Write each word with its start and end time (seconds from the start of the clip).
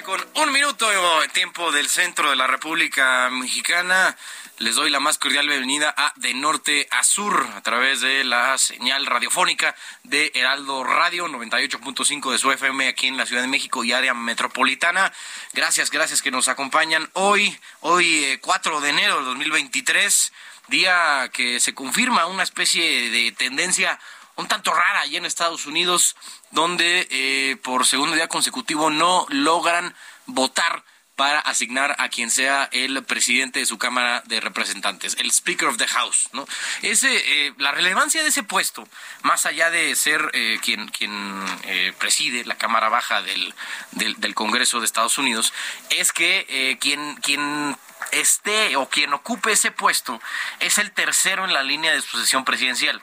Con 0.00 0.18
un 0.36 0.52
minuto 0.52 0.86
en 1.22 1.30
tiempo 1.32 1.70
del 1.70 1.86
centro 1.86 2.30
de 2.30 2.36
la 2.36 2.46
República 2.46 3.28
Mexicana. 3.30 4.16
Les 4.56 4.74
doy 4.74 4.88
la 4.88 5.00
más 5.00 5.18
cordial 5.18 5.46
bienvenida 5.46 5.94
a 5.94 6.14
De 6.16 6.32
Norte 6.32 6.88
a 6.90 7.04
Sur 7.04 7.46
a 7.54 7.60
través 7.60 8.00
de 8.00 8.24
la 8.24 8.56
señal 8.56 9.04
radiofónica 9.04 9.76
de 10.02 10.32
Heraldo 10.34 10.82
Radio 10.82 11.28
98.5 11.28 12.32
de 12.32 12.38
su 12.38 12.50
FM 12.50 12.88
aquí 12.88 13.08
en 13.08 13.18
la 13.18 13.26
Ciudad 13.26 13.42
de 13.42 13.48
México 13.48 13.84
y 13.84 13.92
área 13.92 14.14
metropolitana. 14.14 15.12
Gracias, 15.52 15.90
gracias 15.90 16.22
que 16.22 16.30
nos 16.30 16.48
acompañan 16.48 17.10
hoy, 17.12 17.54
hoy 17.80 18.24
eh, 18.24 18.38
4 18.40 18.80
de 18.80 18.88
enero 18.88 19.16
del 19.16 19.26
2023, 19.26 20.32
día 20.68 21.30
que 21.34 21.60
se 21.60 21.74
confirma 21.74 22.24
una 22.24 22.44
especie 22.44 23.10
de 23.10 23.30
tendencia 23.32 24.00
un 24.36 24.48
tanto 24.48 24.72
rara 24.72 25.00
allá 25.00 25.18
en 25.18 25.24
Estados 25.24 25.66
Unidos, 25.66 26.16
donde 26.50 27.06
eh, 27.10 27.56
por 27.62 27.86
segundo 27.86 28.14
día 28.14 28.28
consecutivo 28.28 28.90
no 28.90 29.26
logran 29.28 29.94
votar 30.26 30.84
para 31.16 31.40
asignar 31.40 31.94
a 31.98 32.08
quien 32.08 32.30
sea 32.30 32.68
el 32.72 33.04
presidente 33.04 33.60
de 33.60 33.66
su 33.66 33.78
Cámara 33.78 34.22
de 34.26 34.40
Representantes, 34.40 35.14
el 35.18 35.30
Speaker 35.30 35.68
of 35.68 35.76
the 35.76 35.86
House, 35.86 36.28
¿no? 36.32 36.46
Ese, 36.80 37.46
eh, 37.46 37.54
la 37.58 37.70
relevancia 37.70 38.22
de 38.22 38.30
ese 38.30 38.42
puesto, 38.42 38.88
más 39.22 39.44
allá 39.44 39.70
de 39.70 39.94
ser 39.94 40.30
eh, 40.32 40.58
quien, 40.62 40.88
quien 40.88 41.44
eh, 41.64 41.92
preside 41.98 42.44
la 42.44 42.56
Cámara 42.56 42.88
Baja 42.88 43.20
del, 43.20 43.54
del, 43.92 44.18
del 44.20 44.34
Congreso 44.34 44.80
de 44.80 44.86
Estados 44.86 45.18
Unidos, 45.18 45.52
es 45.90 46.12
que 46.12 46.46
eh, 46.48 46.78
quien, 46.80 47.16
quien 47.16 47.76
esté 48.10 48.76
o 48.76 48.88
quien 48.88 49.12
ocupe 49.12 49.52
ese 49.52 49.70
puesto 49.70 50.20
es 50.60 50.78
el 50.78 50.92
tercero 50.92 51.44
en 51.44 51.52
la 51.52 51.62
línea 51.62 51.92
de 51.92 52.00
sucesión 52.00 52.44
presidencial. 52.44 53.02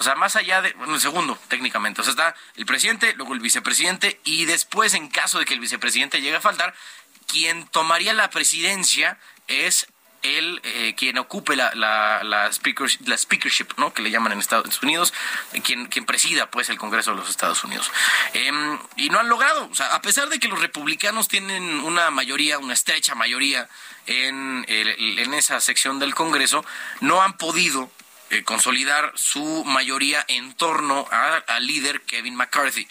O 0.00 0.02
sea, 0.02 0.14
más 0.14 0.34
allá 0.34 0.62
de, 0.62 0.72
bueno, 0.72 0.94
el 0.94 1.00
segundo, 1.00 1.38
técnicamente. 1.48 2.00
O 2.00 2.04
sea, 2.04 2.12
está 2.12 2.34
el 2.56 2.64
presidente, 2.64 3.12
luego 3.16 3.34
el 3.34 3.40
vicepresidente 3.40 4.18
y 4.24 4.46
después, 4.46 4.94
en 4.94 5.08
caso 5.08 5.38
de 5.38 5.44
que 5.44 5.52
el 5.52 5.60
vicepresidente 5.60 6.22
llegue 6.22 6.36
a 6.36 6.40
faltar, 6.40 6.74
quien 7.26 7.66
tomaría 7.66 8.14
la 8.14 8.30
presidencia 8.30 9.18
es 9.46 9.88
el 10.22 10.60
eh, 10.64 10.94
quien 10.96 11.18
ocupe 11.18 11.54
la, 11.54 11.74
la, 11.74 12.22
la, 12.24 12.50
la 12.50 13.18
speakership, 13.18 13.68
¿no? 13.76 13.92
que 13.92 14.00
le 14.00 14.10
llaman 14.10 14.32
en 14.32 14.38
Estados 14.38 14.82
Unidos, 14.82 15.12
quien, 15.62 15.86
quien 15.86 16.06
presida 16.06 16.50
pues 16.50 16.70
el 16.70 16.78
Congreso 16.78 17.10
de 17.10 17.18
los 17.18 17.28
Estados 17.28 17.62
Unidos. 17.64 17.90
Eh, 18.32 18.50
y 18.96 19.10
no 19.10 19.18
han 19.18 19.28
logrado, 19.28 19.68
o 19.70 19.74
sea, 19.74 19.94
a 19.94 20.00
pesar 20.00 20.30
de 20.30 20.38
que 20.38 20.48
los 20.48 20.60
republicanos 20.60 21.28
tienen 21.28 21.80
una 21.80 22.10
mayoría, 22.10 22.58
una 22.58 22.72
estrecha 22.72 23.14
mayoría 23.14 23.68
en, 24.06 24.64
en 24.66 25.34
esa 25.34 25.60
sección 25.60 25.98
del 25.98 26.14
Congreso, 26.14 26.64
no 27.00 27.22
han 27.22 27.36
podido 27.36 27.90
eh, 28.30 28.42
consolidar 28.44 29.12
su 29.16 29.64
mayoría 29.64 30.24
en 30.28 30.54
torno 30.54 31.06
al 31.10 31.66
líder 31.66 32.02
Kevin 32.02 32.36
McCarthy. 32.36 32.86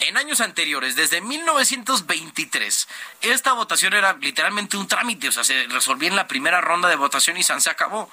En 0.00 0.16
años 0.16 0.40
anteriores, 0.40 0.96
desde 0.96 1.20
1923, 1.20 2.88
esta 3.22 3.52
votación 3.52 3.94
era 3.94 4.14
literalmente 4.20 4.76
un 4.76 4.88
trámite, 4.88 5.28
o 5.28 5.32
sea, 5.32 5.44
se 5.44 5.66
resolvía 5.68 6.08
en 6.08 6.16
la 6.16 6.26
primera 6.26 6.60
ronda 6.60 6.88
de 6.88 6.96
votación 6.96 7.36
y 7.36 7.42
se 7.42 7.70
acabó. 7.70 8.10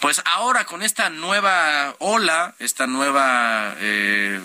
Pues 0.00 0.22
ahora 0.24 0.64
con 0.64 0.82
esta 0.82 1.10
nueva 1.10 1.94
ola, 1.98 2.54
esta 2.58 2.86
nueva 2.86 3.74
eh, 3.78 4.40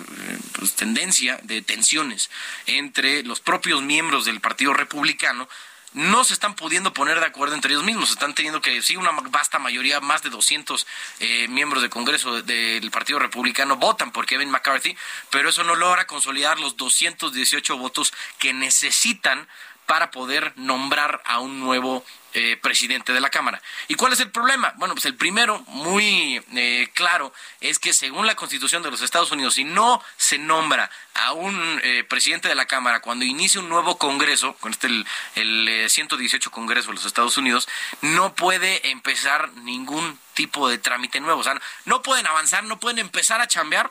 pues, 0.52 0.74
tendencia 0.74 1.38
de 1.44 1.62
tensiones 1.62 2.30
entre 2.66 3.22
los 3.22 3.40
propios 3.40 3.80
miembros 3.82 4.26
del 4.26 4.42
Partido 4.42 4.74
Republicano, 4.74 5.48
no 5.96 6.24
se 6.24 6.34
están 6.34 6.54
pudiendo 6.54 6.92
poner 6.92 7.20
de 7.20 7.26
acuerdo 7.26 7.54
entre 7.54 7.72
ellos 7.72 7.82
mismos. 7.82 8.10
Están 8.10 8.34
teniendo 8.34 8.60
que, 8.60 8.82
sí, 8.82 8.96
una 8.96 9.12
vasta 9.30 9.58
mayoría, 9.58 9.98
más 10.00 10.22
de 10.22 10.28
200 10.28 10.86
eh, 11.20 11.48
miembros 11.48 11.82
de 11.82 11.88
Congreso 11.88 12.42
del 12.42 12.90
Partido 12.90 13.18
Republicano 13.18 13.76
votan 13.76 14.12
por 14.12 14.26
Kevin 14.26 14.50
McCarthy, 14.50 14.94
pero 15.30 15.48
eso 15.48 15.64
no 15.64 15.74
logra 15.74 16.06
consolidar 16.06 16.60
los 16.60 16.76
218 16.76 17.78
votos 17.78 18.12
que 18.38 18.52
necesitan 18.52 19.48
para 19.86 20.10
poder 20.10 20.52
nombrar 20.56 21.22
a 21.24 21.38
un 21.38 21.60
nuevo 21.60 22.04
eh, 22.34 22.58
presidente 22.60 23.14
de 23.14 23.20
la 23.20 23.30
Cámara. 23.30 23.62
¿Y 23.88 23.94
cuál 23.94 24.12
es 24.12 24.20
el 24.20 24.30
problema? 24.30 24.74
Bueno, 24.76 24.94
pues 24.94 25.06
el 25.06 25.14
primero, 25.14 25.60
muy 25.68 26.42
eh, 26.54 26.90
claro, 26.92 27.32
es 27.62 27.78
que 27.78 27.94
según 27.94 28.26
la 28.26 28.34
Constitución 28.34 28.82
de 28.82 28.90
los 28.90 29.00
Estados 29.00 29.30
Unidos, 29.30 29.54
si 29.54 29.64
no 29.64 30.02
se 30.18 30.36
nombra 30.36 30.90
a 31.14 31.32
un 31.32 31.80
eh, 31.82 32.04
presidente 32.04 32.48
de 32.48 32.54
la 32.54 32.66
Cámara 32.66 33.00
cuando 33.00 33.24
inicie 33.24 33.58
un 33.58 33.70
nuevo 33.70 33.96
Congreso, 33.96 34.54
con 34.56 34.72
este 34.72 34.88
el, 34.88 35.06
el 35.34 35.88
118 35.88 36.50
Congreso 36.50 36.88
de 36.88 36.96
los 36.96 37.06
Estados 37.06 37.38
Unidos, 37.38 37.68
no 38.02 38.34
puede 38.34 38.90
empezar 38.90 39.50
ningún 39.62 40.18
tipo 40.34 40.68
de 40.68 40.76
trámite 40.76 41.20
nuevo. 41.20 41.40
O 41.40 41.44
sea, 41.44 41.58
no 41.86 42.02
pueden 42.02 42.26
avanzar, 42.26 42.64
no 42.64 42.78
pueden 42.78 42.98
empezar 42.98 43.40
a 43.40 43.48
chambear 43.48 43.90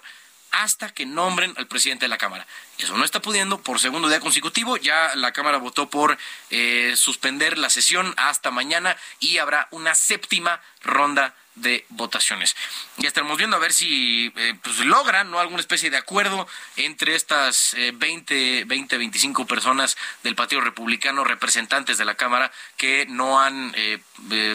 hasta 0.64 0.94
que 0.94 1.06
nombren 1.06 1.54
al 1.58 1.68
presidente 1.68 2.06
de 2.06 2.10
la 2.10 2.18
Cámara. 2.18 2.46
Eso 2.78 2.96
no 2.98 3.06
está 3.06 3.22
pudiendo 3.22 3.62
por 3.62 3.80
segundo 3.80 4.08
día 4.08 4.20
consecutivo. 4.20 4.78
Ya 4.78 5.16
la 5.16 5.32
Cámara 5.32 5.58
votó 5.58 5.90
por 5.90 6.18
eh, 6.50 6.94
suspender 6.96 7.58
la 7.58 7.70
sesión 7.70 8.14
hasta 8.18 8.52
mañana 8.52 8.96
y 9.20 9.38
habrá 9.38 9.68
una 9.72 9.96
séptima 9.96 10.62
ronda 10.82 11.36
de 11.56 11.86
votaciones. 11.90 12.56
Ya 12.98 13.08
estaremos 13.08 13.38
viendo 13.38 13.56
a 13.56 13.60
ver 13.60 13.74
si 13.74 14.32
eh, 14.36 14.56
pues 14.62 14.80
logran 14.80 15.32
¿no? 15.32 15.40
alguna 15.40 15.62
especie 15.62 15.90
de 15.90 15.98
acuerdo 15.98 16.48
entre 16.76 17.16
estas 17.16 17.74
eh, 17.76 17.92
20, 17.96 18.66
20, 18.66 18.98
25 18.98 19.48
personas 19.48 19.98
del 20.24 20.36
Partido 20.36 20.62
Republicano, 20.62 21.24
representantes 21.24 21.98
de 21.98 22.06
la 22.06 22.16
Cámara, 22.16 22.52
que 22.78 23.06
no 23.08 23.40
han 23.40 23.74
eh, 23.76 24.00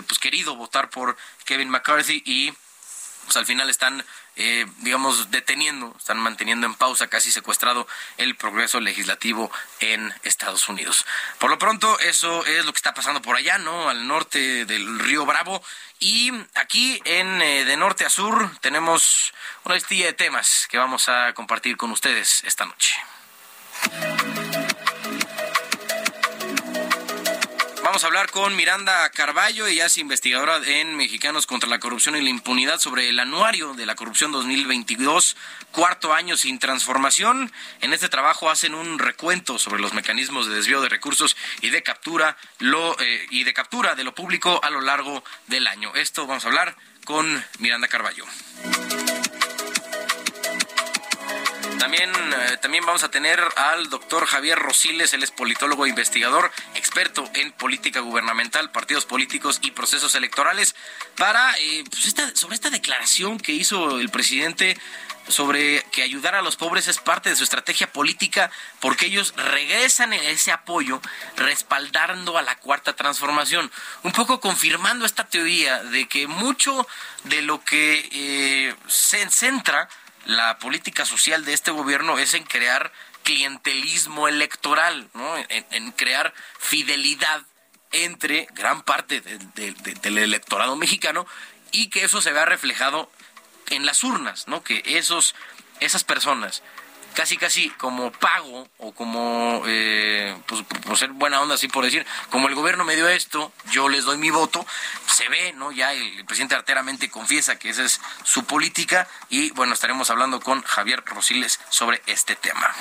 pues 0.07 0.19
querido 0.19 0.57
votar 0.57 0.91
por 0.91 1.17
Kevin 1.45 1.71
McCarthy 1.71 2.23
y 2.25 2.53
pues 3.25 3.37
al 3.37 3.47
final 3.47 3.71
están 3.71 4.05
eh, 4.43 4.67
digamos, 4.79 5.31
deteniendo, 5.31 5.95
están 5.99 6.19
manteniendo 6.19 6.67
en 6.67 6.75
pausa, 6.75 7.09
casi 7.09 7.31
secuestrado 7.31 7.87
el 8.17 8.37
progreso 8.37 8.81
legislativo 8.81 9.53
en 9.81 10.15
Estados 10.23 10.67
Unidos. 10.71 11.05
Por 11.39 11.51
lo 11.51 11.59
pronto, 11.59 11.99
eso 12.01 12.47
es 12.47 12.65
lo 12.65 12.73
que 12.73 12.79
está 12.79 12.95
pasando 12.95 13.21
por 13.21 13.37
allá, 13.37 13.59
¿no? 13.59 13.91
Al 13.91 14.07
norte 14.07 14.65
del 14.65 14.99
río 14.99 15.27
Bravo. 15.27 15.63
Y 15.99 16.33
aquí, 16.55 17.03
en 17.05 17.43
eh, 17.43 17.67
de 17.67 17.77
norte 17.77 18.07
a 18.07 18.09
sur, 18.09 18.51
tenemos 18.63 19.35
una 19.65 19.75
listilla 19.75 20.07
de 20.07 20.15
temas 20.15 20.67
que 20.71 20.79
vamos 20.79 21.11
a 21.11 21.35
compartir 21.35 21.77
con 21.77 21.91
ustedes 21.91 22.43
esta 22.45 22.65
noche. 22.65 22.95
Vamos 27.91 28.05
a 28.05 28.07
hablar 28.07 28.31
con 28.31 28.55
Miranda 28.55 29.11
Carballo, 29.11 29.67
ella 29.67 29.87
es 29.87 29.99
investigadora 29.99 30.61
en 30.65 30.95
Mexicanos 30.95 31.45
contra 31.45 31.69
la 31.69 31.81
Corrupción 31.81 32.15
y 32.15 32.21
la 32.21 32.31
Impunidad 32.31 32.79
sobre 32.79 33.09
el 33.09 33.19
anuario 33.19 33.75
de 33.75 33.85
la 33.85 33.97
corrupción 33.97 34.31
2022, 34.31 35.37
cuarto 35.73 36.15
año 36.15 36.37
sin 36.37 36.61
transformación. 36.61 37.51
En 37.81 37.93
este 37.93 38.09
trabajo 38.09 38.49
hacen 38.49 38.77
un 38.77 39.01
recuento 39.01 39.59
sobre 39.59 39.83
los 39.83 39.93
mecanismos 39.93 40.47
de 40.47 40.55
desvío 40.55 40.81
de 40.81 40.89
recursos 40.89 41.37
y 41.63 41.71
de 41.71 41.83
captura 41.83 42.37
eh, 42.61 43.27
y 43.31 43.43
de 43.43 43.53
captura 43.53 43.97
de 43.97 44.05
lo 44.05 44.15
público 44.15 44.61
a 44.63 44.71
lo 44.71 44.83
largo 44.83 45.25
del 45.49 45.67
año. 45.67 45.93
Esto 45.97 46.29
vamos 46.29 46.45
a 46.45 46.47
hablar 46.47 46.77
con 47.05 47.45
Miranda 47.59 47.89
Carballo. 47.89 48.25
También, 51.91 52.13
eh, 52.15 52.57
también 52.63 52.87
vamos 52.87 53.03
a 53.03 53.11
tener 53.11 53.41
al 53.57 53.91
doctor 53.91 54.25
Javier 54.25 54.57
Rosiles, 54.57 55.13
él 55.13 55.25
es 55.25 55.33
politólogo 55.33 55.87
e 55.87 55.89
investigador, 55.89 56.53
experto 56.77 57.29
en 57.35 57.51
política 57.51 57.99
gubernamental, 57.99 58.71
partidos 58.71 59.07
políticos 59.07 59.59
y 59.61 59.73
procesos 59.73 60.15
electorales, 60.15 60.77
para 61.17 61.53
eh, 61.59 61.83
pues 61.91 62.15
sobre 62.39 62.55
esta 62.55 62.71
declaración 62.71 63.39
que 63.39 63.51
hizo 63.51 63.99
el 63.99 64.09
presidente 64.09 64.79
sobre 65.27 65.83
que 65.91 66.05
ayudar 66.05 66.37
a 66.37 66.43
los 66.43 66.55
pobres 66.55 66.87
es 66.87 66.99
parte 66.99 67.29
de 67.29 67.37
su 67.37 67.43
estrategia 67.43 67.93
política 67.93 68.53
porque 68.79 69.07
ellos 69.07 69.35
regresan 69.37 70.13
ese 70.13 70.53
apoyo 70.53 71.01
respaldando 71.37 72.39
a 72.39 72.43
la 72.43 72.57
cuarta 72.57 72.95
transformación, 72.95 73.71
un 74.05 74.13
poco 74.13 74.41
confirmando 74.41 75.07
esta 75.07 75.25
teoría 75.25 75.83
de 75.83 76.07
que 76.07 76.29
mucho 76.29 76.87
de 77.25 77.43
lo 77.43 77.65
que 77.65 78.09
eh, 78.13 78.75
se 78.87 79.29
centra 79.29 79.89
la 80.31 80.59
política 80.59 81.05
social 81.05 81.45
de 81.45 81.53
este 81.53 81.73
gobierno 81.73 82.19
es 82.19 82.35
en 82.35 82.45
crear 82.45 82.93
clientelismo 83.25 84.29
electoral, 84.29 85.09
¿no? 85.13 85.35
en, 85.49 85.93
crear 85.93 86.33
fidelidad 86.59 87.43
entre 87.93 88.47
gran 88.53 88.83
parte 88.83 89.21
del 89.21 90.19
electorado 90.19 90.77
mexicano 90.77 91.27
y 91.73 91.89
que 91.89 92.05
eso 92.05 92.21
se 92.21 92.33
vea 92.33 92.45
reflejado 92.45 93.11
en 93.71 93.87
las 93.87 94.05
urnas, 94.05 94.47
¿no? 94.47 94.63
Que 94.63 94.83
esos, 94.85 95.35
esas 95.81 96.05
personas, 96.05 96.63
casi 97.21 97.37
casi 97.37 97.69
como 97.69 98.11
pago 98.13 98.67
o 98.79 98.93
como, 98.93 99.63
eh, 99.67 100.35
pues 100.47 100.63
por 100.87 100.97
ser 100.97 101.11
buena 101.11 101.43
onda, 101.43 101.57
así 101.57 101.69
por 101.69 101.85
decir, 101.85 102.07
como 102.31 102.49
el 102.49 102.55
gobierno 102.55 102.83
me 102.83 102.97
dio 102.97 103.07
esto, 103.09 103.53
yo 103.73 103.91
les 103.91 104.07
doy 104.07 104.17
mi 104.17 104.31
voto, 104.31 104.67
se 105.07 105.29
ve, 105.29 105.53
¿no? 105.53 105.71
Ya 105.71 105.93
el 105.93 106.25
presidente 106.25 106.55
arteramente 106.55 107.11
confiesa 107.11 107.59
que 107.59 107.69
esa 107.69 107.85
es 107.85 108.01
su 108.25 108.45
política 108.45 109.07
y 109.29 109.51
bueno, 109.51 109.75
estaremos 109.75 110.09
hablando 110.09 110.41
con 110.41 110.63
Javier 110.63 111.03
Rosiles 111.05 111.61
sobre 111.69 112.01
este 112.07 112.37
tema. 112.37 112.75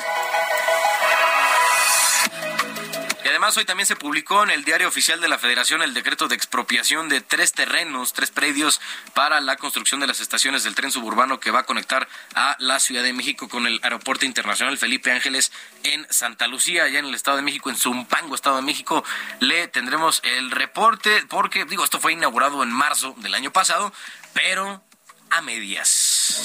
Además 3.40 3.56
hoy 3.56 3.64
también 3.64 3.88
se 3.88 3.96
publicó 3.96 4.44
en 4.44 4.50
el 4.50 4.66
diario 4.66 4.90
oficial 4.90 5.22
de 5.22 5.30
la 5.30 5.38
Federación 5.40 5.82
el 5.82 5.94
decreto 5.94 6.28
de 6.28 6.36
expropiación 6.36 7.08
de 7.08 7.22
tres 7.22 7.54
terrenos, 7.54 8.12
tres 8.12 8.32
predios 8.32 8.82
para 9.14 9.40
la 9.40 9.56
construcción 9.56 10.02
de 10.02 10.08
las 10.08 10.20
estaciones 10.20 10.66
del 10.66 10.76
tren 10.76 10.92
suburbano 10.92 11.40
que 11.40 11.50
va 11.50 11.60
a 11.60 11.66
conectar 11.66 12.10
a 12.36 12.58
la 12.60 12.82
Ciudad 12.82 13.02
de 13.02 13.14
México 13.14 13.48
con 13.48 13.66
el 13.66 13.80
Aeropuerto 13.82 14.26
Internacional 14.26 14.78
Felipe 14.78 15.14
Ángeles 15.14 15.54
en 15.84 16.06
Santa 16.10 16.48
Lucía, 16.48 16.84
allá 16.84 17.00
en 17.00 17.06
el 17.06 17.16
Estado 17.16 17.38
de 17.38 17.44
México, 17.44 17.70
en 17.70 17.78
Zumpango, 17.78 18.36
Estado 18.36 18.58
de 18.58 18.62
México. 18.62 19.06
Le 19.40 19.70
tendremos 19.70 20.20
el 20.26 20.52
reporte 20.52 21.24
porque, 21.30 21.64
digo, 21.64 21.86
esto 21.86 22.02
fue 22.02 22.12
inaugurado 22.12 22.62
en 22.62 22.74
marzo 22.74 23.16
del 23.20 23.36
año 23.36 23.54
pasado, 23.54 23.94
pero 24.34 24.84
a 25.30 25.42
medias. 25.42 26.44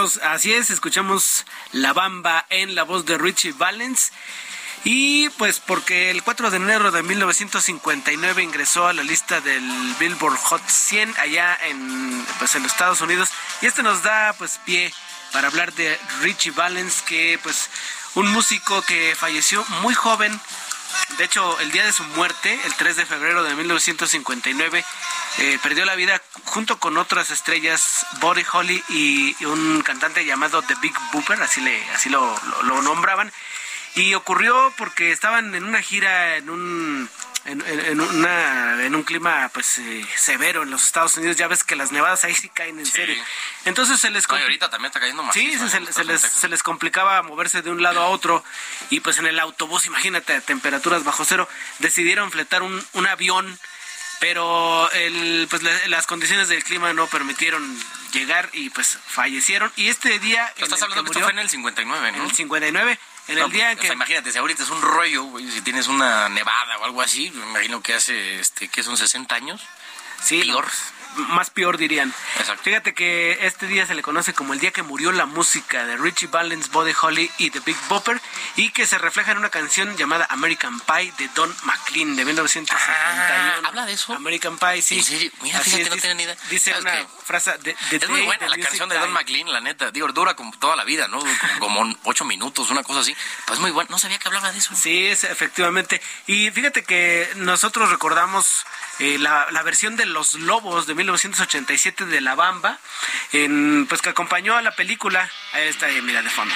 Así 0.00 0.54
es, 0.54 0.70
escuchamos 0.70 1.44
La 1.72 1.92
Bamba 1.92 2.46
en 2.48 2.74
la 2.74 2.84
voz 2.84 3.04
de 3.04 3.18
Richie 3.18 3.52
Valens. 3.52 4.12
Y 4.82 5.28
pues 5.30 5.60
porque 5.60 6.10
el 6.10 6.22
4 6.22 6.50
de 6.50 6.56
enero 6.56 6.90
de 6.90 7.02
1959 7.02 8.42
ingresó 8.42 8.86
a 8.86 8.94
la 8.94 9.02
lista 9.02 9.42
del 9.42 9.62
Billboard 9.98 10.38
Hot 10.38 10.66
100 10.66 11.16
allá 11.18 11.54
en, 11.66 12.26
pues, 12.38 12.54
en 12.54 12.62
los 12.62 12.72
Estados 12.72 13.02
Unidos. 13.02 13.28
Y 13.60 13.66
este 13.66 13.82
nos 13.82 14.02
da 14.02 14.32
pues 14.38 14.58
pie 14.64 14.90
para 15.34 15.48
hablar 15.48 15.74
de 15.74 15.98
Richie 16.22 16.52
Valens, 16.52 17.02
que 17.02 17.38
pues 17.42 17.68
un 18.14 18.26
músico 18.28 18.80
que 18.82 19.14
falleció 19.14 19.62
muy 19.82 19.92
joven 19.92 20.40
de 21.18 21.24
hecho, 21.24 21.58
el 21.60 21.70
día 21.70 21.84
de 21.84 21.92
su 21.92 22.02
muerte, 22.04 22.58
el 22.64 22.74
3 22.74 22.96
de 22.96 23.06
febrero 23.06 23.42
de 23.42 23.54
1959, 23.54 24.84
eh, 25.38 25.58
perdió 25.62 25.84
la 25.84 25.94
vida 25.94 26.20
junto 26.44 26.78
con 26.78 26.96
otras 26.96 27.30
estrellas, 27.30 28.06
Buddy 28.20 28.44
Holly 28.52 28.84
y 28.88 29.44
un 29.44 29.82
cantante 29.82 30.24
llamado 30.24 30.62
The 30.62 30.74
Big 30.82 30.94
Booper, 31.12 31.42
así, 31.42 31.60
le, 31.60 31.82
así 31.90 32.08
lo 32.08 32.38
nombraban. 32.82 33.32
Y 33.94 34.14
ocurrió 34.14 34.72
porque 34.76 35.10
estaban 35.10 35.54
en 35.54 35.64
una 35.64 35.82
gira 35.82 36.36
en 36.36 36.48
un 36.48 37.10
en, 37.44 38.00
una, 38.00 38.84
en 38.84 38.94
un 38.94 39.02
clima 39.02 39.50
pues 39.52 39.78
eh, 39.78 40.06
severo 40.16 40.62
en 40.62 40.70
los 40.70 40.84
Estados 40.84 41.16
Unidos. 41.16 41.36
Ya 41.36 41.48
ves 41.48 41.64
que 41.64 41.76
las 41.76 41.90
nevadas 41.90 42.24
ahí 42.24 42.34
sí 42.34 42.48
caen 42.48 42.78
en 42.78 42.86
serio. 42.86 43.20
Entonces 43.64 44.00
se 44.00 44.10
les... 44.10 44.28
ahorita 44.28 44.70
también 44.70 44.90
está 44.90 45.00
cayendo 45.00 45.22
más. 45.22 45.34
Sí, 45.34 45.56
se, 45.56 46.04
les, 46.04 46.20
se 46.20 46.48
les 46.48 46.62
complicaba 46.62 47.22
moverse 47.22 47.62
de 47.62 47.70
un 47.70 47.82
lado 47.82 48.00
a 48.00 48.06
otro. 48.08 48.44
Y 48.90 49.00
pues 49.00 49.18
en 49.18 49.26
el 49.26 49.40
autobús, 49.40 49.86
imagínate, 49.86 50.34
a 50.34 50.40
temperaturas 50.40 51.04
bajo 51.04 51.24
cero, 51.24 51.48
decidieron 51.78 52.30
fletar 52.30 52.62
un, 52.62 52.84
un 52.92 53.06
avión. 53.06 53.58
Pero 54.20 54.90
el, 54.92 55.46
pues 55.50 55.62
las 55.62 56.06
condiciones 56.06 56.48
del 56.48 56.62
clima 56.62 56.92
no 56.92 57.06
permitieron 57.06 57.76
llegar 58.12 58.50
y 58.52 58.70
pues 58.70 58.98
fallecieron. 59.06 59.72
Y 59.76 59.88
este 59.88 60.18
día... 60.18 60.52
Estás 60.56 60.82
hablando 60.82 61.04
que, 61.04 61.10
esto 61.10 61.20
fue 61.20 61.32
en 61.32 61.38
el 61.38 61.48
59, 61.48 62.12
¿no? 62.12 62.18
En 62.18 62.24
el 62.24 62.32
59 62.32 62.98
en 63.28 63.38
el 63.38 63.50
día 63.50 63.76
que... 63.76 63.86
imagínate, 63.86 64.32
si 64.32 64.38
ahorita 64.38 64.62
es 64.62 64.70
un 64.70 64.82
rollo, 64.82 65.26
si 65.52 65.62
tienes 65.62 65.88
una 65.88 66.28
nevada 66.28 66.78
o 66.78 66.84
algo 66.84 67.00
así, 67.00 67.30
me 67.30 67.46
imagino 67.46 67.80
que 67.80 67.94
hace, 67.94 68.40
este, 68.40 68.68
que 68.68 68.82
son 68.82 68.96
60 68.96 69.34
años. 69.34 69.62
Sí, 70.22 70.42
peor 70.42 70.66
más 71.16 71.50
peor 71.50 71.76
dirían. 71.76 72.12
Fíjate 72.62 72.94
que 72.94 73.38
este 73.46 73.66
día 73.66 73.86
se 73.86 73.94
le 73.94 74.02
conoce 74.02 74.34
como 74.34 74.54
el 74.54 74.60
día 74.60 74.70
que 74.70 74.82
murió 74.82 75.12
la 75.12 75.26
música 75.26 75.86
de 75.86 75.96
Richie 75.96 76.28
Valens, 76.28 76.70
Buddy 76.70 76.92
Holly 77.00 77.30
y 77.38 77.50
The 77.50 77.60
Big 77.60 77.76
Bopper 77.88 78.20
y 78.56 78.70
que 78.70 78.86
se 78.86 78.98
refleja 78.98 79.32
en 79.32 79.38
una 79.38 79.50
canción 79.50 79.96
llamada 79.96 80.26
American 80.30 80.80
Pie 80.80 81.12
de 81.18 81.28
Don 81.34 81.54
McLean 81.64 82.16
de 82.16 82.24
1971. 82.24 82.80
Ah, 82.88 83.68
¿Habla 83.68 83.86
de 83.86 83.92
eso? 83.92 84.12
American 84.14 84.58
Pie, 84.58 84.82
sí. 84.82 85.32
Mira, 85.42 85.60
fíjate, 85.60 85.90
no 85.90 85.96
tiene 85.96 86.14
ni 86.14 86.22
idea. 86.24 86.36
Dice 86.48 86.74
una 86.78 87.06
frase 87.24 87.56
de, 87.58 87.76
Es 87.90 88.08
muy 88.08 88.22
buena 88.22 88.48
la 88.48 88.58
canción 88.58 88.88
de 88.88 88.98
Don 88.98 89.12
McLean, 89.12 89.52
la 89.52 89.60
neta. 89.60 89.90
Digo, 89.90 90.08
dura 90.12 90.34
como 90.34 90.52
toda 90.58 90.76
la 90.76 90.84
vida, 90.84 91.08
¿no? 91.08 91.22
Como 91.58 91.94
ocho 92.04 92.24
minutos, 92.24 92.70
una 92.70 92.82
cosa 92.82 93.00
así. 93.00 93.14
Pues 93.46 93.58
muy 93.58 93.70
buena. 93.70 93.90
No 93.90 93.98
sabía 93.98 94.18
que 94.18 94.28
hablaba 94.28 94.52
de 94.52 94.58
eso. 94.58 94.74
Sí, 94.74 95.06
es, 95.06 95.24
efectivamente. 95.24 96.00
Y 96.26 96.50
fíjate 96.50 96.84
que 96.84 97.28
nosotros 97.36 97.90
recordamos 97.90 98.64
eh, 98.98 99.18
la, 99.18 99.46
la 99.50 99.62
versión 99.62 99.96
de 99.96 100.06
Los 100.06 100.34
Lobos 100.34 100.86
de 100.86 100.94
1987 101.00 102.04
de 102.04 102.20
La 102.20 102.34
Bamba, 102.34 102.78
en, 103.32 103.86
pues 103.88 104.02
que 104.02 104.10
acompañó 104.10 104.56
a 104.56 104.62
la 104.62 104.76
película. 104.76 105.30
Ahí 105.52 105.68
está, 105.68 105.88
mira, 106.02 106.22
de 106.22 106.28
fondo. 106.30 106.54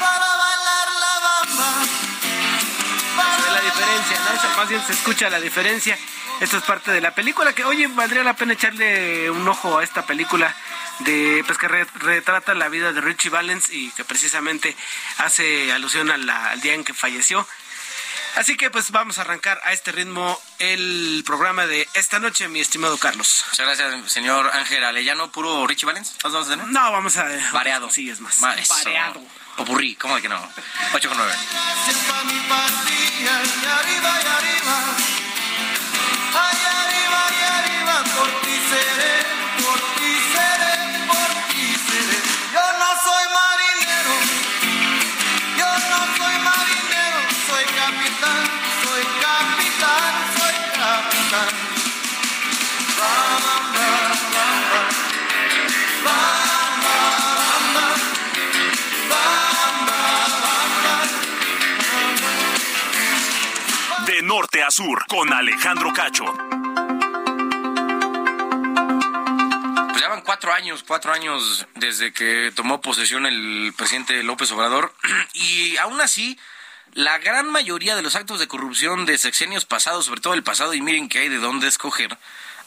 Para 0.00 0.18
bailar 0.18 0.88
la 1.00 1.20
bamba. 1.20 1.68
la 3.52 3.60
diferencia, 3.60 4.18
¿no? 4.18 4.56
Más 4.56 4.68
bien 4.68 4.82
se 4.84 4.92
escucha 4.92 5.30
la 5.30 5.40
diferencia. 5.40 5.96
Esto 6.40 6.56
es 6.56 6.64
parte 6.64 6.90
de 6.90 7.00
la 7.00 7.14
película 7.14 7.52
que, 7.52 7.64
oye, 7.64 7.86
valdría 7.86 8.24
la 8.24 8.34
pena 8.34 8.54
echarle 8.54 9.30
un 9.30 9.46
ojo 9.46 9.78
a 9.78 9.84
esta 9.84 10.04
película 10.06 10.54
de 11.00 11.44
pues 11.46 11.58
que 11.58 11.68
retrata 11.68 12.54
la 12.54 12.68
vida 12.68 12.92
de 12.92 13.00
Richie 13.00 13.30
Valens 13.30 13.70
y 13.70 13.90
que 13.92 14.04
precisamente 14.04 14.76
hace 15.18 15.72
alusión 15.72 16.10
al 16.10 16.60
día 16.60 16.74
en 16.74 16.84
que 16.84 16.94
falleció. 16.94 17.46
Así 18.38 18.56
que 18.56 18.70
pues 18.70 18.92
vamos 18.92 19.18
a 19.18 19.22
arrancar 19.22 19.60
a 19.64 19.72
este 19.72 19.90
ritmo 19.90 20.40
el 20.60 21.24
programa 21.26 21.66
de 21.66 21.88
esta 21.94 22.20
noche, 22.20 22.46
mi 22.46 22.60
estimado 22.60 22.96
Carlos. 22.96 23.44
Muchas 23.48 23.66
gracias, 23.66 24.12
señor 24.12 24.48
Ángel 24.54 24.84
Alellano. 24.84 25.32
¿Puro 25.32 25.66
Richie 25.66 25.86
Valens? 25.86 26.14
¿Vamos 26.22 26.46
a 26.46 26.50
tener? 26.50 26.68
No, 26.68 26.92
vamos 26.92 27.16
a... 27.16 27.26
Variado. 27.52 27.90
Sí, 27.90 28.08
es 28.08 28.20
más. 28.20 28.40
Variado. 28.40 29.20
Popurrí, 29.56 29.96
¿cómo 29.96 30.14
de 30.14 30.22
que 30.22 30.28
no? 30.28 30.40
8 30.94 31.08
con 31.08 31.18
9. 31.18 31.34
Norte 64.58 65.04
con 65.08 65.32
Alejandro 65.32 65.92
Cacho. 65.92 66.24
cuatro 70.24 70.52
años, 70.52 70.84
cuatro 70.86 71.12
años 71.14 71.66
desde 71.74 72.12
que 72.12 72.52
tomó 72.54 72.82
posesión 72.82 73.24
el 73.24 73.72
presidente 73.74 74.22
López 74.22 74.52
Obrador 74.52 74.94
y 75.32 75.76
aún 75.78 76.02
así 76.02 76.38
la 76.92 77.16
gran 77.16 77.50
mayoría 77.50 77.96
de 77.96 78.02
los 78.02 78.14
actos 78.14 78.38
de 78.38 78.46
corrupción 78.46 79.06
de 79.06 79.16
sexenios 79.16 79.64
pasados, 79.64 80.04
sobre 80.04 80.20
todo 80.20 80.34
el 80.34 80.42
pasado, 80.42 80.74
y 80.74 80.82
miren 80.82 81.08
que 81.08 81.20
hay 81.20 81.28
de 81.28 81.38
dónde 81.38 81.66
escoger, 81.66 82.18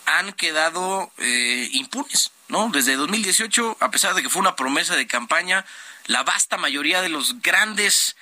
han 0.05 0.33
quedado 0.33 1.12
eh, 1.19 1.69
impunes, 1.74 2.31
¿no? 2.48 2.69
Desde 2.71 2.95
2018, 2.95 3.77
a 3.79 3.91
pesar 3.91 4.15
de 4.15 4.24
que 4.24 4.29
fue 4.29 4.41
una 4.41 4.55
promesa 4.55 4.95
de 4.95 5.05
campaña, 5.05 5.63
la 6.07 6.24
vasta 6.24 6.57
mayoría 6.57 7.01
de 7.01 7.10
los 7.10 7.41
grandes 7.41 8.15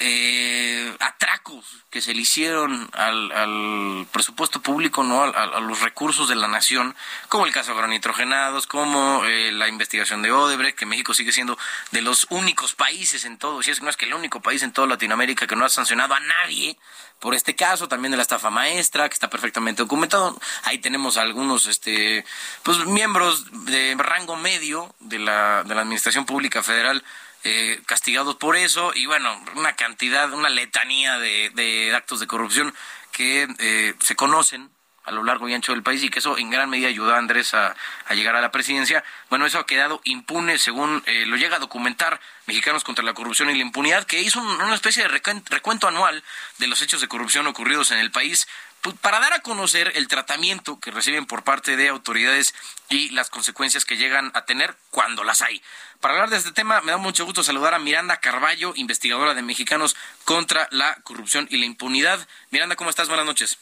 eh, 0.00 0.96
atracos 1.00 1.64
que 1.90 2.00
se 2.00 2.14
le 2.14 2.22
hicieron 2.22 2.88
al, 2.92 4.06
presupuesto 4.12 4.60
público, 4.60 5.02
no 5.02 5.22
a, 5.22 5.60
los 5.60 5.80
recursos 5.80 6.28
de 6.28 6.36
la 6.36 6.48
nación, 6.48 6.94
como 7.28 7.46
el 7.46 7.52
caso 7.52 7.72
de 7.72 7.78
agronitrogenados, 7.78 8.66
como 8.66 9.24
eh, 9.24 9.50
la 9.52 9.68
investigación 9.68 10.22
de 10.22 10.30
Odebrecht, 10.30 10.78
que 10.78 10.86
México 10.86 11.14
sigue 11.14 11.32
siendo 11.32 11.58
de 11.90 12.02
los 12.02 12.26
únicos 12.30 12.74
países 12.74 13.24
en 13.24 13.38
todo, 13.38 13.62
si 13.62 13.70
es 13.70 13.78
que 13.78 13.84
no 13.84 13.90
es 13.90 13.96
que 13.96 14.06
el 14.06 14.14
único 14.14 14.40
país 14.40 14.62
en 14.62 14.72
toda 14.72 14.86
Latinoamérica 14.86 15.46
que 15.46 15.56
no 15.56 15.64
ha 15.64 15.68
sancionado 15.68 16.14
a 16.14 16.20
nadie 16.20 16.78
por 17.20 17.34
este 17.34 17.56
caso, 17.56 17.88
también 17.88 18.12
de 18.12 18.16
la 18.16 18.22
estafa 18.22 18.50
maestra, 18.50 19.08
que 19.08 19.14
está 19.14 19.28
perfectamente 19.28 19.82
documentado. 19.82 20.38
Ahí 20.62 20.78
tenemos 20.78 21.16
algunos 21.16 21.66
este 21.66 22.24
pues 22.62 22.78
miembros 22.86 23.46
de 23.66 23.96
rango 23.98 24.36
medio 24.36 24.94
de 25.00 25.18
la, 25.18 25.64
de 25.64 25.74
la 25.74 25.80
Administración 25.80 26.26
Pública 26.26 26.62
Federal 26.62 27.02
eh, 27.44 27.80
castigados 27.86 28.36
por 28.36 28.56
eso 28.56 28.92
y 28.94 29.06
bueno, 29.06 29.40
una 29.54 29.76
cantidad, 29.76 30.32
una 30.32 30.48
letanía 30.48 31.18
de, 31.18 31.92
actos 31.94 32.20
de 32.20 32.26
corrupción 32.26 32.74
que 33.12 33.48
eh, 33.58 33.94
se 34.00 34.16
conocen 34.16 34.70
a 35.08 35.10
lo 35.10 35.24
largo 35.24 35.48
y 35.48 35.54
ancho 35.54 35.72
del 35.72 35.82
país 35.82 36.02
y 36.02 36.10
que 36.10 36.18
eso 36.18 36.36
en 36.36 36.50
gran 36.50 36.68
medida 36.68 36.88
ayudó 36.88 37.14
a 37.14 37.18
Andrés 37.18 37.54
a, 37.54 37.74
llegar 38.10 38.36
a 38.36 38.42
la 38.42 38.50
presidencia. 38.50 39.02
Bueno, 39.30 39.46
eso 39.46 39.58
ha 39.58 39.66
quedado 39.66 40.00
impune 40.04 40.58
según 40.58 41.02
eh, 41.06 41.24
lo 41.26 41.36
llega 41.36 41.56
a 41.56 41.60
documentar 41.60 42.20
Mexicanos 42.46 42.84
contra 42.84 43.04
la 43.04 43.14
Corrupción 43.14 43.50
y 43.50 43.54
la 43.54 43.62
Impunidad, 43.62 44.04
que 44.04 44.20
hizo 44.20 44.40
una 44.40 44.74
especie 44.74 45.02
de 45.02 45.08
recuento 45.08 45.88
anual 45.88 46.22
de 46.58 46.66
los 46.66 46.82
hechos 46.82 47.00
de 47.00 47.08
corrupción 47.08 47.46
ocurridos 47.46 47.90
en 47.90 47.98
el 47.98 48.10
país 48.10 48.46
pues, 48.82 48.96
para 49.00 49.18
dar 49.18 49.32
a 49.32 49.40
conocer 49.40 49.92
el 49.96 50.08
tratamiento 50.08 50.78
que 50.78 50.90
reciben 50.90 51.26
por 51.26 51.42
parte 51.42 51.76
de 51.76 51.88
autoridades 51.88 52.54
y 52.88 53.10
las 53.10 53.28
consecuencias 53.28 53.84
que 53.84 53.96
llegan 53.96 54.30
a 54.34 54.44
tener 54.44 54.76
cuando 54.90 55.24
las 55.24 55.42
hay. 55.42 55.62
Para 56.00 56.14
hablar 56.14 56.30
de 56.30 56.36
este 56.36 56.52
tema, 56.52 56.80
me 56.82 56.92
da 56.92 56.98
mucho 56.98 57.24
gusto 57.24 57.42
saludar 57.42 57.74
a 57.74 57.78
Miranda 57.80 58.18
Carballo, 58.18 58.72
investigadora 58.76 59.34
de 59.34 59.42
Mexicanos 59.42 59.96
contra 60.24 60.68
la 60.70 60.94
Corrupción 61.02 61.48
y 61.50 61.56
la 61.56 61.66
Impunidad. 61.66 62.26
Miranda, 62.50 62.76
¿cómo 62.76 62.90
estás? 62.90 63.08
Buenas 63.08 63.26
noches. 63.26 63.58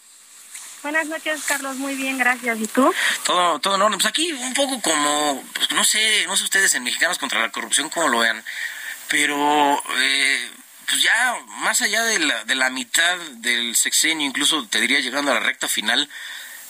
Buenas 0.83 1.07
noches, 1.07 1.43
Carlos. 1.45 1.77
Muy 1.77 1.95
bien, 1.95 2.19
gracias. 2.19 2.59
¿Y 2.61 2.67
tú? 2.67 2.93
Todo, 3.25 3.59
todo 3.59 3.77
enorme. 3.77 3.97
Pues 3.97 4.07
aquí 4.07 4.33
un 4.33 4.53
poco 4.53 4.81
como, 4.83 5.43
pues 5.55 5.71
no 5.73 5.83
sé, 5.83 6.27
no 6.27 6.37
sé 6.37 6.45
ustedes 6.45 6.75
en 6.75 6.85
Mexicanos 6.85 7.19
contra 7.19 7.41
la 7.41 7.51
Corrupción 7.51 7.89
cómo 7.89 8.09
lo 8.09 8.19
vean, 8.19 8.45
pero 9.09 9.83
eh, 9.99 10.51
pues 10.87 11.03
ya 11.03 11.37
más 11.63 11.81
allá 11.81 12.05
de 12.05 12.19
la, 12.19 12.45
de 12.45 12.55
la 12.55 12.69
mitad 12.69 13.17
del 13.39 13.75
sexenio, 13.75 14.27
incluso 14.27 14.67
te 14.69 14.81
diría 14.81 15.01
llegando 15.01 15.31
a 15.31 15.35
la 15.35 15.41
recta 15.41 15.69
final, 15.69 16.09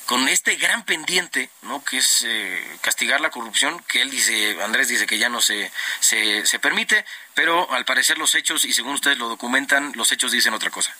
con 0.06 0.28
este 0.28 0.54
gran 0.54 0.84
pendiente, 0.84 1.50
¿no? 1.62 1.84
Que 1.84 1.98
es 1.98 2.24
eh, 2.26 2.78
castigar 2.80 3.20
la 3.20 3.30
corrupción, 3.30 3.82
que 3.88 4.02
él 4.02 4.10
dice, 4.10 4.56
Andrés 4.62 4.88
dice 4.88 5.06
que 5.06 5.18
ya 5.18 5.28
no 5.28 5.40
se, 5.40 5.70
se, 6.00 6.46
se 6.46 6.58
permite, 6.58 7.04
pero 7.34 7.70
al 7.72 7.84
parecer 7.84 8.16
los 8.16 8.34
hechos, 8.34 8.64
y 8.64 8.72
según 8.72 8.94
ustedes 8.94 9.18
lo 9.18 9.28
documentan, 9.28 9.92
los 9.96 10.10
hechos 10.12 10.30
dicen 10.32 10.54
otra 10.54 10.70
cosa. 10.70 10.94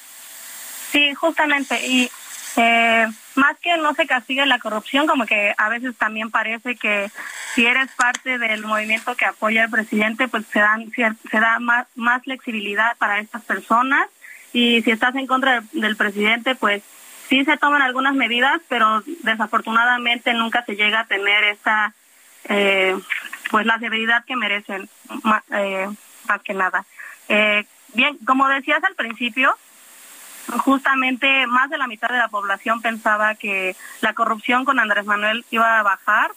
Sí, 0.90 1.14
justamente, 1.14 1.86
y 1.86 2.10
eh, 2.56 3.06
más 3.36 3.56
que 3.62 3.76
no 3.76 3.94
se 3.94 4.06
castigue 4.06 4.44
la 4.44 4.58
corrupción, 4.58 5.06
como 5.06 5.24
que 5.24 5.54
a 5.56 5.68
veces 5.68 5.96
también 5.96 6.30
parece 6.30 6.74
que 6.74 7.10
si 7.54 7.64
eres 7.64 7.90
parte 7.92 8.38
del 8.38 8.64
movimiento 8.64 9.14
que 9.16 9.26
apoya 9.26 9.64
al 9.64 9.70
presidente, 9.70 10.26
pues 10.26 10.44
se, 10.52 10.58
dan, 10.58 10.90
se 10.90 11.40
da 11.40 11.58
más, 11.60 11.86
más 11.94 12.22
flexibilidad 12.24 12.96
para 12.96 13.20
estas 13.20 13.42
personas, 13.42 14.08
y 14.52 14.82
si 14.82 14.90
estás 14.90 15.14
en 15.14 15.26
contra 15.26 15.62
del 15.72 15.96
presidente, 15.96 16.54
pues 16.54 16.82
sí 17.28 17.44
se 17.44 17.56
toman 17.56 17.82
algunas 17.82 18.14
medidas, 18.14 18.60
pero 18.68 19.02
desafortunadamente 19.22 20.32
nunca 20.34 20.64
se 20.64 20.76
llega 20.76 21.00
a 21.00 21.06
tener 21.06 21.44
esta, 21.44 21.92
eh, 22.48 22.96
pues 23.50 23.66
la 23.66 23.78
severidad 23.78 24.24
que 24.24 24.36
merecen, 24.36 24.88
eh, 25.52 25.88
más 26.28 26.42
que 26.42 26.54
nada. 26.54 26.84
Eh, 27.28 27.64
bien, 27.94 28.18
como 28.24 28.48
decías 28.48 28.82
al 28.84 28.94
principio, 28.94 29.56
justamente 30.58 31.46
más 31.46 31.70
de 31.70 31.78
la 31.78 31.88
mitad 31.88 32.08
de 32.08 32.18
la 32.18 32.28
población 32.28 32.80
pensaba 32.80 33.34
que 33.34 33.74
la 34.00 34.14
corrupción 34.14 34.64
con 34.64 34.78
Andrés 34.78 35.04
Manuel 35.04 35.44
iba 35.50 35.78
a 35.78 35.82
bajar, 35.82 36.30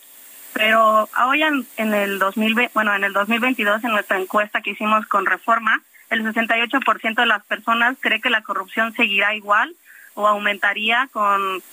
pero 0.54 1.08
hoy 1.26 1.44
en, 1.44 1.68
en 1.78 1.94
el 1.94 2.18
2020, 2.18 2.72
bueno, 2.74 2.96
en 2.96 3.04
el 3.04 3.14
2022 3.14 3.84
en 3.84 3.92
nuestra 3.92 4.20
encuesta 4.20 4.62
que 4.62 4.72
hicimos 4.72 5.06
con 5.06 5.28
Reforma, 5.28 5.82
el 6.10 6.24
68% 6.24 7.14
de 7.14 7.26
las 7.28 7.46
personas 7.46 7.96
cree 8.00 8.20
que 8.20 8.32
la 8.32 8.42
corrupción 8.42 8.94
seguirá 8.94 9.36
igual 9.36 9.76
o 10.20 10.28
aumentaría 10.28 11.08
con, 11.14 11.64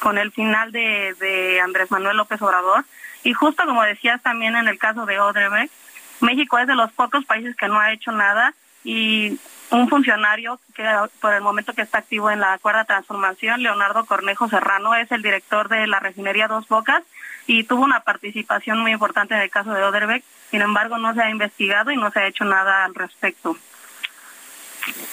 con 0.00 0.18
el 0.18 0.30
final 0.30 0.70
de, 0.70 1.14
de 1.18 1.60
Andrés 1.60 1.90
Manuel 1.90 2.18
López 2.18 2.40
Obrador. 2.42 2.84
Y 3.24 3.32
justo 3.32 3.64
como 3.64 3.82
decías 3.82 4.22
también 4.22 4.54
en 4.54 4.68
el 4.68 4.78
caso 4.78 5.06
de 5.06 5.18
Odebrecht, 5.18 5.72
México 6.20 6.58
es 6.58 6.66
de 6.66 6.74
los 6.74 6.92
pocos 6.92 7.24
países 7.24 7.56
que 7.56 7.68
no 7.68 7.80
ha 7.80 7.92
hecho 7.92 8.12
nada 8.12 8.52
y 8.84 9.38
un 9.70 9.88
funcionario 9.88 10.60
que 10.74 10.84
por 11.20 11.32
el 11.32 11.40
momento 11.40 11.72
que 11.72 11.82
está 11.82 11.98
activo 11.98 12.30
en 12.30 12.40
la 12.40 12.58
cuarta 12.58 12.84
transformación, 12.84 13.62
Leonardo 13.62 14.04
Cornejo 14.04 14.48
Serrano, 14.48 14.94
es 14.94 15.10
el 15.10 15.22
director 15.22 15.68
de 15.68 15.86
la 15.86 15.98
refinería 15.98 16.48
Dos 16.48 16.68
Bocas 16.68 17.02
y 17.46 17.64
tuvo 17.64 17.82
una 17.82 18.00
participación 18.00 18.78
muy 18.78 18.92
importante 18.92 19.34
en 19.34 19.40
el 19.40 19.50
caso 19.50 19.72
de 19.72 19.82
Odebrecht. 19.82 20.24
Sin 20.50 20.60
embargo, 20.60 20.98
no 20.98 21.14
se 21.14 21.22
ha 21.22 21.30
investigado 21.30 21.90
y 21.90 21.96
no 21.96 22.10
se 22.10 22.20
ha 22.20 22.26
hecho 22.26 22.44
nada 22.44 22.84
al 22.84 22.94
respecto 22.94 23.56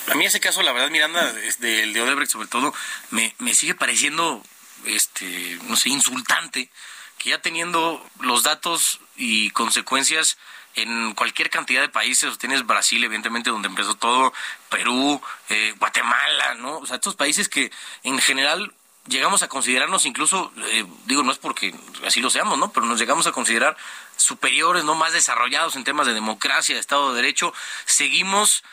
a 0.08 0.16
mí 0.16 0.26
ese 0.26 0.40
caso, 0.40 0.62
la 0.62 0.72
verdad, 0.72 0.90
Miranda, 0.90 1.34
el 1.62 1.94
de 1.94 2.02
Odebrecht 2.02 2.32
sobre 2.32 2.48
todo, 2.48 2.74
me, 3.12 3.36
me 3.40 3.54
sigue 3.56 3.76
pareciendo, 3.76 4.44
este, 4.86 5.58
no 5.64 5.76
sé, 5.76 5.90
insultante, 5.90 6.70
que 7.18 7.30
ya 7.30 7.42
teniendo 7.42 8.06
los 8.20 8.44
datos 8.44 9.00
y 9.16 9.52
consecuencias 9.52 10.38
en 10.76 11.14
cualquier 11.14 11.50
cantidad 11.50 11.82
de 11.82 11.90
países, 11.90 12.38
tienes 12.38 12.66
Brasil, 12.66 13.04
evidentemente, 13.04 13.50
donde 13.50 13.68
empezó 13.68 13.96
todo, 13.96 14.34
Perú, 14.70 15.22
eh, 15.50 15.74
Guatemala, 15.78 16.56
¿no? 16.56 16.80
O 16.80 16.86
sea, 16.86 16.96
estos 16.96 17.16
países 17.16 17.48
que 17.48 17.72
en 18.04 18.20
general 18.20 18.74
llegamos 19.08 19.44
a 19.44 19.50
considerarnos 19.50 20.06
incluso, 20.06 20.52
eh, 20.58 20.86
digo, 21.06 21.24
no 21.24 21.32
es 21.32 21.38
porque 21.38 21.76
así 22.06 22.22
lo 22.22 22.30
seamos, 22.30 22.58
¿no? 22.58 22.72
Pero 22.72 22.86
nos 22.86 23.00
llegamos 23.00 23.28
a 23.28 23.32
considerar 23.32 23.78
superiores, 24.18 24.84
¿no? 24.84 24.96
Más 24.96 25.14
desarrollados 25.14 25.76
en 25.76 25.84
temas 25.84 26.08
de 26.08 26.14
democracia, 26.14 26.76
de 26.76 26.82
Estado 26.82 27.10
de 27.10 27.22
Derecho, 27.22 27.54
seguimos 27.86 28.64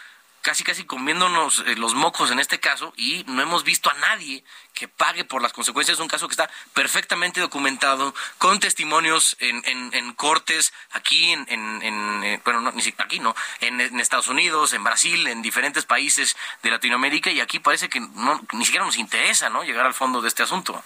casi 0.43 0.65
casi 0.65 0.85
comiéndonos 0.85 1.65
eh, 1.67 1.77
los 1.77 1.95
mocos 1.95 2.31
en 2.31 2.39
este 2.39 2.61
caso 2.61 2.93
y 2.97 3.25
no 3.27 3.43
hemos 3.43 3.65
visto 3.65 3.91
a 3.91 3.95
nadie 3.95 4.45
que 4.75 4.89
pague 4.89 5.25
por 5.25 5.43
las 5.43 5.53
consecuencias. 5.53 6.01
Un 6.01 6.09
caso 6.09 6.29
que 6.29 6.33
está 6.33 6.51
perfectamente 6.73 7.41
documentado 7.41 8.15
con 8.39 8.61
testimonios 8.61 9.37
en, 9.41 9.63
en, 9.93 10.13
cortes 10.15 10.73
aquí, 10.93 11.33
en, 11.33 11.47
en 11.49 12.25
eh, 12.25 12.41
bueno, 12.45 12.61
no, 12.61 12.73
ni 12.73 12.83
siquiera 12.83 13.05
aquí, 13.05 13.21
no, 13.21 13.35
en, 13.61 13.81
Estados 14.01 14.29
Unidos, 14.29 14.73
en 14.73 14.83
Brasil, 14.83 15.27
en 15.27 15.43
diferentes 15.43 15.85
países 15.85 16.37
de 16.63 16.71
Latinoamérica 16.71 17.31
y 17.31 17.41
aquí 17.41 17.59
parece 17.59 17.89
que 17.89 18.01
no, 18.01 18.41
ni 18.53 18.65
siquiera 18.65 18.87
nos 18.87 18.97
interesa, 18.97 19.51
¿no? 19.51 19.63
Llegar 19.63 19.87
al 19.87 19.95
fondo 19.95 20.23
de 20.23 20.29
este 20.29 20.43
asunto. 20.43 20.83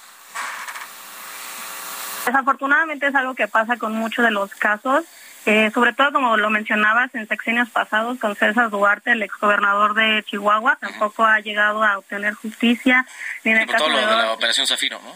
Desafortunadamente 2.26 3.06
es 3.06 3.14
algo 3.14 3.34
que 3.34 3.48
pasa 3.48 3.76
con 3.76 3.92
muchos 3.92 4.24
de 4.24 4.30
los 4.30 4.50
casos, 4.54 5.04
eh, 5.46 5.70
sobre 5.74 5.92
todo 5.92 6.12
como 6.12 6.36
lo 6.38 6.48
mencionabas 6.48 7.14
en 7.14 7.28
sexenios 7.28 7.68
pasados 7.68 8.18
con 8.18 8.34
César 8.34 8.70
Duarte, 8.70 9.12
el 9.12 9.22
exgobernador 9.22 9.94
de 9.94 10.22
Chihuahua, 10.24 10.78
tampoco 10.80 11.24
ha 11.24 11.40
llegado 11.40 11.84
a 11.84 11.98
obtener 11.98 12.32
justicia. 12.32 13.04
Ni 13.44 13.52
en 13.52 13.58
el 13.58 13.66
Por 13.66 13.74
caso 13.74 13.84
todo 13.84 13.94
lo 13.94 14.00
de 14.00 14.06
de 14.06 14.22
la 14.22 14.32
Operación 14.32 14.66
Zafiro, 14.66 15.00
¿no? 15.02 15.14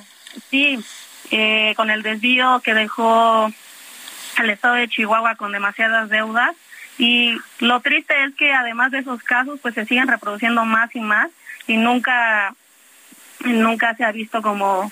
Sí, 0.50 0.78
eh, 1.30 1.72
con 1.76 1.90
el 1.90 2.02
desvío 2.02 2.60
que 2.62 2.74
dejó 2.74 3.50
al 4.36 4.50
estado 4.50 4.74
de 4.74 4.88
Chihuahua 4.88 5.36
con 5.36 5.52
demasiadas 5.52 6.10
deudas. 6.10 6.54
Y 6.98 7.38
lo 7.60 7.80
triste 7.80 8.12
es 8.24 8.34
que 8.34 8.52
además 8.52 8.90
de 8.90 8.98
esos 8.98 9.22
casos, 9.22 9.58
pues 9.62 9.74
se 9.74 9.86
siguen 9.86 10.08
reproduciendo 10.08 10.64
más 10.64 10.94
y 10.94 11.00
más 11.00 11.30
y 11.66 11.76
nunca, 11.76 12.54
nunca 13.44 13.94
se 13.94 14.04
ha 14.04 14.12
visto 14.12 14.42
como 14.42 14.90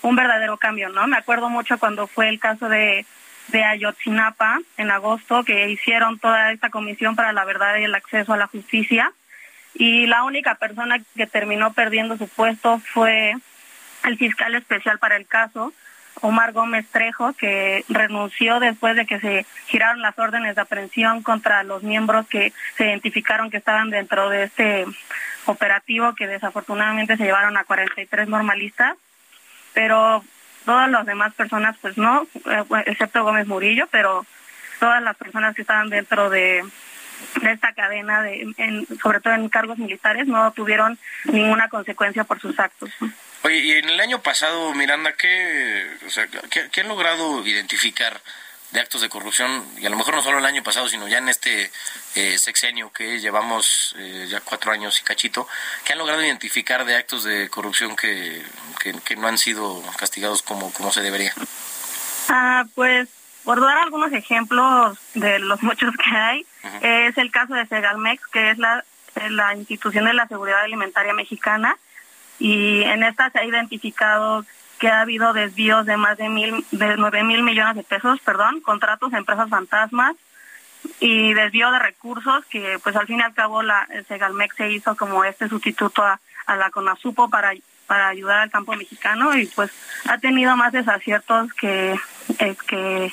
un 0.00 0.16
verdadero 0.16 0.56
cambio, 0.56 0.88
¿no? 0.88 1.06
Me 1.08 1.16
acuerdo 1.16 1.50
mucho 1.50 1.78
cuando 1.78 2.06
fue 2.06 2.28
el 2.28 2.38
caso 2.38 2.68
de, 2.68 3.04
de 3.48 3.64
Ayotzinapa 3.64 4.60
en 4.76 4.90
agosto, 4.90 5.44
que 5.44 5.70
hicieron 5.70 6.18
toda 6.18 6.52
esta 6.52 6.70
comisión 6.70 7.16
para 7.16 7.32
la 7.32 7.44
verdad 7.44 7.76
y 7.76 7.84
el 7.84 7.94
acceso 7.94 8.32
a 8.32 8.36
la 8.36 8.46
justicia. 8.46 9.12
Y 9.74 10.06
la 10.06 10.24
única 10.24 10.56
persona 10.56 10.98
que 11.16 11.26
terminó 11.26 11.72
perdiendo 11.72 12.16
su 12.16 12.28
puesto 12.28 12.78
fue 12.78 13.34
el 14.04 14.18
fiscal 14.18 14.54
especial 14.54 14.98
para 14.98 15.16
el 15.16 15.26
caso, 15.26 15.72
Omar 16.20 16.52
Gómez 16.52 16.86
Trejo, 16.90 17.32
que 17.34 17.84
renunció 17.88 18.60
después 18.60 18.96
de 18.96 19.06
que 19.06 19.20
se 19.20 19.46
giraron 19.66 20.02
las 20.02 20.18
órdenes 20.18 20.56
de 20.56 20.62
aprehensión 20.62 21.22
contra 21.22 21.62
los 21.62 21.82
miembros 21.82 22.26
que 22.26 22.52
se 22.76 22.86
identificaron 22.86 23.50
que 23.50 23.58
estaban 23.58 23.90
dentro 23.90 24.28
de 24.28 24.44
este 24.44 24.84
operativo 25.46 26.14
que 26.14 26.26
desafortunadamente 26.26 27.16
se 27.16 27.24
llevaron 27.24 27.56
a 27.56 27.64
43 27.64 28.28
normalistas, 28.28 28.96
pero 29.74 30.24
todas 30.68 30.90
las 30.90 31.06
demás 31.06 31.32
personas 31.32 31.76
pues 31.80 31.96
no, 31.96 32.26
eh, 32.44 32.62
excepto 32.84 33.24
Gómez 33.24 33.46
Murillo, 33.46 33.86
pero 33.90 34.26
todas 34.78 35.02
las 35.02 35.16
personas 35.16 35.54
que 35.54 35.62
estaban 35.62 35.88
dentro 35.88 36.28
de, 36.28 36.62
esta 37.42 37.72
cadena, 37.72 38.20
de, 38.20 38.46
en- 38.58 38.86
sobre 39.02 39.20
todo 39.20 39.32
en 39.32 39.48
cargos 39.48 39.78
militares, 39.78 40.26
no 40.26 40.52
tuvieron 40.52 40.98
ninguna 41.24 41.70
consecuencia 41.70 42.24
por 42.24 42.38
sus 42.38 42.58
actos. 42.60 42.90
Oye, 43.44 43.56
y 43.60 43.72
en 43.72 43.88
el 43.88 43.98
año 43.98 44.20
pasado, 44.20 44.74
Miranda, 44.74 45.14
¿qué, 45.14 45.86
¿qué, 46.50 46.68
qué 46.70 46.80
han 46.82 46.88
logrado 46.88 47.46
identificar 47.46 48.20
de 48.72 48.80
actos 48.80 49.00
de 49.00 49.08
corrupción? 49.08 49.64
Y 49.78 49.86
a 49.86 49.90
lo 49.90 49.96
mejor 49.96 50.14
no 50.14 50.22
solo 50.22 50.38
el 50.38 50.44
año 50.44 50.62
pasado, 50.62 50.88
sino 50.88 51.08
ya 51.08 51.18
en 51.18 51.28
este 51.28 51.70
eh, 52.14 52.38
sexenio 52.38 52.92
que 52.92 53.20
llevamos 53.20 53.94
eh, 53.98 54.26
ya 54.28 54.40
cuatro 54.40 54.72
años 54.72 55.00
y 55.00 55.04
cachito, 55.04 55.48
¿qué 55.84 55.92
han 55.92 55.98
logrado 55.98 56.22
identificar 56.22 56.84
de 56.84 56.96
actos 56.96 57.24
de 57.24 57.48
corrupción 57.48 57.96
que, 57.96 58.42
que, 58.80 58.92
que 59.00 59.16
no 59.16 59.28
han 59.28 59.38
sido 59.38 59.82
castigados 59.96 60.42
como, 60.42 60.72
como 60.72 60.92
se 60.92 61.02
debería? 61.02 61.32
Ah, 62.28 62.64
pues 62.74 63.08
por 63.48 63.62
dar 63.62 63.78
algunos 63.78 64.12
ejemplos 64.12 64.98
de 65.14 65.38
los 65.38 65.62
muchos 65.62 65.94
que 65.96 66.10
hay, 66.14 66.46
es 66.82 67.16
el 67.16 67.30
caso 67.30 67.54
de 67.54 67.66
Segalmex, 67.66 68.26
que 68.26 68.50
es 68.50 68.58
la, 68.58 68.84
eh, 69.14 69.30
la 69.30 69.54
institución 69.54 70.04
de 70.04 70.12
la 70.12 70.28
seguridad 70.28 70.60
alimentaria 70.60 71.14
mexicana, 71.14 71.78
y 72.38 72.82
en 72.82 73.02
esta 73.02 73.30
se 73.30 73.38
ha 73.38 73.44
identificado 73.46 74.44
que 74.78 74.88
ha 74.88 75.00
habido 75.00 75.32
desvíos 75.32 75.86
de 75.86 75.96
más 75.96 76.16
de 76.18 76.28
mil, 76.28 76.64
de 76.70 76.96
nueve 76.96 77.24
mil 77.24 77.42
millones 77.42 77.76
de 77.76 77.82
pesos, 77.82 78.20
perdón, 78.20 78.60
contratos 78.60 79.12
a 79.12 79.18
empresas 79.18 79.48
fantasmas 79.48 80.16
y 81.00 81.34
desvío 81.34 81.70
de 81.70 81.78
recursos 81.78 82.44
que 82.46 82.78
pues 82.82 82.94
al 82.96 83.06
fin 83.06 83.18
y 83.18 83.22
al 83.22 83.34
cabo 83.34 83.62
la 83.62 83.86
Segalmex 84.06 84.56
se 84.56 84.70
hizo 84.70 84.96
como 84.96 85.24
este 85.24 85.48
sustituto 85.48 86.02
a, 86.02 86.20
a 86.46 86.56
la 86.56 86.70
CONASUPO 86.70 87.28
para 87.28 87.52
para 87.86 88.08
ayudar 88.08 88.40
al 88.40 88.50
campo 88.50 88.74
mexicano 88.76 89.36
y 89.36 89.46
pues 89.46 89.72
ha 90.06 90.18
tenido 90.18 90.56
más 90.56 90.72
desaciertos 90.72 91.52
que 91.54 91.98
eh, 92.38 92.56
que, 92.68 93.12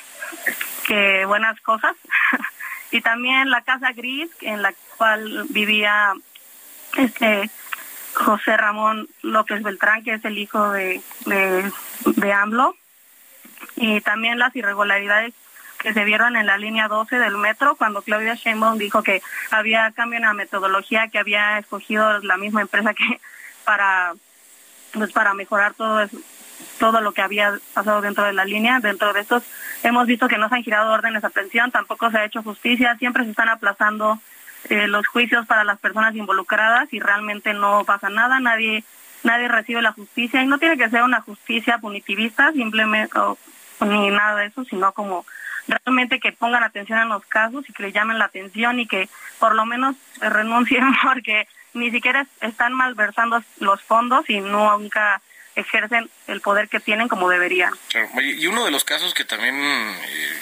que 0.86 1.24
buenas 1.26 1.60
cosas. 1.60 1.96
Y 2.92 3.00
también 3.00 3.50
la 3.50 3.62
casa 3.62 3.92
gris 3.92 4.30
en 4.42 4.62
la 4.62 4.72
cual 4.96 5.46
vivía 5.50 6.14
este 6.96 7.50
José 8.16 8.56
Ramón 8.56 9.08
López 9.22 9.62
Beltrán 9.62 10.02
que 10.02 10.14
es 10.14 10.24
el 10.24 10.38
hijo 10.38 10.70
de 10.70 11.02
de, 11.26 12.32
AMLO. 12.32 12.74
Y 13.76 14.00
también 14.00 14.38
las 14.38 14.56
irregularidades 14.56 15.34
que 15.78 15.92
se 15.92 16.04
vieron 16.04 16.36
en 16.36 16.46
la 16.46 16.56
línea 16.56 16.88
12 16.88 17.18
del 17.18 17.36
metro 17.36 17.76
cuando 17.76 18.00
Claudia 18.00 18.34
Sheinbaum 18.34 18.78
dijo 18.78 19.02
que 19.02 19.22
había 19.50 19.92
cambio 19.92 20.16
en 20.16 20.24
la 20.24 20.32
metodología 20.32 21.08
que 21.08 21.18
había 21.18 21.58
escogido 21.58 22.18
la 22.20 22.38
misma 22.38 22.62
empresa 22.62 22.94
que 22.94 23.20
para 23.64 24.14
pues 24.94 25.12
para 25.12 25.34
mejorar 25.34 25.74
todo 25.74 26.00
eso, 26.00 26.16
todo 26.78 27.02
lo 27.02 27.12
que 27.12 27.20
había 27.20 27.58
pasado 27.74 28.00
dentro 28.00 28.24
de 28.24 28.32
la 28.32 28.46
línea. 28.46 28.80
Dentro 28.80 29.12
de 29.12 29.20
estos 29.20 29.42
hemos 29.82 30.06
visto 30.06 30.26
que 30.26 30.38
no 30.38 30.48
se 30.48 30.54
han 30.54 30.62
girado 30.62 30.92
órdenes 30.92 31.20
de 31.20 31.28
aprehensión 31.28 31.70
tampoco 31.70 32.10
se 32.10 32.16
ha 32.16 32.24
hecho 32.24 32.42
justicia 32.42 32.96
siempre 32.96 33.24
se 33.24 33.30
están 33.30 33.50
aplazando 33.50 34.18
eh, 34.70 34.88
los 34.88 35.06
juicios 35.06 35.46
para 35.46 35.64
las 35.64 35.78
personas 35.78 36.14
involucradas 36.14 36.92
y 36.92 37.00
realmente 37.00 37.54
no 37.54 37.84
pasa 37.84 38.08
nada 38.08 38.40
nadie 38.40 38.84
nadie 39.22 39.48
recibe 39.48 39.82
la 39.82 39.92
justicia 39.92 40.42
y 40.42 40.46
no 40.46 40.58
tiene 40.58 40.76
que 40.76 40.88
ser 40.90 41.02
una 41.02 41.20
justicia 41.20 41.78
punitivista 41.78 42.52
simplemente 42.52 43.18
o- 43.18 43.38
ni 43.80 44.10
nada 44.10 44.36
de 44.36 44.46
eso 44.46 44.64
sino 44.64 44.92
como 44.92 45.24
realmente 45.68 46.20
que 46.20 46.32
pongan 46.32 46.62
atención 46.62 46.98
en 47.00 47.08
los 47.08 47.24
casos 47.26 47.68
y 47.68 47.72
que 47.72 47.82
le 47.82 47.92
llamen 47.92 48.18
la 48.18 48.26
atención 48.26 48.78
y 48.78 48.86
que 48.86 49.08
por 49.40 49.54
lo 49.54 49.66
menos 49.66 49.96
renuncien 50.20 50.84
porque 51.02 51.48
ni 51.74 51.90
siquiera 51.90 52.20
es- 52.22 52.28
están 52.48 52.72
malversando 52.72 53.42
los 53.60 53.82
fondos 53.82 54.28
y 54.30 54.40
nunca 54.40 55.20
ejercen 55.56 56.08
el 56.28 56.40
poder 56.40 56.68
que 56.68 56.78
tienen 56.80 57.08
como 57.08 57.28
deberían. 57.28 57.72
Claro, 57.88 58.08
y 58.22 58.46
uno 58.46 58.64
de 58.64 58.70
los 58.70 58.84
casos 58.84 59.12
que 59.14 59.24
también, 59.24 59.56
eh, 59.58 60.40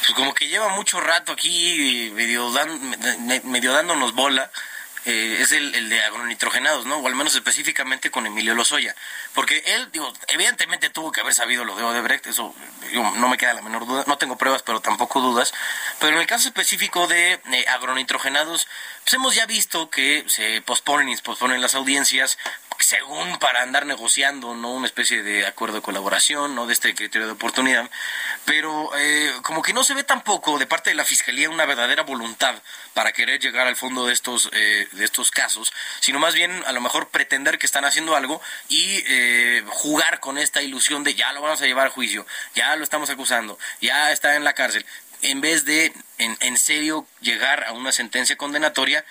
pues 0.00 0.12
como 0.14 0.34
que 0.34 0.48
lleva 0.48 0.68
mucho 0.70 1.00
rato 1.00 1.32
aquí, 1.32 2.10
medio, 2.14 2.50
dan- 2.50 2.80
me- 3.26 3.40
medio 3.44 3.72
dándonos 3.72 4.14
bola, 4.14 4.50
eh, 5.06 5.36
es 5.40 5.52
el, 5.52 5.74
el 5.74 5.90
de 5.90 6.02
agronitrogenados, 6.02 6.86
¿no? 6.86 6.96
O 6.96 7.06
al 7.06 7.14
menos 7.14 7.34
específicamente 7.34 8.10
con 8.10 8.26
Emilio 8.26 8.54
Lozoya. 8.54 8.96
Porque 9.34 9.62
él, 9.66 9.90
digo, 9.92 10.10
evidentemente 10.28 10.88
tuvo 10.88 11.12
que 11.12 11.20
haber 11.20 11.34
sabido 11.34 11.62
lo 11.66 11.76
de 11.76 11.82
Odebrecht, 11.82 12.26
eso 12.26 12.54
digo, 12.90 13.12
no 13.16 13.28
me 13.28 13.36
queda 13.36 13.52
la 13.52 13.60
menor 13.60 13.86
duda, 13.86 14.04
no 14.06 14.16
tengo 14.16 14.38
pruebas, 14.38 14.62
pero 14.62 14.80
tampoco 14.80 15.20
dudas. 15.20 15.52
Pero 16.00 16.14
en 16.14 16.20
el 16.22 16.26
caso 16.26 16.48
específico 16.48 17.06
de 17.06 17.32
eh, 17.34 17.64
agronitrogenados, 17.68 18.66
pues 19.02 19.12
hemos 19.12 19.34
ya 19.34 19.44
visto 19.44 19.90
que 19.90 20.24
se 20.26 20.62
posponen 20.62 21.10
y 21.10 21.16
se 21.16 21.22
posponen 21.22 21.60
las 21.60 21.74
audiencias, 21.74 22.38
según 22.78 23.38
para 23.38 23.62
andar 23.62 23.86
negociando, 23.86 24.54
¿no? 24.54 24.72
Una 24.72 24.86
especie 24.86 25.22
de 25.22 25.46
acuerdo 25.46 25.76
de 25.76 25.82
colaboración, 25.82 26.54
¿no? 26.54 26.66
De 26.66 26.72
este 26.72 26.94
criterio 26.94 27.26
de 27.26 27.32
oportunidad. 27.32 27.90
Pero 28.44 28.90
eh, 28.96 29.32
como 29.42 29.62
que 29.62 29.72
no 29.72 29.84
se 29.84 29.94
ve 29.94 30.04
tampoco 30.04 30.58
de 30.58 30.66
parte 30.66 30.90
de 30.90 30.96
la 30.96 31.04
Fiscalía 31.04 31.50
una 31.50 31.64
verdadera 31.64 32.02
voluntad 32.02 32.54
para 32.92 33.12
querer 33.12 33.40
llegar 33.40 33.66
al 33.66 33.76
fondo 33.76 34.06
de 34.06 34.12
estos, 34.12 34.50
eh, 34.52 34.88
de 34.92 35.04
estos 35.04 35.30
casos, 35.30 35.72
sino 36.00 36.18
más 36.18 36.34
bien 36.34 36.62
a 36.66 36.72
lo 36.72 36.80
mejor 36.80 37.08
pretender 37.08 37.58
que 37.58 37.66
están 37.66 37.84
haciendo 37.84 38.16
algo 38.16 38.40
y 38.68 39.02
eh, 39.06 39.64
jugar 39.68 40.20
con 40.20 40.38
esta 40.38 40.62
ilusión 40.62 41.04
de 41.04 41.14
ya 41.14 41.32
lo 41.32 41.42
vamos 41.42 41.60
a 41.62 41.66
llevar 41.66 41.88
a 41.88 41.90
juicio, 41.90 42.26
ya 42.54 42.74
lo 42.76 42.84
estamos 42.84 43.10
acusando, 43.10 43.58
ya 43.80 44.12
está 44.12 44.36
en 44.36 44.44
la 44.44 44.52
cárcel, 44.52 44.86
en 45.22 45.40
vez 45.40 45.64
de 45.64 45.92
en, 46.18 46.36
en 46.40 46.58
serio 46.58 47.06
llegar 47.20 47.64
a 47.64 47.72
una 47.72 47.92
sentencia 47.92 48.36
condenatoria 48.36 49.04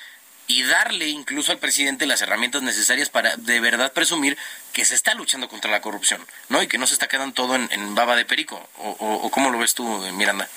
y 0.48 0.64
darle 0.64 1.08
incluso 1.08 1.52
al 1.52 1.58
presidente 1.58 2.06
las 2.06 2.22
herramientas 2.22 2.62
necesarias 2.62 3.10
para 3.10 3.36
de 3.38 3.60
verdad 3.60 3.94
presumir 3.94 4.38
que 4.74 4.86
se 4.86 4.96
está 4.96 5.14
luchando 5.14 5.48
contra 5.48 5.72
la 5.72 5.82
corrupción, 5.82 6.22
¿no? 6.50 6.62
Y 6.62 6.68
que 6.68 6.78
no 6.78 6.88
se 6.88 6.94
está 6.94 7.08
quedando 7.08 7.34
todo 7.34 7.56
en, 7.56 7.68
en 7.72 7.96
baba 7.96 8.16
de 8.16 8.26
perico. 8.26 8.68
O, 8.78 8.90
o, 9.00 9.32
cómo 9.32 9.50
lo 9.50 9.60
ves 9.60 9.74
tú, 9.74 9.84
Miranda? 10.14 10.48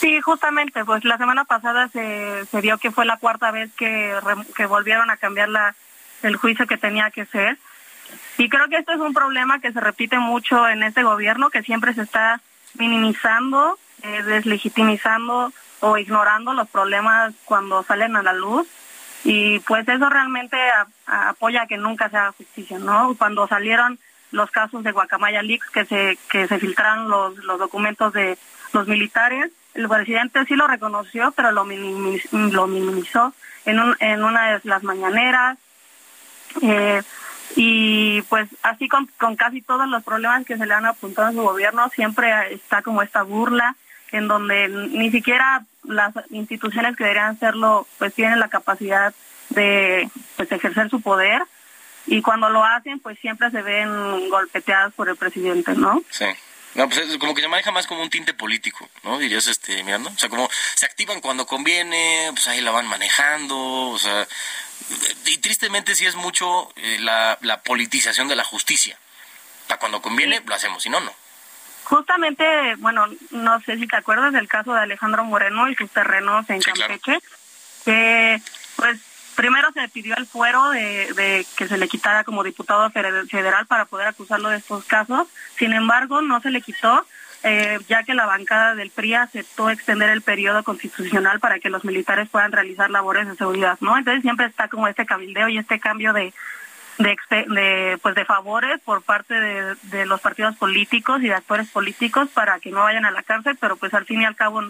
Sí, 0.00 0.20
justamente, 0.20 0.84
pues 0.84 1.04
la 1.04 1.16
semana 1.16 1.44
pasada 1.44 1.88
se, 1.88 2.44
se 2.50 2.60
vio 2.60 2.78
que 2.78 2.90
fue 2.90 3.06
la 3.06 3.16
cuarta 3.16 3.50
vez 3.50 3.70
que, 3.76 4.14
que 4.54 4.66
volvieron 4.66 5.10
a 5.10 5.16
cambiar 5.16 5.48
la, 5.48 5.74
el 6.22 6.36
juicio 6.36 6.66
que 6.66 6.76
tenía 6.76 7.10
que 7.10 7.26
ser. 7.26 7.56
Y 8.36 8.48
creo 8.48 8.68
que 8.68 8.76
esto 8.76 8.92
es 8.92 9.00
un 9.00 9.14
problema 9.14 9.60
que 9.60 9.72
se 9.72 9.80
repite 9.80 10.18
mucho 10.18 10.68
en 10.68 10.82
este 10.82 11.02
gobierno, 11.02 11.50
que 11.50 11.62
siempre 11.62 11.94
se 11.94 12.02
está 12.02 12.40
minimizando, 12.74 13.78
eh, 14.02 14.22
deslegitimizando 14.22 15.52
o 15.80 15.96
ignorando 15.98 16.52
los 16.52 16.68
problemas 16.68 17.32
cuando 17.44 17.82
salen 17.82 18.16
a 18.16 18.22
la 18.22 18.32
luz. 18.32 18.66
Y 19.24 19.58
pues 19.60 19.88
eso 19.88 20.08
realmente 20.10 20.56
a- 20.70 20.86
a- 21.06 21.28
apoya 21.30 21.66
que 21.66 21.76
nunca 21.78 22.08
se 22.10 22.16
haga 22.18 22.32
justicia, 22.32 22.78
¿no? 22.78 23.14
Cuando 23.16 23.46
salieron 23.48 23.98
los 24.32 24.50
casos 24.50 24.82
de 24.84 24.92
Guacamaya 24.92 25.42
Leaks, 25.42 25.70
que 25.70 25.84
se, 25.86 26.18
que 26.28 26.46
se 26.48 26.58
filtraron 26.58 27.08
los, 27.08 27.36
los 27.38 27.58
documentos 27.58 28.12
de 28.12 28.36
los 28.72 28.86
militares, 28.86 29.50
el 29.74 29.88
presidente 29.88 30.44
sí 30.46 30.54
lo 30.56 30.66
reconoció, 30.66 31.32
pero 31.32 31.52
lo, 31.52 31.64
lo 32.32 32.66
minimizó 32.66 33.32
en, 33.64 33.80
un, 33.80 33.96
en 34.00 34.22
una 34.24 34.52
de 34.52 34.60
las 34.64 34.82
mañaneras. 34.82 35.56
Eh, 36.62 37.02
y 37.56 38.22
pues 38.22 38.48
así 38.62 38.88
con, 38.88 39.08
con 39.18 39.36
casi 39.36 39.62
todos 39.62 39.86
los 39.88 40.02
problemas 40.02 40.44
que 40.44 40.56
se 40.56 40.66
le 40.66 40.74
han 40.74 40.86
apuntado 40.86 41.28
a 41.28 41.32
su 41.32 41.42
gobierno, 41.42 41.88
siempre 41.90 42.52
está 42.54 42.82
como 42.82 43.02
esta 43.02 43.22
burla 43.22 43.76
en 44.14 44.28
donde 44.28 44.68
ni 44.68 45.10
siquiera 45.10 45.64
las 45.82 46.14
instituciones 46.30 46.96
que 46.96 47.04
deberían 47.04 47.34
hacerlo 47.34 47.86
pues 47.98 48.14
tienen 48.14 48.38
la 48.38 48.48
capacidad 48.48 49.12
de 49.50 50.08
pues, 50.36 50.50
ejercer 50.52 50.88
su 50.88 51.00
poder 51.00 51.42
y 52.06 52.22
cuando 52.22 52.48
lo 52.48 52.64
hacen 52.64 53.00
pues 53.00 53.18
siempre 53.18 53.50
se 53.50 53.62
ven 53.62 54.30
golpeteadas 54.30 54.94
por 54.94 55.08
el 55.08 55.16
presidente, 55.16 55.74
¿no? 55.74 56.02
Sí. 56.10 56.26
No, 56.74 56.88
pues 56.88 57.08
es 57.08 57.18
como 57.18 57.34
que 57.34 57.42
se 57.42 57.48
maneja 57.48 57.70
más 57.70 57.86
como 57.86 58.02
un 58.02 58.10
tinte 58.10 58.34
político, 58.34 58.88
¿no? 59.04 59.18
Dirías, 59.18 59.46
este, 59.46 59.82
mirando. 59.84 60.10
O 60.10 60.18
sea, 60.18 60.28
como 60.28 60.50
se 60.74 60.86
activan 60.86 61.20
cuando 61.20 61.46
conviene, 61.46 62.30
pues 62.32 62.48
ahí 62.48 62.60
la 62.60 62.72
van 62.72 62.88
manejando, 62.88 63.56
o 63.90 63.98
sea, 63.98 64.26
y 65.26 65.38
tristemente 65.38 65.94
sí 65.94 66.04
es 66.04 66.16
mucho 66.16 66.72
eh, 66.74 66.98
la, 67.00 67.38
la 67.42 67.62
politización 67.62 68.26
de 68.26 68.34
la 68.34 68.42
justicia. 68.42 68.98
Para 69.68 69.78
cuando 69.78 70.02
conviene, 70.02 70.42
lo 70.44 70.54
hacemos, 70.54 70.82
si 70.82 70.90
no, 70.90 70.98
no. 70.98 71.12
Justamente, 71.84 72.44
bueno, 72.78 73.06
no 73.30 73.60
sé 73.60 73.76
si 73.78 73.86
te 73.86 73.96
acuerdas 73.96 74.32
del 74.32 74.48
caso 74.48 74.74
de 74.74 74.80
Alejandro 74.80 75.24
Moreno 75.24 75.68
y 75.68 75.74
sus 75.74 75.90
terrenos 75.90 76.48
en 76.50 76.60
Sí, 76.62 76.70
claro. 76.72 76.94
Campeche, 77.00 77.18
que 77.84 78.40
pues 78.76 78.98
primero 79.36 79.70
se 79.72 79.88
pidió 79.88 80.16
el 80.16 80.26
fuero 80.26 80.70
de, 80.70 81.12
de 81.14 81.46
que 81.56 81.68
se 81.68 81.76
le 81.76 81.88
quitara 81.88 82.24
como 82.24 82.42
diputado 82.42 82.88
feder- 82.90 83.28
federal 83.28 83.66
para 83.66 83.84
poder 83.84 84.06
acusarlo 84.08 84.48
de 84.48 84.58
estos 84.58 84.84
casos, 84.84 85.28
sin 85.58 85.72
embargo 85.72 86.22
no 86.22 86.40
se 86.40 86.50
le 86.50 86.62
quitó, 86.62 87.04
eh, 87.42 87.78
ya 87.88 88.04
que 88.04 88.14
la 88.14 88.24
bancada 88.26 88.74
del 88.74 88.90
PRI 88.90 89.14
aceptó 89.14 89.68
extender 89.68 90.08
el 90.10 90.22
periodo 90.22 90.62
constitucional 90.64 91.40
para 91.40 91.58
que 91.58 91.68
los 91.68 91.84
militares 91.84 92.28
puedan 92.30 92.52
realizar 92.52 92.88
labores 92.90 93.28
de 93.28 93.36
seguridad, 93.36 93.76
¿no? 93.80 93.98
Entonces 93.98 94.22
siempre 94.22 94.46
está 94.46 94.68
como 94.68 94.88
este 94.88 95.04
cabildeo 95.04 95.48
y 95.48 95.58
este 95.58 95.78
cambio 95.78 96.14
de, 96.14 96.32
de, 96.98 97.16
de, 97.30 97.98
pues 98.02 98.14
de 98.14 98.24
favores 98.24 98.80
por 98.80 99.02
parte 99.02 99.34
de, 99.34 99.74
de 99.82 100.06
los 100.06 100.20
partidos 100.20 100.56
políticos 100.56 101.22
y 101.22 101.28
de 101.28 101.34
actores 101.34 101.68
políticos 101.68 102.28
para 102.32 102.60
que 102.60 102.70
no 102.70 102.80
vayan 102.80 103.04
a 103.04 103.10
la 103.10 103.22
cárcel, 103.22 103.56
pero 103.60 103.76
pues 103.76 103.92
al 103.94 104.04
fin 104.04 104.22
y 104.22 104.24
al 104.24 104.36
cabo 104.36 104.62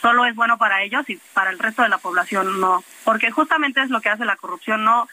solo 0.00 0.26
es 0.26 0.34
bueno 0.34 0.58
para 0.58 0.82
ellos 0.82 1.08
y 1.08 1.18
para 1.32 1.50
el 1.50 1.58
resto 1.58 1.82
de 1.82 1.88
la 1.88 1.98
población 1.98 2.60
no, 2.60 2.84
porque 3.04 3.30
justamente 3.30 3.80
es 3.82 3.90
lo 3.90 4.00
que 4.00 4.10
hace 4.10 4.24
la 4.24 4.36
corrupción, 4.36 4.84
no 4.84 5.08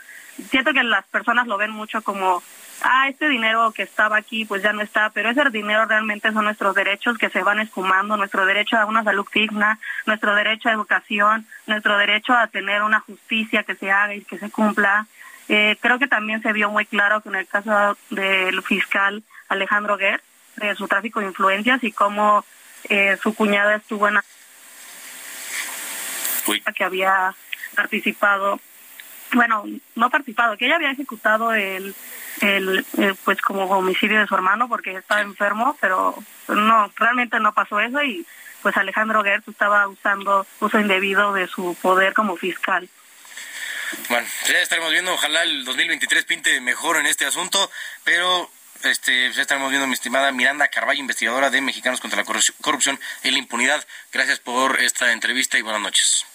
siento 0.49 0.73
que 0.73 0.83
las 0.83 1.05
personas 1.05 1.47
lo 1.47 1.57
ven 1.57 1.71
mucho 1.71 2.01
como 2.01 2.41
ah, 2.83 3.07
este 3.07 3.29
dinero 3.29 3.71
que 3.71 3.83
estaba 3.83 4.17
aquí 4.17 4.45
pues 4.45 4.61
ya 4.63 4.73
no 4.73 4.81
está, 4.81 5.09
pero 5.09 5.29
ese 5.29 5.49
dinero 5.49 5.85
realmente 5.85 6.31
son 6.31 6.45
nuestros 6.45 6.75
derechos 6.75 7.17
que 7.17 7.29
se 7.29 7.43
van 7.43 7.59
esfumando, 7.59 8.17
nuestro 8.17 8.45
derecho 8.45 8.77
a 8.77 8.85
una 8.85 9.03
salud 9.03 9.25
digna, 9.33 9.79
nuestro 10.05 10.35
derecho 10.35 10.69
a 10.69 10.73
educación, 10.73 11.45
nuestro 11.67 11.97
derecho 11.97 12.33
a 12.33 12.47
tener 12.47 12.83
una 12.83 12.99
justicia 12.99 13.63
que 13.63 13.75
se 13.75 13.91
haga 13.91 14.15
y 14.15 14.21
que 14.21 14.39
se 14.39 14.51
cumpla. 14.51 15.07
Eh, 15.53 15.75
creo 15.81 15.99
que 15.99 16.07
también 16.07 16.41
se 16.41 16.53
vio 16.53 16.71
muy 16.71 16.85
claro 16.85 17.19
con 17.19 17.35
el 17.35 17.45
caso 17.45 17.97
del 18.09 18.63
fiscal 18.63 19.21
Alejandro 19.49 19.97
Guerr, 19.97 20.21
de 20.55 20.73
su 20.75 20.87
tráfico 20.87 21.19
de 21.19 21.25
influencias 21.25 21.83
y 21.83 21.91
cómo 21.91 22.45
eh, 22.87 23.17
su 23.21 23.35
cuñada 23.35 23.75
estuvo 23.75 24.07
en 24.07 24.13
la 24.13 24.23
Uy. 26.47 26.63
que 26.73 26.85
había 26.85 27.35
participado, 27.75 28.61
bueno, 29.33 29.65
no 29.95 30.09
participado, 30.09 30.55
que 30.55 30.67
ella 30.67 30.77
había 30.77 30.91
ejecutado 30.91 31.53
el, 31.53 31.93
el, 32.39 32.85
eh, 32.97 33.13
pues 33.25 33.41
como 33.41 33.65
homicidio 33.65 34.21
de 34.21 34.27
su 34.27 34.35
hermano 34.35 34.69
porque 34.69 34.95
estaba 34.95 35.19
enfermo, 35.19 35.75
pero 35.81 36.15
no, 36.47 36.89
realmente 36.95 37.41
no 37.41 37.53
pasó 37.53 37.81
eso 37.81 38.01
y 38.01 38.25
pues 38.61 38.77
Alejandro 38.77 39.21
Gertz 39.21 39.49
estaba 39.49 39.85
usando 39.89 40.47
uso 40.61 40.79
indebido 40.79 41.33
de 41.33 41.47
su 41.47 41.75
poder 41.81 42.13
como 42.13 42.37
fiscal. 42.37 42.87
Bueno, 44.09 44.27
ya 44.47 44.59
estaremos 44.59 44.91
viendo, 44.91 45.13
ojalá 45.13 45.43
el 45.43 45.65
2023 45.65 46.25
pinte 46.25 46.61
mejor 46.61 46.97
en 46.97 47.05
este 47.07 47.25
asunto, 47.25 47.69
pero 48.03 48.49
este 48.83 49.31
ya 49.33 49.41
estaremos 49.41 49.69
viendo 49.69 49.87
mi 49.87 49.93
estimada 49.93 50.31
Miranda 50.31 50.67
Carballo, 50.69 50.99
investigadora 50.99 51.49
de 51.49 51.61
Mexicanos 51.61 51.99
contra 51.99 52.21
la 52.21 52.25
Corru- 52.25 52.53
Corrupción 52.61 52.99
y 53.23 53.31
la 53.31 53.37
Impunidad. 53.37 53.85
Gracias 54.11 54.39
por 54.39 54.81
esta 54.81 55.11
entrevista 55.11 55.57
y 55.57 55.61
buenas 55.61 55.81
noches. 55.81 56.25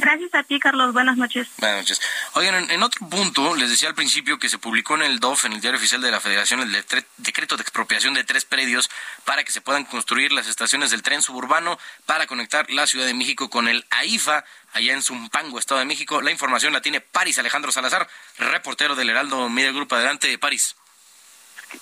Gracias 0.00 0.32
a 0.32 0.44
ti, 0.44 0.60
Carlos. 0.60 0.92
Buenas 0.92 1.16
noches. 1.16 1.48
Buenas 1.58 1.78
noches. 1.78 2.00
Oigan, 2.34 2.54
en, 2.54 2.70
en 2.70 2.82
otro 2.84 3.04
punto, 3.08 3.56
les 3.56 3.68
decía 3.68 3.88
al 3.88 3.96
principio 3.96 4.38
que 4.38 4.48
se 4.48 4.56
publicó 4.56 4.94
en 4.94 5.02
el 5.02 5.18
DOF, 5.18 5.44
en 5.46 5.54
el 5.54 5.60
Diario 5.60 5.76
Oficial 5.78 6.00
de 6.00 6.12
la 6.12 6.20
Federación, 6.20 6.60
el 6.60 6.72
decre- 6.72 7.04
decreto 7.16 7.56
de 7.56 7.62
expropiación 7.62 8.14
de 8.14 8.22
tres 8.22 8.44
predios 8.44 8.88
para 9.24 9.42
que 9.42 9.50
se 9.50 9.60
puedan 9.60 9.84
construir 9.84 10.30
las 10.32 10.46
estaciones 10.46 10.92
del 10.92 11.02
tren 11.02 11.20
suburbano 11.20 11.78
para 12.06 12.28
conectar 12.28 12.70
la 12.70 12.86
Ciudad 12.86 13.06
de 13.06 13.14
México 13.14 13.50
con 13.50 13.66
el 13.66 13.84
AIFA, 13.90 14.44
allá 14.72 14.92
en 14.92 15.02
Zumpango, 15.02 15.58
Estado 15.58 15.80
de 15.80 15.86
México. 15.86 16.22
La 16.22 16.30
información 16.30 16.72
la 16.72 16.80
tiene 16.80 17.00
París 17.00 17.38
Alejandro 17.40 17.72
Salazar, 17.72 18.08
reportero 18.38 18.94
del 18.94 19.10
Heraldo 19.10 19.48
Media 19.48 19.72
Group. 19.72 19.92
Adelante, 19.92 20.38
París. 20.38 20.76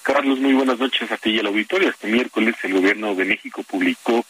Carlos, 0.03 0.39
muy 0.41 0.53
buenas 0.53 0.79
noches 0.79 1.13
a 1.13 1.17
ti 1.17 1.31
y 1.31 1.39
al 1.39 1.47
auditorio. 1.47 1.91
Este 1.91 2.09
miércoles 2.09 2.57
el 2.65 2.73
gobierno 2.73 3.15
de 3.15 3.25
México 3.25 3.63
publicó 3.63 4.25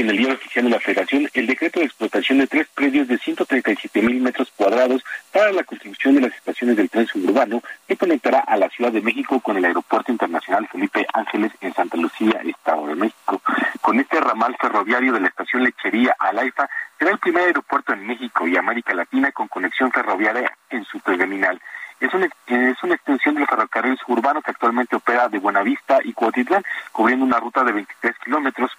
en 0.00 0.10
el 0.10 0.16
diario 0.16 0.36
oficial 0.36 0.64
de 0.64 0.70
la 0.70 0.78
Federación 0.78 1.28
el 1.34 1.46
decreto 1.48 1.80
de 1.80 1.86
explotación 1.86 2.38
de 2.38 2.46
tres 2.46 2.68
predios 2.72 3.08
de 3.08 3.18
137 3.18 4.00
mil 4.02 4.20
metros 4.20 4.52
cuadrados 4.54 5.02
para 5.32 5.50
la 5.50 5.64
construcción 5.64 6.14
de 6.14 6.20
las 6.20 6.34
estaciones 6.34 6.76
del 6.76 6.88
tren 6.88 7.06
suburbano 7.06 7.62
que 7.88 7.96
conectará 7.96 8.38
a 8.40 8.56
la 8.56 8.68
Ciudad 8.68 8.92
de 8.92 9.00
México 9.00 9.40
con 9.40 9.56
el 9.56 9.64
Aeropuerto 9.64 10.12
Internacional 10.12 10.68
Felipe 10.68 11.04
Ángeles 11.12 11.50
en 11.60 11.74
Santa 11.74 11.96
Lucía, 11.96 12.40
Estado 12.44 12.86
de 12.86 12.94
México. 12.94 13.42
Con 13.80 13.98
este 13.98 14.20
ramal 14.20 14.56
ferroviario 14.60 15.12
de 15.12 15.20
la 15.20 15.28
estación 15.28 15.64
Lechería 15.64 16.14
a 16.16 16.32
Laifa, 16.32 16.68
será 16.96 17.10
el 17.10 17.18
primer 17.18 17.46
aeropuerto 17.46 17.92
en 17.92 18.06
México 18.06 18.46
y 18.46 18.56
América 18.56 18.94
Latina 18.94 19.32
con 19.32 19.48
conexión 19.48 19.90
ferroviaria 19.90 20.52
en 20.70 20.84
su 20.84 21.00
terminal. 21.00 21.60
Es 22.00 22.12
una, 22.14 22.28
es 22.46 22.82
una 22.82 22.94
extensión 22.94 23.34
del 23.34 23.46
ferrocarril 23.46 23.98
suburbano 23.98 24.40
que 24.42 24.50
actualmente 24.52 24.96
opera 24.96 25.28
de 25.28 25.38
Buenavista 25.38 25.98
y 26.04 26.12
Cuautitlán, 26.12 26.62
cubriendo 26.92 27.24
una 27.24 27.40
ruta 27.40 27.64
de 27.64 27.72
23 27.72 28.14
kilómetros. 28.24 28.70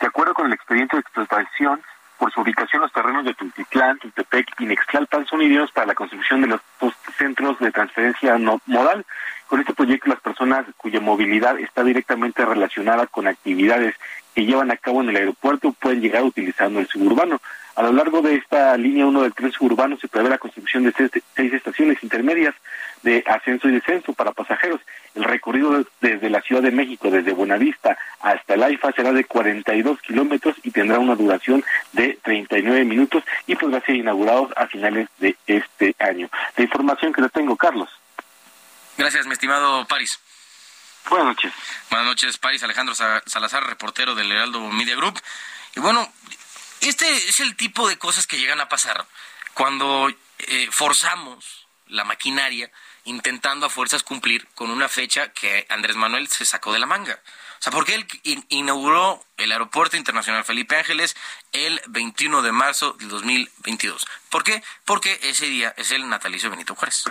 De 0.00 0.06
acuerdo 0.06 0.34
con 0.34 0.46
el 0.46 0.52
expediente 0.52 0.96
de 0.96 1.00
explotación, 1.00 1.80
por 2.18 2.32
su 2.32 2.40
ubicación 2.40 2.82
los 2.82 2.92
terrenos 2.92 3.24
de 3.24 3.34
Tultitlán, 3.34 3.98
Tultepec 3.98 4.60
y 4.60 4.66
Nextlalpan 4.66 5.26
son 5.26 5.42
ideales 5.42 5.70
para 5.72 5.88
la 5.88 5.94
construcción 5.94 6.40
de 6.40 6.46
los 6.48 6.60
dos 6.80 6.94
centros 7.18 7.58
de 7.58 7.70
transferencia 7.72 8.38
no- 8.38 8.60
modal. 8.66 9.04
Con 9.48 9.60
este 9.60 9.74
proyecto 9.74 10.08
las 10.10 10.20
personas 10.20 10.64
cuya 10.76 11.00
movilidad 11.00 11.58
está 11.58 11.84
directamente 11.84 12.44
relacionada 12.44 13.06
con 13.06 13.26
actividades 13.26 13.94
que 14.34 14.44
llevan 14.46 14.70
a 14.70 14.76
cabo 14.76 15.02
en 15.02 15.10
el 15.10 15.16
aeropuerto 15.16 15.72
pueden 15.72 16.00
llegar 16.00 16.22
utilizando 16.22 16.80
el 16.80 16.88
suburbano. 16.88 17.40
A 17.76 17.82
lo 17.82 17.92
largo 17.92 18.22
de 18.22 18.36
esta 18.36 18.76
línea 18.76 19.04
1 19.06 19.22
del 19.22 19.34
tren 19.34 19.50
suburbano 19.52 19.96
se 20.00 20.06
prevé 20.08 20.28
la 20.28 20.38
construcción 20.38 20.84
de 20.84 20.92
seis, 21.36 21.52
estaciones 21.52 22.02
intermedias 22.02 22.54
de 23.02 23.24
ascenso 23.26 23.68
y 23.68 23.72
descenso 23.72 24.12
para 24.12 24.30
pasajeros. 24.32 24.80
El 25.14 25.24
recorrido 25.24 25.84
desde 26.00 26.30
la 26.30 26.40
Ciudad 26.42 26.62
de 26.62 26.70
México, 26.70 27.10
desde 27.10 27.32
Buenavista 27.32 27.98
hasta 28.20 28.54
el 28.54 28.62
AIFA, 28.62 28.92
será 28.92 29.12
de 29.12 29.24
42 29.24 30.00
kilómetros 30.02 30.54
y 30.62 30.70
tendrá 30.70 30.98
una 31.00 31.16
duración 31.16 31.64
de 31.92 32.18
39 32.22 32.84
minutos 32.84 33.24
y 33.46 33.56
podrá 33.56 33.80
ser 33.80 33.96
inaugurado 33.96 34.50
a 34.56 34.66
finales 34.68 35.08
de 35.18 35.36
este 35.46 35.94
año. 35.98 36.30
La 36.56 36.64
información 36.64 37.12
que 37.12 37.22
le 37.22 37.28
tengo, 37.28 37.56
Carlos. 37.56 37.88
Gracias, 38.96 39.26
mi 39.26 39.32
estimado 39.32 39.84
París. 39.86 40.20
Buenas 41.10 41.26
noches. 41.26 41.52
Buenas 41.90 42.06
noches, 42.06 42.38
París 42.38 42.62
Alejandro 42.62 42.94
Sa- 42.94 43.22
Salazar, 43.26 43.64
reportero 43.66 44.14
del 44.14 44.30
Heraldo 44.30 44.60
Media 44.70 44.94
Group. 44.96 45.20
Y 45.76 45.80
bueno, 45.80 46.08
este 46.88 47.28
es 47.28 47.40
el 47.40 47.56
tipo 47.56 47.88
de 47.88 47.98
cosas 47.98 48.26
que 48.26 48.38
llegan 48.38 48.60
a 48.60 48.68
pasar 48.68 49.06
cuando 49.54 50.08
eh, 50.38 50.68
forzamos 50.70 51.66
la 51.88 52.04
maquinaria 52.04 52.70
intentando 53.04 53.66
a 53.66 53.70
fuerzas 53.70 54.02
cumplir 54.02 54.46
con 54.54 54.70
una 54.70 54.88
fecha 54.88 55.32
que 55.32 55.66
Andrés 55.68 55.96
Manuel 55.96 56.28
se 56.28 56.44
sacó 56.44 56.72
de 56.72 56.78
la 56.78 56.86
manga. 56.86 57.20
O 57.58 57.62
sea, 57.64 57.70
porque 57.72 57.94
él 57.94 58.06
in- 58.24 58.46
inauguró 58.48 59.24
el 59.36 59.52
Aeropuerto 59.52 59.96
Internacional 59.96 60.44
Felipe 60.44 60.76
Ángeles 60.76 61.16
el 61.52 61.80
21 61.88 62.42
de 62.42 62.52
marzo 62.52 62.92
del 62.94 63.08
2022. 63.08 64.06
¿Por 64.28 64.42
qué? 64.44 64.62
Porque 64.84 65.18
ese 65.22 65.46
día 65.46 65.72
es 65.76 65.90
el 65.92 66.08
natalicio 66.08 66.48
de 66.50 66.56
Benito 66.56 66.74
Juárez. 66.74 67.04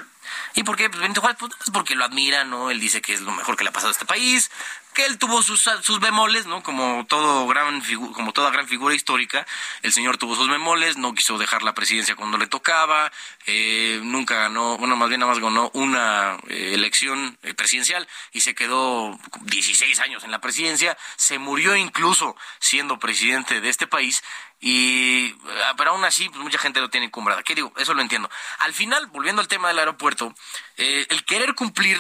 ¿Y 0.56 0.64
por 0.64 0.76
qué? 0.78 0.90
Pues 0.90 1.02
Benito 1.02 1.22
Juárez, 1.22 1.38
pues, 1.40 1.52
es 1.64 1.70
porque 1.72 1.96
lo 1.96 2.04
admira, 2.06 2.44
¿no? 2.44 2.70
Él 2.72 2.80
dice 2.80 3.02
que 3.02 3.14
es 3.14 3.22
lo 3.22 3.32
mejor 3.32 3.56
que 3.58 3.64
le 3.64 3.70
ha 3.70 3.74
pasado 3.74 3.90
a 3.90 3.92
este 3.94 4.06
país, 4.06 4.52
que 4.94 5.06
él 5.06 5.18
tuvo 5.18 5.42
sus, 5.42 5.70
sus 5.82 6.00
bemoles, 6.00 6.46
¿no? 6.46 6.64
Como 6.64 7.06
todo 7.08 7.48
gran 7.48 7.82
figu- 7.84 8.12
como 8.14 8.32
toda 8.32 8.52
gran 8.52 8.68
figura 8.68 8.94
histórica, 8.96 9.46
el 9.82 9.92
señor 9.92 10.18
tuvo 10.18 10.36
sus 10.36 10.50
bemoles, 10.50 10.98
no 10.98 11.14
quiso 11.14 11.38
dejar 11.38 11.64
la 11.64 11.74
presidencia 11.74 12.16
cuando 12.16 12.38
le 12.38 12.48
tocaba, 12.48 13.12
eh, 13.46 14.00
nunca 14.04 14.36
ganó, 14.36 14.78
bueno, 14.78 14.96
más 14.96 15.10
bien 15.10 15.20
nada 15.22 15.32
más 15.34 15.42
ganó 15.42 15.72
una 15.74 16.38
eh, 16.48 16.72
elección 16.74 17.38
eh, 17.44 17.54
presidencial 17.54 18.08
y 18.32 18.42
se 18.42 18.54
quedó 18.56 19.18
16 19.42 20.00
años 20.00 20.24
en 20.24 20.32
la 20.32 20.40
presidencia, 20.42 20.98
se 21.18 21.38
murió 21.40 21.76
incluso 21.76 22.13
siendo 22.60 23.00
presidente 23.00 23.62
de 23.62 23.70
este 23.70 23.88
país 23.88 24.24
y 24.60 25.36
ah, 25.66 25.74
pero 25.78 25.92
aún 25.92 26.06
así 26.06 26.30
pues, 26.30 26.42
mucha 26.42 26.58
gente 26.58 26.80
lo 26.80 26.90
tiene 26.90 27.08
encumbrada. 27.08 27.44
¿Qué 27.44 27.56
digo? 27.56 27.74
Eso 27.78 27.94
lo 27.94 28.02
entiendo. 28.02 28.30
Al 28.60 28.74
final, 28.74 29.08
volviendo 29.08 29.42
al 29.42 29.48
tema 29.48 29.68
del 29.68 29.80
aeropuerto, 29.80 30.34
eh, 30.78 31.06
el 31.10 31.26
querer 31.26 31.54
cumplir 31.54 32.00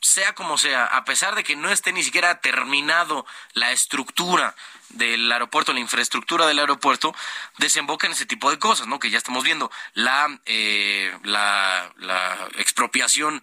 sea 0.00 0.34
como 0.34 0.58
sea, 0.58 0.84
a 0.84 1.04
pesar 1.04 1.34
de 1.34 1.42
que 1.42 1.56
no 1.56 1.70
esté 1.70 1.92
ni 1.92 2.02
siquiera 2.02 2.40
terminado 2.40 3.26
la 3.54 3.72
estructura 3.72 4.54
del 4.90 5.32
aeropuerto, 5.32 5.72
la 5.72 5.80
infraestructura 5.80 6.46
del 6.46 6.58
aeropuerto, 6.58 7.14
desemboca 7.56 8.06
en 8.06 8.12
ese 8.12 8.26
tipo 8.26 8.50
de 8.50 8.58
cosas, 8.58 8.86
¿no? 8.86 8.98
Que 8.98 9.10
ya 9.10 9.18
estamos 9.18 9.44
viendo. 9.44 9.70
La, 9.94 10.40
eh, 10.44 11.16
la, 11.22 11.90
la 11.96 12.48
expropiación 12.58 13.42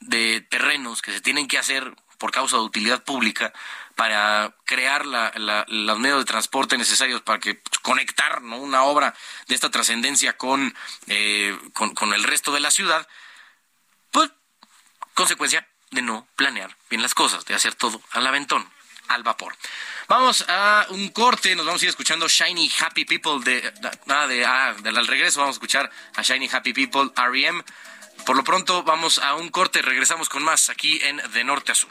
de 0.00 0.40
terrenos 0.42 1.02
que 1.02 1.12
se 1.12 1.20
tienen 1.20 1.48
que 1.48 1.58
hacer 1.58 1.94
por 2.18 2.30
causa 2.30 2.56
de 2.56 2.62
utilidad 2.62 3.02
pública 3.02 3.52
para 3.96 4.54
crear 4.64 5.04
la, 5.06 5.32
la- 5.36 5.64
los 5.68 5.98
medios 5.98 6.18
de 6.20 6.24
transporte 6.26 6.78
necesarios 6.78 7.22
para 7.22 7.40
que 7.40 7.60
conectar 7.82 8.42
¿no? 8.42 8.58
una 8.58 8.84
obra 8.84 9.14
de 9.48 9.54
esta 9.54 9.70
trascendencia 9.70 10.36
con, 10.36 10.72
eh, 11.08 11.58
con, 11.72 11.94
con 11.94 12.12
el 12.14 12.22
resto 12.22 12.52
de 12.52 12.60
la 12.60 12.70
ciudad, 12.70 13.08
pues 14.12 14.30
consecuencia 15.14 15.66
de 15.90 16.02
no 16.02 16.28
planear 16.36 16.76
bien 16.90 17.02
las 17.02 17.14
cosas, 17.14 17.44
de 17.46 17.54
hacer 17.54 17.74
todo 17.74 18.00
al 18.12 18.26
aventón. 18.26 18.70
al 19.08 19.22
vapor. 19.22 19.56
Vamos 20.08 20.44
a 20.48 20.86
un 20.90 21.08
corte, 21.10 21.54
nos 21.56 21.64
vamos 21.64 21.80
a 21.80 21.84
ir 21.84 21.88
escuchando 21.88 22.28
Shiny 22.28 22.70
Happy 22.80 23.04
People 23.04 23.38
de, 23.44 23.72
nada 24.06 24.26
de, 24.26 24.44
ah, 24.44 24.74
del 24.82 24.96
al 24.98 25.06
regreso 25.06 25.40
vamos 25.40 25.54
a 25.54 25.58
escuchar 25.58 25.90
a 26.16 26.22
Shiny 26.22 26.48
Happy 26.52 26.72
People 26.72 27.10
REM. 27.16 27.62
Por 28.26 28.36
lo 28.36 28.42
pronto 28.44 28.82
vamos 28.82 29.18
a 29.18 29.34
un 29.36 29.48
corte, 29.50 29.80
regresamos 29.80 30.28
con 30.28 30.42
más 30.42 30.68
aquí 30.70 30.98
en 31.02 31.20
De 31.32 31.44
Norte 31.44 31.72
a 31.72 31.74
Sur. 31.76 31.90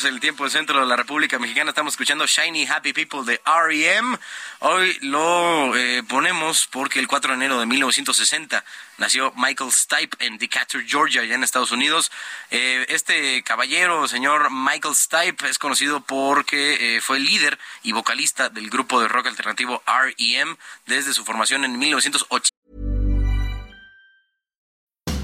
32, 0.00 0.04
el 0.04 0.20
tiempo 0.20 0.44
del 0.44 0.52
centro 0.52 0.80
de 0.80 0.86
la 0.86 0.96
República 0.96 1.38
Mexicana. 1.38 1.70
Estamos 1.70 1.94
escuchando 1.94 2.26
Shiny 2.26 2.66
Happy 2.66 2.92
People 2.92 3.24
de 3.24 3.40
REM. 3.44 4.16
Hoy 4.60 4.96
lo 5.02 5.76
eh, 5.76 6.02
ponemos 6.08 6.66
porque 6.70 6.98
el 7.00 7.06
4 7.06 7.30
de 7.30 7.36
enero 7.36 7.60
de 7.60 7.66
1960 7.66 8.64
nació 8.98 9.32
Michael 9.36 9.72
Stipe 9.72 10.16
en 10.24 10.38
Decatur, 10.38 10.84
Georgia, 10.86 11.22
allá 11.22 11.34
en 11.34 11.44
Estados 11.44 11.72
Unidos. 11.72 12.10
Eh, 12.50 12.86
este 12.88 13.42
caballero, 13.42 14.06
señor 14.08 14.50
Michael 14.50 14.94
Stipe, 14.94 15.48
es 15.48 15.58
conocido 15.58 16.00
porque 16.00 16.96
eh, 16.96 17.00
fue 17.00 17.18
líder 17.18 17.58
y 17.82 17.92
vocalista 17.92 18.48
del 18.48 18.70
grupo 18.70 19.00
de 19.00 19.08
rock 19.08 19.26
alternativo 19.26 19.82
REM 19.86 20.56
desde 20.86 21.12
su 21.12 21.24
formación 21.24 21.64
en 21.64 21.78
1980. 21.78 22.50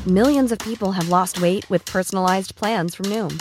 Millions 0.07 0.53
of 0.53 0.61
people 0.61 0.93
have 0.93 1.09
lost 1.09 1.41
weight 1.41 1.69
with 1.69 1.85
personalized 1.85 2.55
plans 2.55 2.95
from 2.95 3.07
Noom, 3.07 3.41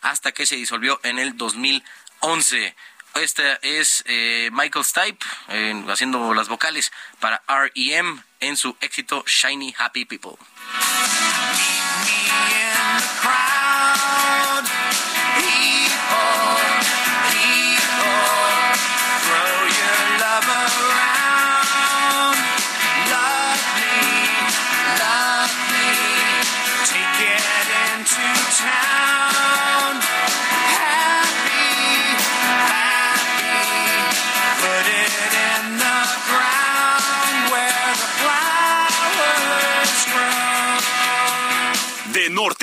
Hasta 0.00 0.32
que 0.32 0.46
se 0.46 0.56
disolvió 0.56 1.00
en 1.02 1.18
el 1.18 1.36
2011. 1.36 2.74
Este 3.14 3.58
es 3.78 4.02
eh, 4.06 4.50
Michael 4.52 4.84
Stipe 4.84 5.24
eh, 5.48 5.84
haciendo 5.88 6.32
las 6.32 6.48
vocales 6.48 6.92
para 7.20 7.42
REM 7.46 8.22
en 8.40 8.56
su 8.56 8.76
éxito 8.80 9.24
Shiny 9.26 9.74
Happy 9.76 10.04
People. 10.04 10.38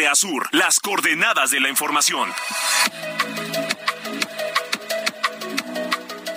Norte 0.07 0.47
las 0.53 0.79
coordenadas 0.79 1.51
de 1.51 1.59
la 1.59 1.69
información. 1.69 2.31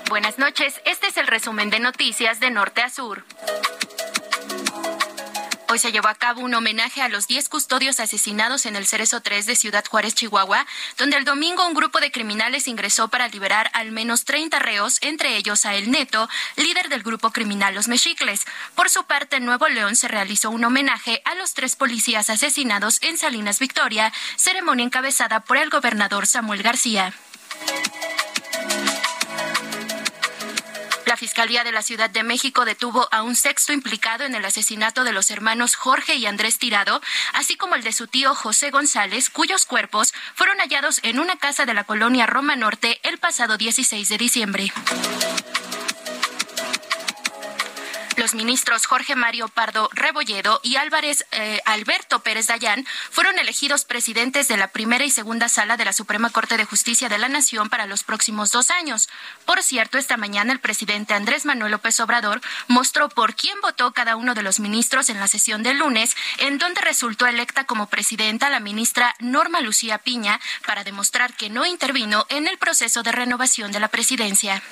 Buenas 0.09 0.39
noches, 0.39 0.81
este 0.85 1.07
es 1.07 1.17
el 1.17 1.27
resumen 1.27 1.71
de 1.71 1.81
noticias 1.81 2.41
de 2.41 2.51
norte 2.51 2.83
a 2.83 2.91
sur. 2.91 3.25
Hoy 5.73 5.79
se 5.79 5.91
llevó 5.91 6.09
a 6.09 6.15
cabo 6.15 6.43
un 6.43 6.53
homenaje 6.53 7.01
a 7.01 7.09
los 7.09 7.27
10 7.29 7.49
custodios 7.49 7.99
asesinados 7.99 8.67
en 8.67 8.77
el 8.77 8.87
Cerezo 8.87 9.23
3 9.23 9.47
de 9.47 9.57
Ciudad 9.57 9.83
Juárez, 9.89 10.15
Chihuahua, 10.15 10.67
donde 10.99 11.17
el 11.17 11.25
domingo 11.25 11.67
un 11.67 11.73
grupo 11.73 11.99
de 11.99 12.13
criminales 12.13 12.69
ingresó 12.69 13.09
para 13.09 13.27
liberar 13.29 13.71
al 13.73 13.91
menos 13.91 14.27
30 14.27 14.59
reos, 14.59 14.99
entre 15.01 15.35
ellos 15.39 15.65
a 15.65 15.75
El 15.75 15.91
Neto, 15.91 16.29
líder 16.57 16.91
del 16.91 17.03
grupo 17.03 17.31
criminal 17.31 17.75
Los 17.75 17.89
Mexicles. 17.89 18.45
Por 18.75 18.91
su 18.91 19.05
parte, 19.05 19.37
en 19.37 19.47
Nuevo 19.47 19.67
León 19.67 19.97
se 19.97 20.09
realizó 20.09 20.51
un 20.51 20.63
homenaje 20.63 21.23
a 21.25 21.35
los 21.37 21.55
tres 21.55 21.75
policías 21.75 22.29
asesinados 22.29 22.99
en 23.01 23.17
Salinas 23.17 23.59
Victoria, 23.59 24.13
ceremonia 24.37 24.85
encabezada 24.85 25.41
por 25.41 25.57
el 25.57 25.71
gobernador 25.71 26.27
Samuel 26.27 26.63
García. 26.63 27.15
Fiscalía 31.23 31.63
de 31.63 31.71
la 31.71 31.83
Ciudad 31.83 32.11
de 32.11 32.25
México 32.25 32.65
detuvo 32.65 33.07
a 33.13 33.23
un 33.23 33.37
sexto 33.37 33.73
implicado 33.73 34.25
en 34.25 34.35
el 34.35 34.45
asesinato 34.45 35.05
de 35.05 35.13
los 35.13 35.31
hermanos 35.31 35.77
Jorge 35.77 36.17
y 36.17 36.27
Andrés 36.27 36.59
Tirado, 36.59 37.01
así 37.33 37.55
como 37.57 37.77
el 37.77 37.85
de 37.85 37.93
su 37.93 38.09
tío 38.09 38.35
José 38.35 38.73
González, 38.73 39.31
cuyos 39.31 39.65
cuerpos 39.65 40.13
fueron 40.35 40.59
hallados 40.59 40.99
en 41.05 41.21
una 41.21 41.37
casa 41.37 41.65
de 41.65 41.75
la 41.75 41.85
colonia 41.85 42.27
Roma 42.27 42.57
Norte 42.57 42.99
el 43.05 43.19
pasado 43.19 43.57
16 43.57 44.09
de 44.09 44.19
diciembre. 44.19 44.73
Los 48.17 48.35
ministros 48.35 48.87
Jorge 48.87 49.17
Mario 49.17 49.49
Pardo 49.49 49.89
Rebolledo 49.93 50.61
y 50.63 50.77
Álvarez 50.77 51.25
eh, 51.33 51.61
Alberto 51.65 52.21
Pérez 52.21 52.47
Dayán 52.47 52.87
fueron 53.11 53.39
elegidos 53.39 53.85
presidentes 53.85 54.49
de 54.49 54.57
la 54.57 54.69
primera 54.69 55.05
y 55.05 55.11
segunda 55.11 55.49
sala 55.49 55.77
de 55.77 55.85
la 55.85 55.93
Suprema 55.93 56.29
Corte 56.31 56.57
de 56.57 56.65
Justicia 56.65 57.09
de 57.09 57.19
la 57.19 57.29
Nación 57.29 57.71
para 57.71 57.87
los 57.87 58.05
próximos 58.05 58.51
dos 58.51 58.71
años. 58.71 59.09
Por 59.47 59.63
cierto, 59.63 59.97
esta 59.97 60.17
mañana 60.17 60.53
el 60.53 60.61
presidente 60.61 61.15
Andrés 61.15 61.47
Manuel 61.47 61.73
López 61.73 61.99
Obrador 62.01 62.41
mostró 62.69 63.09
por 63.09 63.35
quién 63.35 63.59
votó 63.63 63.93
cada 63.93 64.17
uno 64.17 64.35
de 64.35 64.43
los 64.43 64.61
ministros 64.61 65.09
en 65.09 65.19
la 65.19 65.29
sesión 65.29 65.63
del 65.63 65.79
lunes, 65.79 66.15
en 66.39 66.59
donde 66.59 66.83
resultó 66.83 67.27
electa 67.27 67.65
como 67.65 67.89
presidenta 67.89 68.51
la 68.51 68.61
ministra 68.61 69.15
Norma 69.21 69.61
Lucía 69.61 69.99
Piña 69.99 70.39
para 70.67 70.85
demostrar 70.85 71.35
que 71.35 71.49
no 71.49 71.65
intervino 71.65 72.27
en 72.29 72.47
el 72.47 72.59
proceso 72.59 73.03
de 73.03 73.13
renovación 73.13 73.73
de 73.73 73.81
la 73.81 73.89
presidencia. 73.89 74.63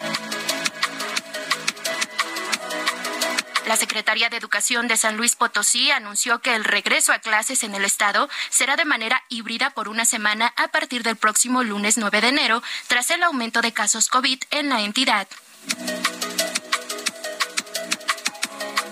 La 3.70 3.76
Secretaría 3.76 4.28
de 4.28 4.36
Educación 4.36 4.88
de 4.88 4.96
San 4.96 5.16
Luis 5.16 5.36
Potosí 5.36 5.92
anunció 5.92 6.40
que 6.40 6.56
el 6.56 6.64
regreso 6.64 7.12
a 7.12 7.20
clases 7.20 7.62
en 7.62 7.72
el 7.76 7.84
estado 7.84 8.28
será 8.48 8.74
de 8.74 8.84
manera 8.84 9.22
híbrida 9.28 9.70
por 9.70 9.88
una 9.88 10.04
semana 10.04 10.52
a 10.56 10.66
partir 10.66 11.04
del 11.04 11.14
próximo 11.14 11.62
lunes 11.62 11.96
9 11.96 12.20
de 12.20 12.28
enero, 12.30 12.64
tras 12.88 13.10
el 13.10 13.22
aumento 13.22 13.62
de 13.62 13.70
casos 13.70 14.08
COVID 14.08 14.40
en 14.50 14.70
la 14.70 14.80
entidad. 14.80 15.28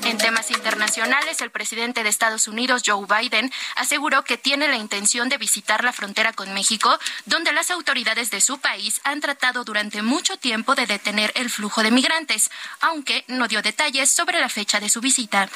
En 0.08 0.16
temas 0.16 0.50
internacionales, 0.50 1.42
el 1.42 1.50
presidente 1.50 2.02
de 2.02 2.08
Estados 2.08 2.48
Unidos, 2.48 2.82
Joe 2.86 3.04
Biden, 3.06 3.52
aseguró 3.76 4.24
que 4.24 4.38
tiene 4.38 4.66
la 4.66 4.78
intención 4.78 5.28
de 5.28 5.36
visitar 5.36 5.84
la 5.84 5.92
frontera 5.92 6.32
con 6.32 6.54
México, 6.54 6.98
donde 7.26 7.52
las 7.52 7.70
autoridades 7.70 8.30
de 8.30 8.40
su 8.40 8.58
país 8.58 9.02
han 9.04 9.20
tratado 9.20 9.64
durante 9.64 10.00
mucho 10.00 10.38
tiempo 10.38 10.74
de 10.74 10.86
detener 10.86 11.30
el 11.34 11.50
flujo 11.50 11.82
de 11.82 11.90
migrantes, 11.90 12.50
aunque 12.80 13.26
no 13.28 13.48
dio 13.48 13.60
detalles 13.60 14.10
sobre 14.10 14.40
la 14.40 14.48
fecha 14.48 14.80
de 14.80 14.88
su 14.88 15.02
visita. 15.02 15.50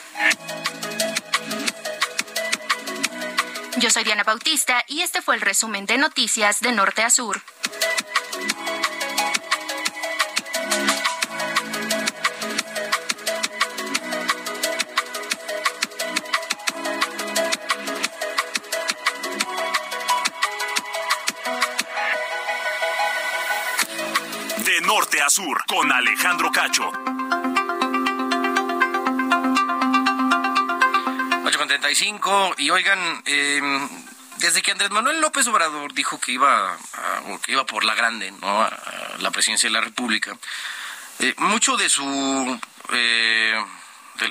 Yo 3.78 3.88
soy 3.88 4.04
Diana 4.04 4.22
Bautista 4.22 4.84
y 4.86 5.00
este 5.00 5.22
fue 5.22 5.34
el 5.34 5.40
resumen 5.40 5.86
de 5.86 5.96
noticias 5.96 6.60
de 6.60 6.72
norte 6.72 7.02
a 7.02 7.08
sur. 7.08 7.40
Sur, 25.30 25.64
con 25.66 25.90
Alejandro 25.92 26.50
Cacho. 26.50 26.90
8.35 31.44 32.54
y 32.58 32.70
oigan, 32.70 33.22
eh, 33.26 33.60
desde 34.38 34.62
que 34.62 34.72
Andrés 34.72 34.90
Manuel 34.90 35.20
López 35.20 35.46
Obrador 35.46 35.92
dijo 35.94 36.18
que 36.18 36.32
iba, 36.32 36.72
a, 36.72 36.78
que 37.42 37.52
iba 37.52 37.64
por 37.66 37.84
la 37.84 37.94
grande, 37.94 38.32
¿no? 38.32 38.62
a 38.62 38.70
la 39.18 39.30
presidencia 39.30 39.68
de 39.68 39.74
la 39.74 39.80
República, 39.80 40.36
eh, 41.18 41.34
mucho 41.38 41.76
de 41.76 41.88
su... 41.88 42.60
Eh, 42.92 43.64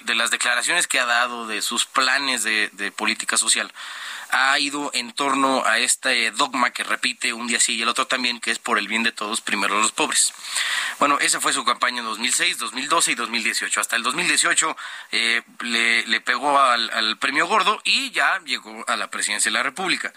de, 0.05 0.15
las 0.15 0.31
declaraciones 0.31 0.87
que 0.87 0.99
ha 0.99 1.05
dado, 1.05 1.47
de 1.47 1.61
sus 1.61 1.85
planes 1.85 2.43
de 2.43 2.93
política 2.95 3.35
social, 3.35 3.73
ha 4.31 4.57
ido 4.59 4.91
en 4.93 5.11
torno 5.11 5.63
a 5.65 5.79
este 5.79 6.31
dogma 6.31 6.71
que 6.71 6.83
repite 6.83 7.33
un 7.33 7.47
día 7.47 7.59
sí 7.59 7.75
y 7.75 7.81
el 7.81 7.89
otro 7.89 8.07
también, 8.07 8.39
que 8.39 8.51
es 8.51 8.59
por 8.59 8.77
el 8.77 8.87
bien 8.87 9.03
de 9.03 9.11
todos, 9.11 9.41
primero 9.41 9.79
los 9.79 9.91
pobres. 9.91 10.33
Bueno, 10.99 11.19
esa 11.19 11.41
fue 11.41 11.53
su 11.53 11.63
campaña 11.65 11.99
en 11.99 12.05
2006, 12.05 12.57
2012 12.57 13.11
y 13.11 13.15
2018. 13.15 13.81
Hasta 13.81 13.95
el 13.95 14.03
2018 14.03 14.77
eh, 15.11 15.41
le, 15.61 16.21
pegó 16.21 16.59
al 16.59 17.17
premio 17.17 17.47
gordo 17.47 17.81
y 17.83 18.11
ya 18.11 18.39
llegó 18.45 18.85
a 18.87 18.95
la 18.95 19.09
presidencia 19.09 19.51
de 19.51 19.57
la 19.57 19.63
República. 19.63 20.13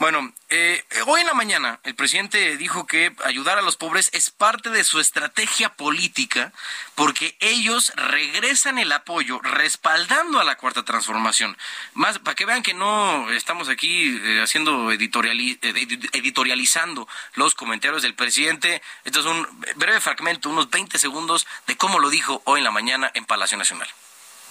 Bueno, 0.00 0.32
eh, 0.48 0.84
hoy 1.06 1.20
en 1.20 1.28
la 1.28 1.34
mañana 1.34 1.78
el 1.84 1.94
presidente 1.94 2.56
dijo 2.56 2.84
que 2.84 3.14
ayudar 3.24 3.58
a 3.58 3.62
los 3.62 3.76
pobres 3.76 4.10
es 4.12 4.28
parte 4.28 4.70
de 4.70 4.82
su 4.82 4.98
estrategia 4.98 5.76
política 5.76 6.52
porque 6.96 7.36
ellos 7.38 7.92
regresan 7.94 8.78
el 8.78 8.90
apoyo 8.90 9.38
respaldando 9.40 10.40
a 10.40 10.44
la 10.44 10.56
cuarta 10.56 10.84
transformación. 10.84 11.56
Más 11.94 12.18
para 12.18 12.34
que 12.34 12.44
vean 12.44 12.64
que 12.64 12.74
no 12.74 13.30
estamos 13.30 13.68
aquí 13.68 14.20
eh, 14.20 14.42
haciendo 14.42 14.90
editoriali 14.90 15.58
editorializando 15.62 17.06
los 17.34 17.54
comentarios 17.54 18.02
del 18.02 18.14
presidente. 18.14 18.82
Esto 19.04 19.20
es 19.20 19.26
un 19.26 19.46
breve 19.76 20.00
fragmento, 20.00 20.50
unos 20.50 20.70
20 20.70 20.98
segundos 20.98 21.46
de 21.68 21.76
cómo 21.76 22.00
lo 22.00 22.10
dijo 22.10 22.42
hoy 22.46 22.58
en 22.58 22.64
la 22.64 22.72
mañana 22.72 23.12
en 23.14 23.26
Palacio 23.26 23.56
Nacional 23.56 23.88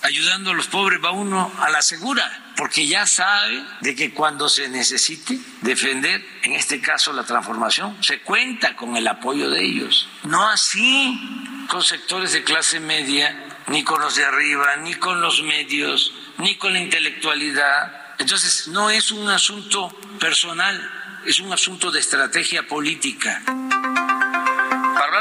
ayudando 0.03 0.51
a 0.51 0.53
los 0.53 0.67
pobres 0.67 0.99
va 1.03 1.11
uno 1.11 1.51
a 1.59 1.69
la 1.69 1.81
segura, 1.81 2.53
porque 2.57 2.85
ya 2.85 3.07
sabe 3.07 3.63
de 3.81 3.95
que 3.95 4.13
cuando 4.13 4.49
se 4.49 4.67
necesite 4.67 5.39
defender, 5.61 6.23
en 6.43 6.53
este 6.53 6.81
caso 6.81 7.13
la 7.13 7.23
transformación, 7.23 7.97
se 8.03 8.19
cuenta 8.21 8.75
con 8.75 8.95
el 8.97 9.07
apoyo 9.07 9.49
de 9.49 9.63
ellos. 9.63 10.07
No 10.23 10.47
así 10.49 11.65
con 11.69 11.81
sectores 11.81 12.33
de 12.33 12.43
clase 12.43 12.79
media, 12.81 13.47
ni 13.67 13.83
con 13.83 14.01
los 14.01 14.15
de 14.15 14.25
arriba, 14.25 14.75
ni 14.77 14.93
con 14.95 15.21
los 15.21 15.41
medios, 15.41 16.13
ni 16.37 16.57
con 16.57 16.73
la 16.73 16.79
intelectualidad. 16.79 18.15
Entonces, 18.19 18.67
no 18.67 18.89
es 18.89 19.11
un 19.11 19.29
asunto 19.29 19.89
personal, 20.19 20.91
es 21.25 21.39
un 21.39 21.53
asunto 21.53 21.89
de 21.91 22.01
estrategia 22.01 22.67
política 22.67 23.41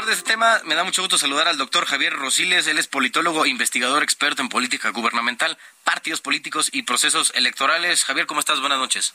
hablar 0.03 0.15
de 0.15 0.19
este 0.19 0.31
tema, 0.31 0.61
me 0.65 0.75
da 0.75 0.83
mucho 0.83 1.01
gusto 1.01 1.17
saludar 1.17 1.47
al 1.47 1.57
doctor 1.57 1.85
Javier 1.85 2.11
Rosiles. 2.13 2.67
Él 2.67 2.77
es 2.77 2.87
politólogo, 2.87 3.45
investigador, 3.45 4.03
experto 4.03 4.41
en 4.41 4.49
política 4.49 4.89
gubernamental, 4.89 5.57
partidos 5.85 6.19
políticos 6.19 6.69
y 6.73 6.83
procesos 6.83 7.31
electorales. 7.35 8.03
Javier, 8.03 8.25
¿cómo 8.25 8.41
estás? 8.41 8.59
Buenas 8.59 8.79
noches. 8.79 9.13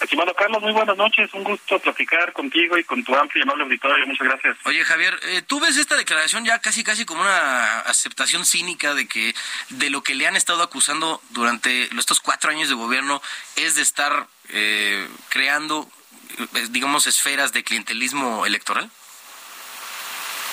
Estimado 0.00 0.32
Carlos, 0.34 0.62
muy 0.62 0.70
buenas 0.70 0.96
noches. 0.96 1.28
Un 1.34 1.42
gusto 1.42 1.80
platicar 1.80 2.32
contigo 2.32 2.78
y 2.78 2.84
con 2.84 3.02
tu 3.02 3.16
amplio 3.16 3.40
y 3.40 3.42
amable 3.42 3.64
auditorio. 3.64 4.06
Muchas 4.06 4.28
gracias. 4.28 4.56
Oye, 4.66 4.84
Javier, 4.84 5.18
eh, 5.24 5.42
¿tú 5.42 5.58
ves 5.58 5.76
esta 5.76 5.96
declaración 5.96 6.44
ya 6.44 6.60
casi 6.60 6.84
casi 6.84 7.04
como 7.04 7.22
una 7.22 7.80
aceptación 7.80 8.46
cínica 8.46 8.94
de 8.94 9.08
que 9.08 9.34
de 9.70 9.90
lo 9.90 10.04
que 10.04 10.14
le 10.14 10.28
han 10.28 10.36
estado 10.36 10.62
acusando 10.62 11.20
durante 11.30 11.92
estos 11.98 12.20
cuatro 12.20 12.52
años 12.52 12.68
de 12.68 12.76
gobierno 12.76 13.20
es 13.56 13.74
de 13.74 13.82
estar 13.82 14.28
eh, 14.50 15.08
creando, 15.28 15.90
eh, 16.38 16.66
digamos, 16.70 17.08
esferas 17.08 17.52
de 17.52 17.64
clientelismo 17.64 18.46
electoral? 18.46 18.88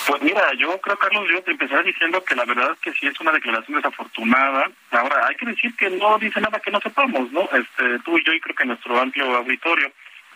Pues 0.08 0.22
mira, 0.22 0.54
yo 0.54 0.80
creo, 0.82 0.98
Carlos, 0.98 1.28
yo 1.32 1.41
te 1.41 1.52
empezaré 1.52 1.84
diciendo 1.84 2.24
que 2.24 2.36
la 2.36 2.46
verdad 2.46 2.72
es 2.74 2.80
que 2.80 2.91
sí 2.94 3.08
es 3.08 3.20
una 3.20 3.32
declaración 3.32 3.78
desafortunada. 3.78 4.70
Ahora, 4.91 5.28
hay 5.28 5.36
que 5.36 5.48
decir 5.48 5.76
que 5.76 5.89
no 5.89 6.20
dice 6.20 6.39
nada 6.39 6.60
que 6.60 6.70
no 6.70 6.80
sepamos, 6.80 7.32
¿no? 7.32 7.41
Este, 7.52 8.00
tú 8.04 8.18
y 8.18 8.24
yo, 8.24 8.34
y 8.34 8.39
creo 8.39 8.56
que 8.56 8.65
nuestro 8.65 9.00
amplio 9.00 9.36
auditorio. 9.36 9.91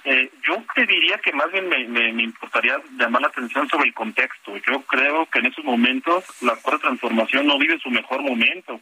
Eh, 0.05 0.31
yo 0.43 0.55
te 0.73 0.85
diría 0.85 1.17
que 1.19 1.33
más 1.33 1.51
bien 1.51 1.67
me, 1.67 1.87
me, 1.87 2.11
me, 2.13 2.23
importaría 2.23 2.81
llamar 2.97 3.21
la 3.21 3.27
atención 3.27 3.67
sobre 3.69 3.89
el 3.89 3.93
contexto. 3.93 4.57
Yo 4.57 4.81
creo 4.83 5.27
que 5.27 5.39
en 5.39 5.47
esos 5.47 5.63
momentos 5.63 6.23
la 6.41 6.55
cuarta 6.55 6.87
transformación 6.87 7.45
no 7.45 7.59
vive 7.59 7.77
su 7.79 7.91
mejor 7.91 8.21
momento. 8.21 8.79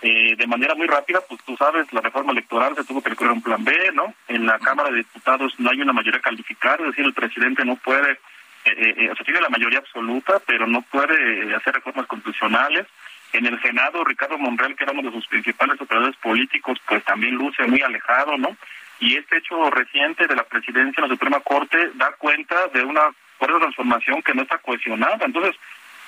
Eh, 0.00 0.36
de 0.36 0.46
manera 0.46 0.74
muy 0.74 0.86
rápida, 0.86 1.20
pues 1.28 1.42
tú 1.44 1.54
sabes, 1.58 1.92
la 1.92 2.00
reforma 2.00 2.32
electoral 2.32 2.74
se 2.74 2.84
tuvo 2.84 3.02
que 3.02 3.10
recurrir 3.10 3.32
a 3.32 3.34
un 3.34 3.42
plan 3.42 3.62
B, 3.62 3.72
¿no? 3.92 4.14
En 4.28 4.46
la 4.46 4.58
Cámara 4.58 4.90
de 4.90 4.98
Diputados 4.98 5.52
no 5.58 5.70
hay 5.70 5.82
una 5.82 5.92
mayoría 5.92 6.20
calificada, 6.20 6.76
es 6.76 6.92
decir, 6.92 7.04
el 7.04 7.12
presidente 7.12 7.64
no 7.66 7.76
puede 7.76 8.18
eh, 8.64 8.94
eh, 8.96 9.10
o 9.10 9.14
sea, 9.14 9.24
tiene 9.24 9.40
la 9.40 9.48
mayoría 9.48 9.78
absoluta, 9.78 10.40
pero 10.46 10.66
no 10.66 10.82
puede 10.82 11.54
hacer 11.54 11.74
reformas 11.74 12.06
constitucionales. 12.06 12.86
En 13.32 13.46
el 13.46 13.60
Senado, 13.62 14.02
Ricardo 14.04 14.38
Monreal, 14.38 14.74
que 14.74 14.84
era 14.84 14.92
uno 14.92 15.08
de 15.08 15.12
sus 15.12 15.26
principales 15.28 15.80
operadores 15.80 16.16
políticos, 16.16 16.78
pues 16.86 17.04
también 17.04 17.36
luce 17.36 17.64
muy 17.64 17.80
alejado, 17.80 18.36
¿no? 18.36 18.56
Y 18.98 19.16
este 19.16 19.38
hecho 19.38 19.70
reciente 19.70 20.26
de 20.26 20.36
la 20.36 20.44
presidencia 20.44 21.02
en 21.02 21.08
la 21.08 21.14
Suprema 21.14 21.40
Corte 21.40 21.90
da 21.94 22.12
cuenta 22.18 22.66
de 22.68 22.82
una 22.84 23.02
fuerte 23.38 23.58
transformación 23.60 24.22
que 24.22 24.34
no 24.34 24.42
está 24.42 24.58
cohesionada. 24.58 25.24
Entonces, 25.24 25.56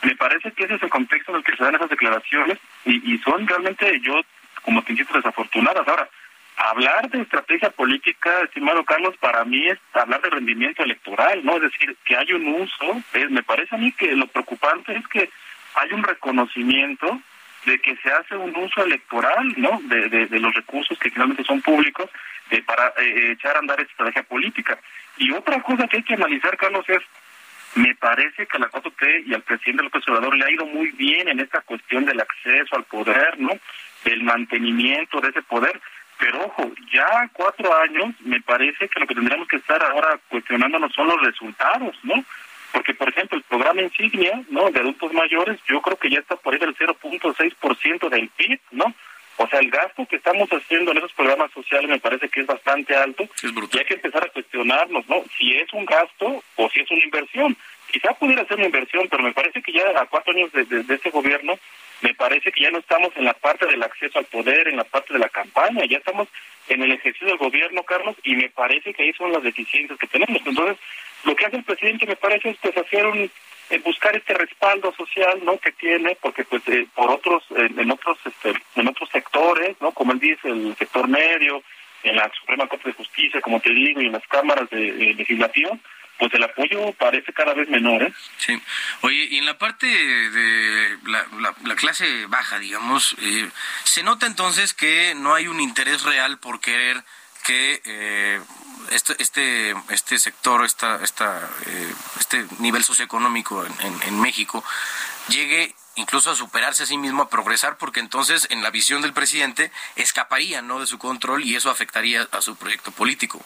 me 0.02 0.16
parece 0.16 0.52
que 0.52 0.64
ese 0.64 0.74
es 0.74 0.82
el 0.82 0.90
contexto 0.90 1.30
en 1.30 1.38
el 1.38 1.44
que 1.44 1.56
se 1.56 1.64
dan 1.64 1.76
esas 1.76 1.88
declaraciones 1.88 2.58
y, 2.84 3.14
y 3.14 3.18
son 3.18 3.46
realmente, 3.46 4.00
yo 4.00 4.20
como 4.62 4.82
te 4.82 4.94
desafortunadas. 4.94 5.86
Ahora, 5.86 6.08
hablar 6.56 7.10
de 7.10 7.22
estrategia 7.22 7.70
política, 7.70 8.42
estimado 8.42 8.84
Carlos, 8.84 9.16
para 9.18 9.44
mí 9.44 9.66
es 9.66 9.78
hablar 9.92 10.20
de 10.22 10.30
rendimiento 10.30 10.82
electoral, 10.82 11.44
¿no? 11.44 11.56
Es 11.56 11.62
decir, 11.62 11.96
que 12.04 12.16
hay 12.16 12.32
un 12.32 12.46
uso, 12.48 13.02
me 13.30 13.42
parece 13.42 13.74
a 13.74 13.78
mí 13.78 13.92
que 13.92 14.14
lo 14.14 14.26
preocupante 14.26 14.96
es 14.96 15.06
que 15.08 15.30
hay 15.74 15.92
un 15.92 16.02
reconocimiento 16.02 17.20
de 17.64 17.78
que 17.78 17.96
se 17.96 18.12
hace 18.12 18.36
un 18.36 18.54
uso 18.56 18.84
electoral, 18.84 19.54
¿no? 19.56 19.80
De, 19.84 20.08
de, 20.08 20.40
los 20.40 20.54
recursos 20.54 20.98
que 20.98 21.10
finalmente 21.10 21.44
son 21.44 21.62
públicos 21.62 22.10
de, 22.50 22.62
para 22.62 22.88
eh, 22.88 22.92
eh, 22.98 23.32
echar 23.32 23.56
a 23.56 23.60
andar 23.60 23.80
estrategia 23.80 24.24
política. 24.24 24.78
Y 25.16 25.30
otra 25.30 25.62
cosa 25.62 25.86
que 25.86 25.98
hay 25.98 26.02
que 26.02 26.14
analizar, 26.14 26.56
Carlos, 26.56 26.84
es 26.88 27.02
me 27.74 27.94
parece 27.94 28.46
que 28.46 28.56
a 28.56 28.60
la 28.60 28.70
4T 28.70 29.26
y 29.26 29.34
al 29.34 29.42
presidente 29.42 29.84
López 29.84 30.06
Obrador 30.06 30.36
le 30.36 30.44
ha 30.44 30.50
ido 30.50 30.66
muy 30.66 30.90
bien 30.90 31.28
en 31.28 31.40
esta 31.40 31.62
cuestión 31.62 32.04
del 32.04 32.20
acceso 32.20 32.76
al 32.76 32.84
poder, 32.84 33.38
¿no? 33.38 33.52
Del 34.04 34.22
mantenimiento 34.24 35.20
de 35.20 35.30
ese 35.30 35.42
poder. 35.42 35.80
Pero 36.22 36.46
ojo, 36.46 36.70
ya 36.94 37.28
cuatro 37.32 37.76
años 37.78 38.14
me 38.20 38.40
parece 38.42 38.88
que 38.88 39.00
lo 39.00 39.08
que 39.08 39.14
tendríamos 39.16 39.48
que 39.48 39.56
estar 39.56 39.82
ahora 39.82 40.20
cuestionándonos 40.28 40.94
son 40.94 41.08
los 41.08 41.20
resultados, 41.20 41.96
¿no? 42.04 42.24
Porque, 42.70 42.94
por 42.94 43.08
ejemplo, 43.08 43.36
el 43.36 43.42
programa 43.42 43.82
insignia, 43.82 44.40
¿no? 44.48 44.70
De 44.70 44.78
adultos 44.78 45.12
mayores, 45.12 45.58
yo 45.66 45.82
creo 45.82 45.96
que 45.96 46.10
ya 46.10 46.20
está 46.20 46.36
por 46.36 46.54
ahí 46.54 46.60
del 46.60 46.76
0.6% 46.76 48.08
del 48.08 48.28
PIB, 48.28 48.60
¿no? 48.70 48.94
O 49.38 49.48
sea, 49.48 49.58
el 49.58 49.68
gasto 49.68 50.06
que 50.06 50.14
estamos 50.14 50.48
haciendo 50.50 50.92
en 50.92 50.98
esos 50.98 51.12
programas 51.12 51.50
sociales 51.50 51.90
me 51.90 51.98
parece 51.98 52.28
que 52.28 52.42
es 52.42 52.46
bastante 52.46 52.94
alto 52.94 53.28
y 53.42 53.78
hay 53.78 53.84
que 53.84 53.94
empezar 53.94 54.22
a 54.22 54.30
cuestionarnos, 54.30 55.08
¿no? 55.08 55.24
Si 55.36 55.56
es 55.56 55.72
un 55.72 55.84
gasto 55.84 56.40
o 56.54 56.70
si 56.70 56.82
es 56.82 56.90
una 56.92 57.02
inversión. 57.02 57.56
Quizá 57.90 58.14
pudiera 58.14 58.44
ser 58.46 58.58
una 58.58 58.66
inversión, 58.66 59.08
pero 59.10 59.24
me 59.24 59.32
parece 59.32 59.60
que 59.60 59.72
ya 59.72 59.82
a 60.00 60.06
cuatro 60.06 60.32
años 60.32 60.52
de, 60.52 60.64
de, 60.66 60.94
este 60.94 61.10
gobierno, 61.10 61.58
me 62.02 62.14
parece 62.14 62.52
que 62.52 62.62
ya 62.62 62.70
no 62.70 62.78
estamos 62.78 63.10
en 63.16 63.24
la 63.24 63.34
parte 63.34 63.66
del 63.66 63.82
acceso 63.82 64.18
al 64.18 64.26
poder, 64.26 64.68
en 64.68 64.76
la 64.76 64.84
parte 64.84 65.12
de 65.12 65.18
la 65.18 65.28
campaña, 65.28 65.84
ya 65.84 65.98
estamos 65.98 66.28
en 66.68 66.82
el 66.82 66.92
ejercicio 66.92 67.28
del 67.28 67.38
gobierno, 67.38 67.82
Carlos, 67.84 68.16
y 68.22 68.36
me 68.36 68.50
parece 68.50 68.92
que 68.92 69.04
ahí 69.04 69.12
son 69.14 69.32
las 69.32 69.42
deficiencias 69.42 69.98
que 69.98 70.06
tenemos. 70.06 70.40
Entonces, 70.44 70.76
lo 71.24 71.34
que 71.36 71.46
hace 71.46 71.56
el 71.56 71.64
presidente 71.64 72.06
me 72.06 72.16
parece 72.16 72.50
es 72.50 72.56
pues 72.60 72.76
hacer 72.76 73.06
un 73.06 73.30
eh, 73.70 73.78
buscar 73.78 74.14
este 74.14 74.34
respaldo 74.34 74.92
social 74.92 75.40
no 75.44 75.56
que 75.58 75.72
tiene 75.72 76.16
porque 76.20 76.44
pues 76.44 76.62
eh, 76.68 76.86
por 76.94 77.10
otros 77.10 77.42
en 77.56 77.90
otros 77.90 78.18
este, 78.24 78.52
en 78.76 78.88
otros 78.88 79.08
sectores 79.08 79.80
no 79.80 79.92
como 79.92 80.12
él 80.12 80.18
dice 80.18 80.48
el 80.48 80.76
sector 80.76 81.08
medio 81.08 81.62
en 82.02 82.16
la 82.16 82.30
Suprema 82.38 82.66
Corte 82.66 82.88
de 82.88 82.94
Justicia 82.94 83.40
como 83.40 83.60
te 83.60 83.72
digo 83.72 84.02
y 84.02 84.06
en 84.06 84.12
las 84.12 84.26
cámaras 84.26 84.68
de, 84.68 85.14
legislación 85.14 85.80
pues 86.18 86.32
el 86.34 86.42
apoyo 86.44 86.92
parece 86.92 87.32
cada 87.32 87.54
vez 87.54 87.68
menor 87.68 88.02
¿eh? 88.02 88.12
sí 88.38 88.60
oye 89.02 89.28
y 89.30 89.38
en 89.38 89.46
la 89.46 89.58
parte 89.58 89.86
de 89.86 90.98
la, 91.06 91.26
la, 91.64 91.74
clase 91.76 92.26
baja 92.26 92.58
digamos 92.58 93.16
eh, 93.20 93.48
se 93.84 94.02
nota 94.02 94.26
entonces 94.26 94.74
que 94.74 95.14
no 95.16 95.34
hay 95.34 95.48
un 95.48 95.60
interés 95.60 96.02
real 96.02 96.38
por 96.38 96.60
querer 96.60 97.02
que 97.42 97.82
eh, 97.84 98.40
este, 98.90 99.14
este, 99.18 99.74
este 99.90 100.18
sector, 100.18 100.64
esta, 100.64 101.02
esta, 101.02 101.50
eh, 101.66 101.94
este 102.18 102.46
nivel 102.58 102.84
socioeconómico 102.84 103.64
en, 103.64 104.02
en, 104.02 104.20
México 104.20 104.64
llegue 105.28 105.74
incluso 105.96 106.30
a 106.30 106.36
superarse 106.36 106.84
a 106.84 106.86
sí 106.86 106.96
mismo, 106.96 107.22
a 107.22 107.28
progresar, 107.28 107.76
porque 107.78 108.00
entonces 108.00 108.46
en 108.50 108.62
la 108.62 108.70
visión 108.70 109.02
del 109.02 109.12
presidente 109.12 109.70
escaparía 109.96 110.62
no 110.62 110.80
de 110.80 110.86
su 110.86 110.98
control 110.98 111.44
y 111.44 111.56
eso 111.56 111.70
afectaría 111.70 112.28
a 112.30 112.40
su 112.40 112.56
proyecto 112.56 112.92
político. 112.92 113.44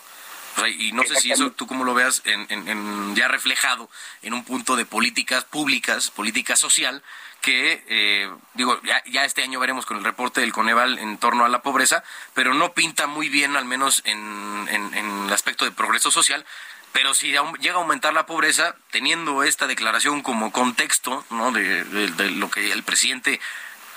Y 0.78 0.92
no 0.92 1.02
sé 1.04 1.16
si 1.16 1.32
eso 1.32 1.52
tú 1.52 1.66
como 1.66 1.84
lo 1.84 1.94
veas 1.94 2.22
en, 2.24 2.46
en, 2.50 3.14
ya 3.14 3.28
reflejado 3.28 3.90
en 4.22 4.34
un 4.34 4.44
punto 4.44 4.76
de 4.76 4.86
políticas 4.86 5.44
públicas, 5.44 6.10
política 6.10 6.56
social, 6.56 7.02
que, 7.46 7.84
eh, 7.86 8.28
digo, 8.54 8.80
ya, 8.82 9.24
este 9.24 9.42
año 9.42 9.60
veremos 9.60 9.86
con 9.86 9.98
el 9.98 10.04
reporte 10.04 10.40
del 10.40 10.52
Coneval 10.52 10.98
en 10.98 11.16
torno 11.18 11.44
a 11.44 11.48
la 11.48 11.62
pobreza, 11.62 12.02
pero 12.34 12.54
no 12.54 12.72
pinta 12.72 13.06
muy 13.06 13.28
bien, 13.28 13.56
al 13.56 13.64
menos 13.64 14.02
en, 14.04 14.66
el 14.68 15.32
aspecto 15.32 15.64
de 15.64 15.70
progreso 15.70 16.10
social. 16.10 16.44
Pero 16.92 17.14
si 17.14 17.28
llega 17.28 17.74
a 17.74 17.78
aumentar 17.78 18.14
la 18.14 18.26
pobreza, 18.26 18.74
teniendo 18.90 19.44
esta 19.44 19.66
declaración 19.66 20.22
como 20.22 20.50
contexto 20.50 21.24
¿no? 21.30 21.52
de, 21.52 21.84
lo 22.30 22.50
que 22.50 22.72
el 22.72 22.82
presidente 22.82 23.38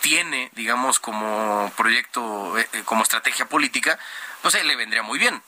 tiene, 0.02 0.52
digamos, 0.54 1.00
como 1.00 1.72
proyecto, 1.76 2.58
eh, 2.58 2.68
eh, 2.74 2.84
como 2.86 3.04
estrategia 3.04 3.48
política, 3.48 3.98
pues 4.42 4.64
le 4.64 4.76
vendría 4.76 5.02
muy 5.02 5.18
bien. 5.18 5.42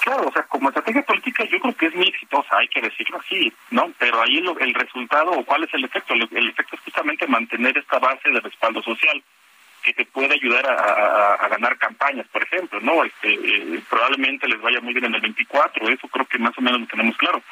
Claro, 0.00 0.28
o 0.28 0.32
sea, 0.32 0.42
como 0.44 0.68
estrategia 0.68 1.02
política 1.02 1.44
yo 1.44 1.60
creo 1.60 1.76
que 1.76 1.86
es 1.86 1.94
muy 1.94 2.08
exitosa, 2.08 2.56
hay 2.56 2.68
que 2.68 2.80
decirlo 2.80 3.18
así, 3.18 3.52
¿no? 3.70 3.92
Pero 3.98 4.22
ahí 4.22 4.38
el 4.38 4.74
resultado 4.74 5.32
o 5.32 5.44
cuál 5.44 5.64
es 5.64 5.74
el 5.74 5.84
efecto, 5.84 6.14
el, 6.14 6.48
efecto 6.48 6.76
es 6.76 6.82
justamente 6.82 7.26
mantener 7.26 7.76
esta 7.76 7.98
base 7.98 8.30
de 8.30 8.40
respaldo 8.40 8.82
social 8.82 9.22
que 9.82 9.92
te 9.94 10.04
puede 10.06 10.34
ayudar 10.34 10.66
a, 10.66 11.48
ganar 11.48 11.78
campañas, 11.78 12.26
por 12.28 12.42
ejemplo, 12.42 12.80
¿no? 12.80 13.04
Este, 13.04 13.32
eh, 13.32 13.80
probablemente 13.88 14.48
les 14.48 14.60
vaya 14.60 14.80
muy 14.80 14.92
bien 14.92 15.06
en 15.06 15.14
el 15.14 15.20
24, 15.20 15.88
eso 15.88 16.08
creo 16.08 16.26
que 16.26 16.38
más 16.38 16.56
o 16.58 16.60
menos 16.60 16.80
lo 16.80 16.86
tenemos 16.86 17.16
claro. 17.16 17.42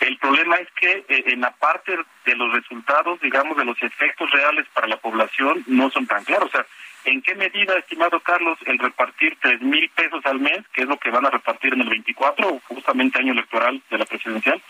El 0.00 0.18
problema 0.18 0.56
es 0.56 0.68
que 0.72 1.04
eh, 1.08 1.24
en 1.26 1.40
la 1.40 1.52
parte 1.52 1.96
de 2.24 2.36
los 2.36 2.52
resultados, 2.52 3.20
digamos, 3.20 3.56
de 3.56 3.64
los 3.64 3.80
efectos 3.82 4.30
reales 4.30 4.66
para 4.74 4.86
la 4.86 4.98
población 4.98 5.64
no 5.66 5.90
son 5.90 6.06
tan 6.06 6.24
claros. 6.24 6.48
O 6.48 6.52
sea, 6.52 6.66
¿En 7.06 7.22
qué 7.22 7.36
medida, 7.36 7.78
estimado 7.78 8.18
Carlos, 8.18 8.58
el 8.66 8.80
repartir 8.80 9.38
tres 9.40 9.60
mil 9.60 9.88
pesos 9.90 10.26
al 10.26 10.40
mes, 10.40 10.66
que 10.72 10.82
es 10.82 10.88
lo 10.88 10.96
que 10.96 11.10
van 11.10 11.24
a 11.24 11.30
repartir 11.30 11.72
en 11.72 11.82
el 11.82 11.88
24, 11.88 12.60
justamente 12.66 13.20
año 13.20 13.32
electoral 13.32 13.80
de 13.88 13.98
la 13.98 14.04
presidencial, 14.04 14.60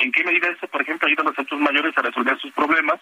en 0.00 0.10
qué 0.10 0.24
medida 0.24 0.48
eso, 0.48 0.66
por 0.66 0.82
ejemplo, 0.82 1.06
ayuda 1.06 1.22
a 1.22 1.26
los 1.26 1.36
centros 1.36 1.60
mayores 1.60 1.96
a 1.96 2.02
resolver 2.02 2.36
sus 2.40 2.52
problemas? 2.52 2.98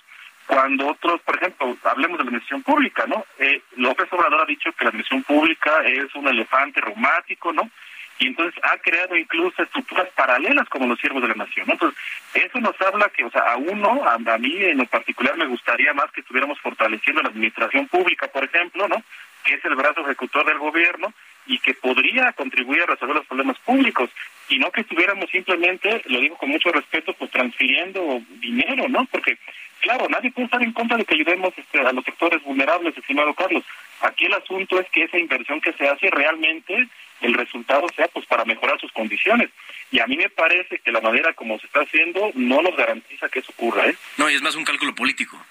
Cuando 0.47 0.89
otros, 0.89 1.23
por 1.23 1.35
ejemplo, 1.35 1.75
hablemos 1.85 2.19
de 2.19 2.25
la 2.25 2.29
administración 2.29 2.63
pública, 2.63 3.07
¿no? 3.07 3.25
Eh, 3.39 3.63
López 3.77 4.13
Obrador 4.13 4.43
ha 4.43 4.47
dicho 4.47 4.71
que 4.73 4.85
la 4.85 4.91
administración 4.91 5.23
pública 5.23 5.83
es 5.87 6.15
un 6.15 6.29
elefante 6.29 6.83
reumático, 6.83 7.55
¿no? 7.55 7.71
Y 8.19 8.29
entonces 8.29 8.61
ha 8.63 8.79
creado 8.79 9.17
incluso 9.17 9.63
estructuras 9.63 10.09
paralelas 10.15 10.69
como 10.69 10.87
los 10.87 10.99
siervos 11.01 11.23
de 11.23 11.29
la 11.29 11.35
nación. 11.35 11.69
Entonces, 11.69 11.99
eso 12.35 12.61
nos 12.61 12.81
habla 12.81 13.09
que, 13.09 13.25
o 13.25 13.31
sea, 13.31 13.43
a 13.43 13.57
uno, 13.57 14.05
a, 14.05 14.39
mí 14.39 14.57
en 14.63 14.79
lo 14.79 14.87
particular 14.87 15.37
me 15.37 15.47
gustaría 15.47 15.93
más 15.95 16.11
que 16.13 16.21
estuviéramos 16.21 16.61
fortaleciendo 16.61 17.23
la 17.23 17.31
administración 17.31 17.89
pública, 17.89 18.29
por 18.29 18.45
ejemplo, 18.45 18.89
¿no? 18.89 19.03
Que 19.45 19.55
es 19.55 19.65
el 19.65 19.75
brazo 19.75 20.03
ejecutor 20.03 20.47
del 20.47 20.59
gobierno 20.59 21.13
y 21.47 21.59
que 21.59 21.75
podría 21.75 22.33
contribuir 22.33 22.83
a 22.83 22.87
resolver 22.87 23.17
los 23.17 23.27
problemas 23.27 23.59
públicos 23.59 24.11
y 24.49 24.59
no 24.59 24.71
que 24.71 24.83
estuviéramos 24.83 25.31
simplemente, 25.31 26.03
lo 26.07 26.21
digo 26.21 26.37
con 26.37 26.51
mucho 26.51 26.71
respeto, 26.71 27.15
pues 27.15 27.31
transfiriendo 27.31 28.21
dinero, 28.41 28.89
¿no? 28.89 29.07
Porque, 29.07 29.39
claro, 29.81 30.09
nadie 30.09 30.31
puede 30.31 30.47
estar 30.47 30.63
en 30.63 30.73
contra 30.73 30.97
de 30.97 31.05
que 31.05 31.15
ayudemos 31.15 31.53
este, 31.57 31.81
a 31.81 31.93
los 31.93 32.05
sectores 32.05 32.43
vulnerables, 32.43 32.97
estimado 32.97 33.35
Carlos. 33.35 33.65
Aquí 34.05 34.27
el 34.27 34.35
asunto 34.35 34.79
es 34.79 34.87
que 34.91 35.05
esa 35.05 35.19
inversión 35.19 35.61
que 35.61 35.73
se 35.73 35.89
hace 35.89 36.11
realmente 36.11 36.89
el 37.21 37.35
resultado 37.35 37.87
sea 37.97 38.07
pues 38.09 38.27
para 38.27 38.45
mejorar 38.45 38.79
sus 38.79 38.93
condiciones. 38.93 39.51
Y 39.91 40.01
a 40.01 40.07
mí 40.07 40.17
me 40.17 40.29
parece 40.29 40.79
que 40.79 40.93
la 40.93 41.01
manera 41.01 41.33
como 41.33 41.59
se 41.59 41.67
está 41.67 41.81
haciendo 41.81 42.31
no 42.35 42.61
nos 42.61 42.77
garantiza 42.77 43.29
que 43.29 43.39
eso 43.39 43.53
ocurra. 43.53 43.87
¿eh? 43.87 43.97
No, 44.19 44.29
y 44.29 44.35
es 44.35 44.43
más 44.43 44.57
un 44.57 44.65
cálculo 44.65 44.95
político. 44.95 45.43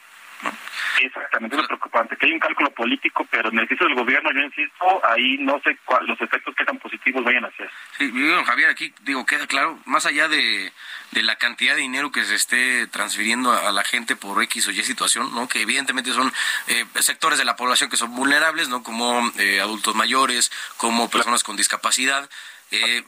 Exactamente, 1.02 1.56
es 1.56 1.62
lo 1.62 1.68
preocupante, 1.68 2.18
que 2.18 2.26
hay 2.28 2.34
un 2.34 2.40
cálculo 2.40 2.70
político, 2.72 3.26
pero 3.30 3.50
en 3.50 3.60
el 3.60 3.68
caso 3.68 3.86
del 3.86 3.96
gobierno, 3.96 4.30
yo 4.32 4.42
insisto, 4.42 5.02
ahí 5.06 5.38
no 5.40 5.60
sé 5.62 5.78
los 6.06 6.22
efectos 6.22 6.54
que 6.56 6.66
tan 6.66 6.78
positivos 6.78 7.24
vayan 7.24 7.46
a 7.46 7.52
ser. 7.52 7.70
Sí, 7.98 8.12
Javier, 8.46 8.70
aquí 8.70 8.94
digo, 9.02 9.26
queda 9.26 9.48
claro, 9.48 9.80
más 9.86 10.06
allá 10.06 10.28
de, 10.28 10.72
de 11.14 11.24
la 11.24 11.38
cantidad 11.38 11.76
de 11.76 11.82
dinero 11.82 12.12
que 12.12 12.26
se 12.26 12.36
esté 12.36 12.88
transfiriendo 12.88 13.52
a, 13.52 13.72
la 13.72 13.84
gente 13.84 14.16
por 14.16 14.42
X 14.44 14.68
o 14.68 14.72
Y 14.72 14.84
situación, 14.84 15.34
¿no? 15.34 15.48
que 15.48 15.62
evidentemente 15.62 16.14
son 16.14 16.34
eh, 16.68 16.86
sectores 17.00 17.40
de 17.40 17.46
la 17.46 17.56
población 17.56 17.90
que 17.90 17.98
son 17.98 18.16
vulnerables, 18.16 18.68
¿no? 18.70 18.84
como 18.84 19.32
eh, 19.38 19.62
adultos 19.62 19.96
mayores, 19.96 20.52
como 20.78 21.10
personas 21.10 21.44
con 21.44 21.56
discapacidad. 21.56 22.30
Eh, 22.72 23.04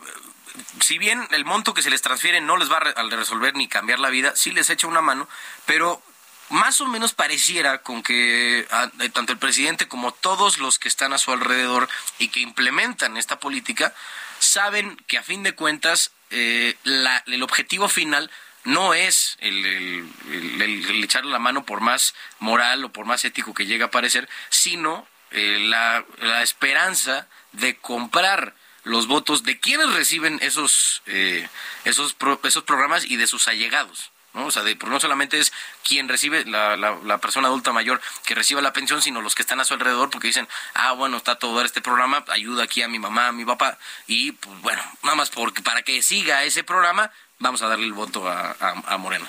si 0.80 0.98
bien 0.98 1.28
el 1.32 1.46
monto 1.46 1.74
que 1.74 1.82
se 1.82 1.90
les 1.90 2.02
transfiere 2.02 2.42
no 2.42 2.58
les 2.58 2.72
va 2.72 2.78
a 2.78 3.04
resolver 3.04 3.56
ni 3.56 3.68
cambiar 3.68 4.00
la 4.00 4.10
vida, 4.10 4.34
sí 4.36 4.52
les 4.52 4.70
echa 4.70 4.88
una 4.88 5.02
mano, 5.02 5.28
pero 5.66 6.02
más 6.50 6.80
o 6.82 6.88
menos 6.88 7.14
pareciera 7.14 7.82
con 7.82 8.04
que 8.04 8.60
eh, 8.60 9.10
tanto 9.10 9.34
el 9.34 9.40
presidente 9.40 9.88
como 9.88 10.14
todos 10.14 10.60
los 10.60 10.78
que 10.78 10.88
están 10.88 11.14
a 11.14 11.18
su 11.18 11.32
alrededor 11.32 11.90
y 12.20 12.30
que 12.30 12.40
implementan 12.40 13.18
esta 13.18 13.40
política 13.40 13.94
saben 14.40 14.98
que 15.08 15.18
a 15.18 15.24
fin 15.24 15.44
de 15.44 15.54
cuentas 15.54 16.12
eh, 16.32 16.76
el 16.84 17.44
objetivo 17.44 17.88
final 17.88 18.32
no 18.64 18.94
es 18.94 19.38
el, 19.42 20.10
echarle 21.04 21.32
la 21.32 21.40
mano 21.40 21.66
por 21.66 21.82
más 21.82 22.16
moral 22.40 22.84
o 22.84 22.92
por 22.92 23.06
más 23.06 23.24
ético 23.26 23.54
que 23.54 23.66
llegue 23.66 23.84
a 23.84 23.92
parecer, 23.92 24.28
sino 24.50 25.08
eh, 25.32 25.60
la, 25.62 26.04
esperanza 26.42 27.28
de 27.52 27.78
comprar 27.78 28.56
los 28.84 29.08
votos 29.08 29.44
de 29.44 29.60
quienes 29.60 29.94
reciben 29.94 30.40
esos, 30.42 31.02
esos, 31.86 32.16
esos 32.44 32.64
programas 32.64 33.06
y 33.06 33.18
de 33.18 33.28
sus 33.28 33.48
allegados. 33.48 34.12
¿No? 34.36 34.48
O 34.48 34.52
sea, 34.52 34.64
de, 34.64 34.76
no 34.76 35.00
solamente 35.00 35.40
es 35.40 35.52
quien 35.88 36.08
recibe, 36.08 36.46
la, 36.46 36.76
la, 36.78 37.18
persona 37.18 37.48
adulta 37.48 37.72
mayor 37.72 38.02
que 38.26 38.36
reciba 38.36 38.62
la 38.62 38.74
pensión, 38.74 39.02
sino 39.02 39.22
los 39.22 39.34
que 39.34 39.42
están 39.42 39.60
a 39.60 39.66
su 39.66 39.74
alrededor 39.74 40.10
porque 40.10 40.28
dicen, 40.28 40.48
ah, 40.74 40.92
bueno, 40.92 41.18
está 41.18 41.36
todo 41.36 41.62
este 41.62 41.82
programa, 41.82 42.24
ayuda 42.28 42.64
aquí 42.64 42.82
a 42.82 42.88
mi 42.88 43.00
mamá, 43.00 43.30
a 43.30 43.32
mi 43.32 43.46
papá, 43.46 43.78
y 44.06 44.34
pues 44.34 44.62
bueno, 44.62 44.82
nada 45.04 45.16
más 45.16 45.30
porque 45.30 45.62
para 45.62 45.82
que 45.82 46.04
siga 46.04 46.44
ese 46.44 46.64
programa, 46.64 47.10
vamos 47.40 47.62
a 47.62 47.68
darle 47.68 47.86
el 47.86 47.94
voto 47.94 48.28
a, 48.28 48.56
a, 48.60 48.98
Morena. 48.98 49.26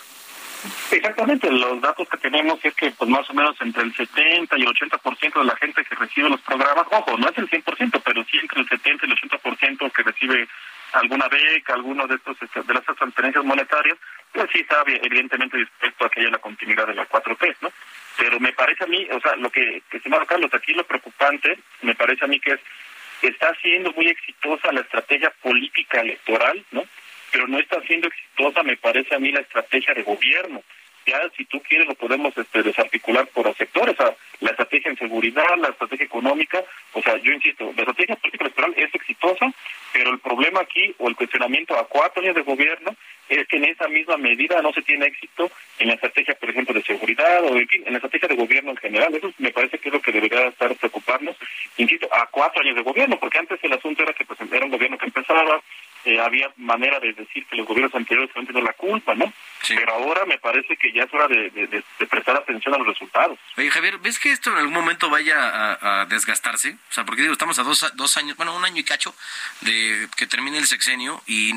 Exactamente, 0.91 1.51
los 1.51 1.81
datos 1.81 2.09
que 2.09 2.17
tenemos 2.19 2.59
es 2.65 2.75
que 2.75 2.91
pues 2.91 3.09
más 3.09 3.29
o 3.31 3.35
menos 3.35 3.57
entre 3.61 3.83
el 3.83 3.95
70 3.95 4.59
y 4.59 4.63
el 4.63 4.69
80% 4.69 5.39
de 5.39 5.45
la 5.45 5.57
gente 5.57 5.85
que 5.85 5.95
recibe 5.95 6.29
los 6.29 6.41
programas, 6.41 6.87
ojo, 6.91 7.17
no 7.17 7.29
es 7.29 7.39
el 7.39 7.49
100%, 7.49 8.03
pero 8.05 8.25
sí 8.25 8.39
entre 8.39 8.63
el 8.63 8.69
70 8.69 9.07
y 9.07 9.11
el 9.11 9.17
80% 9.17 9.93
que 9.93 10.03
recibe 10.03 10.49
alguna 10.93 11.29
beca, 11.29 11.75
alguno 11.75 12.07
de 12.07 12.17
estos 12.17 12.37
este, 12.41 12.63
de 12.63 12.75
las 12.75 12.85
transferencias 12.85 13.45
monetarias, 13.45 13.99
pues 14.37 14.51
sí 14.53 14.61
está 14.61 14.85
evidentemente 14.87 15.57
dispuesto 15.57 16.05
a 16.05 16.11
que 16.11 16.21
haya 16.21 16.31
la 16.31 16.39
continuidad 16.39 16.87
de 16.87 16.95
la 16.95 17.09
4P, 17.09 17.57
¿no? 17.63 17.73
Pero 18.19 18.39
me 18.39 18.53
parece 18.53 18.85
a 18.85 18.87
mí, 18.87 19.09
o 19.11 19.21
sea, 19.21 19.35
lo 19.37 19.49
que, 19.51 19.83
se 19.91 20.27
Carlos, 20.27 20.53
aquí 20.53 20.75
lo 20.75 20.85
preocupante, 20.85 21.59
me 21.81 21.95
parece 21.95 22.25
a 22.25 22.29
mí 22.29 22.39
que 22.39 22.53
es, 22.53 22.61
está 23.23 23.55
siendo 23.63 23.93
muy 23.93 24.09
exitosa 24.09 24.73
la 24.73 24.83
estrategia 24.83 25.33
política 25.43 26.03
electoral, 26.03 26.63
¿no? 26.71 26.85
Pero 27.33 27.49
no 27.49 27.59
está 27.59 27.81
siendo 27.83 28.09
exitosa, 28.09 28.63
me 28.63 28.77
parece 28.77 29.15
a 29.15 29.19
mí, 29.19 29.33
la 29.33 29.41
estrategia 29.41 29.95
de 29.95 30.03
gobierno 30.03 30.63
ya 31.07 31.31
si 31.37 31.45
tú 31.45 31.61
quieres 31.63 31.87
lo 31.87 31.95
podemos 31.95 32.37
este, 32.37 32.63
desarticular 32.63 33.27
por 33.29 33.55
sectores, 33.57 33.97
la 34.41 34.51
estrategia 34.51 34.91
en 34.91 34.99
seguridad, 34.99 35.57
la 35.59 35.69
estrategia 35.69 36.05
económica, 36.05 36.63
o 36.93 37.01
sea, 37.01 37.17
yo 37.19 37.33
insisto, 37.33 37.73
la 37.77 37.83
estrategia 37.83 38.17
política 38.17 38.45
electoral 38.45 38.75
es 38.77 38.93
exitosa, 38.95 39.53
pero 39.93 40.11
el 40.11 40.19
problema 40.19 40.61
aquí 40.61 40.95
o 40.99 41.09
el 41.09 41.15
cuestionamiento 41.15 41.79
a 41.79 41.87
cuatro 41.87 42.23
años 42.23 42.35
de 42.35 42.43
gobierno 42.43 42.97
es 43.29 43.47
que 43.49 43.57
en 43.57 43.65
esa 43.65 43.89
misma 43.89 44.17
medida 44.17 44.63
no 44.63 44.73
se 44.73 44.83
tiene 44.83 45.07
éxito 45.07 45.51
en 45.79 45.89
la 45.89 45.95
estrategia, 45.95 46.35
por 46.35 46.51
ejemplo, 46.51 46.75
de 46.75 46.83
seguridad 46.83 47.45
o 47.45 47.57
en 47.57 47.69
fin, 47.69 47.83
en 47.85 47.93
la 47.93 47.99
estrategia 47.99 48.29
de 48.29 48.37
gobierno 48.37 48.71
en 48.71 48.77
general. 48.77 49.15
Eso 49.15 49.33
me 49.39 49.51
parece 49.51 49.79
que 49.79 49.89
es 49.89 49.95
lo 49.95 50.01
que 50.01 50.13
debería 50.13 50.47
estar 50.47 50.75
preocuparnos, 50.77 51.37
insisto, 51.77 52.09
a 52.13 52.27
cuatro 52.27 52.63
años 52.63 52.77
de 52.77 52.83
gobierno, 52.83 53.19
porque 53.19 53.39
antes 53.39 53.59
el 53.63 53.73
asunto 53.73 54.03
era 54.03 54.13
que 54.13 54.25
pues, 54.25 54.39
era 54.41 54.65
un 54.65 54.71
gobierno 54.71 54.99
que 54.99 55.07
empezaba, 55.07 55.61
eh, 56.05 56.21
había 56.21 56.51
manera 56.57 57.01
de 57.01 57.13
decir 57.13 57.45
que 57.47 57.57
los 57.57 57.67
gobiernos 57.67 57.95
anteriores 57.95 58.31
han 58.37 58.47
tenido 58.47 58.65
la 58.65 58.73
culpa, 58.75 59.15
¿no? 59.15 59.33
Pero 59.75 59.93
ahora 59.93 60.25
me 60.27 60.39
parece 60.39 60.77
que 60.77 60.93
ya 60.93 61.05
es 61.05 61.15
hora 61.15 61.29
de, 61.29 61.85
prestar 62.09 62.37
atención 62.37 62.75
a 62.75 62.79
los 62.79 62.87
resultados. 62.87 63.39
Oye, 63.57 63.71
Javier, 63.71 63.99
¿ves 63.99 64.19
que 64.19 64.31
esto 64.31 64.51
en 64.51 64.59
algún 64.59 64.75
momento 64.75 65.11
vaya 65.11 65.79
a, 65.81 66.05
desgastarse? 66.07 66.77
O 66.91 66.93
sea, 66.93 67.05
porque 67.05 67.23
digo, 67.23 67.33
estamos 67.33 67.59
a 67.59 67.63
dos, 67.63 67.87
dos 67.95 68.17
años, 68.17 68.37
bueno, 68.37 68.55
un 68.55 68.65
año 68.65 68.81
y 68.81 68.85
cacho 68.85 69.15
de 69.63 70.09
que 70.17 70.27
termine 70.27 70.59
el 70.59 70.67
sexenio 70.67 71.23
y 71.27 71.53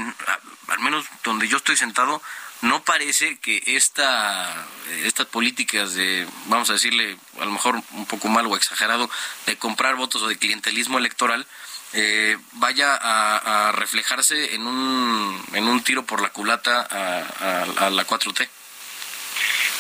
al 0.68 0.80
menos 0.80 1.06
donde 1.24 1.48
yo 1.48 1.58
estoy 1.58 1.76
sentado, 1.76 2.22
no 2.62 2.84
parece 2.84 3.38
que 3.38 3.64
esta, 3.66 4.68
estas 5.06 5.26
políticas 5.28 5.94
de, 5.94 6.28
vamos 6.48 6.70
a 6.70 6.74
decirle, 6.74 7.18
a 7.40 7.46
lo 7.46 7.52
mejor 7.52 7.76
un 7.92 8.06
poco 8.06 8.28
mal 8.28 8.46
o 8.48 8.56
exagerado, 8.56 9.10
de 9.46 9.58
comprar 9.58 9.96
votos 9.96 10.22
o 10.22 10.28
de 10.28 10.38
clientelismo 10.38 10.98
electoral, 10.98 11.46
eh, 11.94 12.38
vaya 12.54 12.98
a, 13.02 13.72
reflejarse 13.72 14.54
en 14.54 14.68
un, 14.68 15.42
en 15.54 15.68
un 15.68 15.84
tiro 15.84 16.06
por 16.06 16.22
la 16.22 16.30
culata 16.30 16.82
a, 16.82 17.90
la 17.90 18.06
4T? 18.06 18.48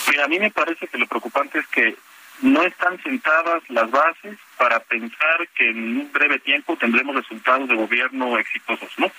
Mira, 0.09 0.25
a 0.25 0.27
mí 0.27 0.39
me 0.39 0.51
parece 0.51 0.87
que 0.87 0.97
lo 0.97 1.07
preocupante 1.07 1.59
es 1.59 1.67
que 1.67 1.95
no 2.41 2.63
están 2.63 3.01
sentadas 3.03 3.61
las 3.69 3.91
bases 3.91 4.37
para 4.57 4.79
pensar 4.79 5.47
que 5.55 5.69
en 5.69 5.97
un 5.99 6.11
breve 6.11 6.39
tiempo 6.39 6.77
tendremos 6.77 7.15
resultados 7.15 7.67
de 7.67 7.75
gobierno 7.75 8.37
exitosos, 8.37 8.91
¿no? 8.97 9.11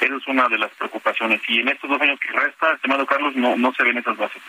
Esa 0.00 0.16
es 0.16 0.26
una 0.28 0.48
de 0.48 0.56
las 0.56 0.70
preocupaciones. 0.72 1.42
Y 1.46 1.60
en 1.60 1.68
estos 1.68 1.90
dos 1.90 2.00
años 2.00 2.18
que 2.20 2.32
resta, 2.32 2.72
estimado 2.72 3.04
Carlos, 3.04 3.34
no, 3.36 3.56
no 3.56 3.74
se 3.74 3.82
ven 3.82 3.98
esas 3.98 4.16
bases. 4.16 4.40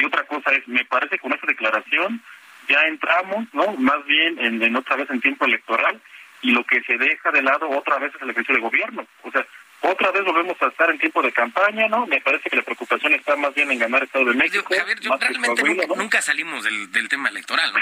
Y 0.00 0.04
otra 0.04 0.24
cosa 0.24 0.50
es, 0.50 0.66
me 0.66 0.84
parece 0.84 1.16
que 1.16 1.20
con 1.20 1.32
esta 1.32 1.46
declaración 1.46 2.20
ya 2.68 2.80
entramos, 2.88 3.46
¿no? 3.52 3.72
Más 3.76 4.04
bien 4.06 4.36
en, 4.40 4.60
en 4.60 4.74
otra 4.74 4.96
vez 4.96 5.08
en 5.10 5.20
tiempo 5.20 5.44
electoral 5.44 6.00
y 6.42 6.50
lo 6.50 6.64
que 6.64 6.82
se 6.82 6.96
deja 6.96 7.30
de 7.30 7.42
lado 7.42 7.68
otra 7.70 7.98
vez 7.98 8.14
es 8.14 8.22
el 8.22 8.30
ejercicio 8.30 8.54
de 8.56 8.60
gobierno. 8.60 9.06
O 9.22 9.30
sea, 9.30 9.46
otra 9.80 10.10
vez 10.10 10.24
volvemos 10.24 10.56
a 10.60 10.66
estar 10.66 10.90
en 10.90 10.98
tiempo 10.98 11.22
de 11.22 11.32
campaña, 11.32 11.88
¿no? 11.88 12.06
Me 12.06 12.20
parece 12.20 12.48
que 12.48 12.56
la 12.56 12.62
preocupación 12.62 13.14
está 13.14 13.36
más 13.36 13.54
bien 13.54 13.70
en 13.70 13.78
ganar 13.78 14.02
Estado 14.02 14.24
de 14.26 14.34
México. 14.34 14.74
Javier, 14.76 15.00
yo 15.00 15.16
realmente 15.16 15.62
nunca, 15.96 16.22
salimos 16.22 16.64
del, 16.64 16.90
del 16.92 17.08
tema 17.08 17.28
electoral, 17.28 17.72
¿no? 17.72 17.80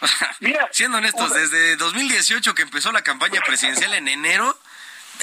O 0.00 0.06
sea, 0.06 0.36
Mira, 0.40 0.68
siendo 0.72 0.98
honestos, 0.98 1.32
desde 1.32 1.76
2018 1.76 2.54
que 2.54 2.62
empezó 2.62 2.92
la 2.92 3.02
campaña 3.02 3.40
presidencial 3.42 3.94
en 3.94 4.08
enero, 4.08 4.58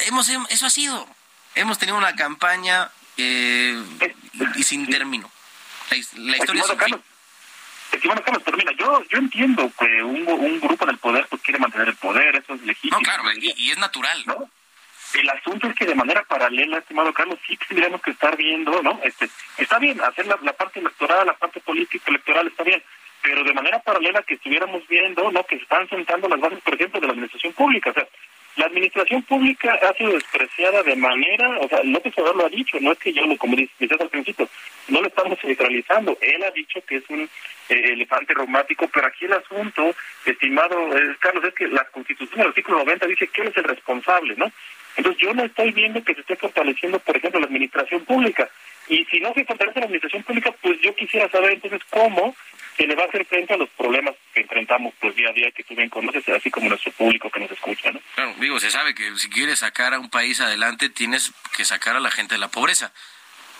hemos 0.07 0.29
eso 0.29 0.65
ha 0.65 0.69
sido. 0.69 1.07
Hemos 1.55 1.79
tenido 1.79 1.97
una 1.97 2.15
campaña 2.15 2.91
eh, 3.17 3.81
y, 4.55 4.63
sin 4.63 4.87
término. 4.87 5.29
La, 5.89 6.37
historia 6.37 6.63
es 6.63 6.69
bueno, 8.05 8.21
Carlos, 8.21 8.43
pero 8.43 8.57
mira, 8.57 8.71
yo, 8.73 9.03
yo 9.09 9.17
entiendo 9.17 9.71
que 9.79 10.03
un, 10.03 10.27
un 10.27 10.59
grupo 10.59 10.85
del 10.85 10.97
poder 10.97 11.25
pues, 11.29 11.41
quiere 11.41 11.59
mantener 11.59 11.89
el 11.89 11.95
poder, 11.95 12.35
eso 12.35 12.53
es 12.53 12.61
legítimo. 12.61 12.97
No, 12.97 13.03
claro, 13.03 13.23
y, 13.35 13.71
es 13.71 13.77
natural. 13.77 14.23
¿no? 14.25 14.49
El 15.13 15.29
asunto 15.29 15.67
es 15.67 15.75
que 15.75 15.85
de 15.85 15.95
manera 15.95 16.23
paralela, 16.23 16.77
estimado 16.77 17.13
Carlos, 17.13 17.39
sí 17.47 17.57
tendríamos 17.67 18.01
que 18.01 18.11
estar 18.11 18.35
viendo, 18.35 18.81
¿no? 18.81 18.99
Este, 19.03 19.29
está 19.57 19.79
bien, 19.79 20.01
hacer 20.01 20.27
la, 20.27 20.37
la 20.41 20.53
parte 20.53 20.79
electoral, 20.79 21.25
la 21.25 21.33
parte 21.33 21.59
política 21.61 22.05
electoral 22.09 22.47
está 22.47 22.63
bien, 22.63 22.83
pero 23.21 23.43
de 23.43 23.53
manera 23.53 23.79
paralela 23.79 24.21
que 24.23 24.35
estuviéramos 24.35 24.87
viendo, 24.87 25.31
¿no? 25.31 25.43
Que 25.45 25.57
se 25.57 25.63
están 25.63 25.87
sentando 25.89 26.27
las 26.27 26.39
bases, 26.39 26.59
por 26.61 26.75
ejemplo, 26.75 26.99
de 26.99 27.07
la 27.07 27.13
administración 27.13 27.53
pública. 27.53 27.89
O 27.89 27.93
sea, 27.93 28.07
la 28.57 28.65
administración 28.65 29.21
pública 29.23 29.79
ha 29.81 29.93
sido 29.93 30.13
despreciada 30.13 30.81
de 30.83 30.95
manera, 30.95 31.59
o 31.59 31.69
sea, 31.69 31.83
López 31.83 32.13
Obrador 32.17 32.37
lo 32.37 32.45
ha 32.47 32.49
dicho, 32.49 32.77
no 32.81 32.91
es 32.91 32.97
que 32.97 33.13
yo, 33.13 33.21
como 33.37 33.55
decías 33.55 34.01
al 34.01 34.09
principio, 34.09 34.49
no 34.87 35.01
lo 35.01 35.07
estamos 35.07 35.39
centralizando. 35.39 36.17
Él 36.21 36.43
ha 36.43 36.51
dicho 36.51 36.79
que 36.87 36.97
es 36.97 37.03
un 37.09 37.21
eh, 37.21 37.29
elefante 37.69 38.33
reumático, 38.33 38.87
pero 38.91 39.07
aquí 39.07 39.25
el 39.25 39.33
asunto, 39.33 39.95
estimado 40.25 40.75
eh, 40.97 41.15
Carlos, 41.19 41.43
es 41.45 41.53
que 41.53 41.67
la 41.67 41.83
Constitución 41.85 42.39
del 42.39 42.47
artículo 42.47 42.79
90 42.79 43.07
dice 43.07 43.27
que 43.27 43.41
él 43.41 43.47
es 43.49 43.57
el 43.57 43.63
responsable, 43.63 44.35
¿no? 44.35 44.51
Entonces 44.95 45.21
yo 45.21 45.33
no 45.33 45.43
estoy 45.43 45.71
viendo 45.71 46.03
que 46.03 46.15
se 46.15 46.21
esté 46.21 46.35
fortaleciendo, 46.35 46.97
por 46.99 47.15
ejemplo, 47.15 47.39
la 47.39 47.45
administración 47.45 48.03
pública. 48.05 48.49
Y 48.89 49.05
si 49.05 49.19
no 49.19 49.33
se 49.33 49.45
fortalece 49.45 49.79
la 49.79 49.85
administración 49.85 50.23
pública, 50.23 50.51
pues 50.61 50.79
yo 50.81 50.95
quisiera 50.95 51.29
saber 51.29 51.53
entonces 51.53 51.81
cómo 51.89 52.35
se 52.77 52.85
le 52.85 52.95
va 52.95 53.03
a 53.03 53.07
hacer 53.07 53.25
frente 53.25 53.53
a 53.53 53.57
los 53.57 53.69
problemas 53.69 54.15
que 54.33 54.41
enfrentamos 54.41 54.93
pues 55.01 55.15
día 55.15 55.29
a 55.29 55.33
día 55.33 55.51
que 55.51 55.63
tú 55.63 55.75
bien 55.75 55.89
conoces, 55.89 56.27
así 56.29 56.51
como 56.51 56.69
nuestro 56.69 56.91
público 56.91 57.29
que 57.29 57.39
nos 57.39 57.51
escucha, 57.51 57.91
¿no? 57.91 57.99
Claro, 58.15 58.35
digo, 58.39 58.59
se 58.59 58.69
sabe 58.69 58.93
que 58.93 59.15
si 59.17 59.29
quieres 59.29 59.59
sacar 59.59 59.93
a 59.93 59.99
un 59.99 60.09
país 60.09 60.39
adelante 60.41 60.89
tienes 60.89 61.33
que 61.55 61.65
sacar 61.65 61.95
a 61.95 61.99
la 61.99 62.11
gente 62.11 62.35
de 62.35 62.39
la 62.39 62.49
pobreza. 62.49 62.93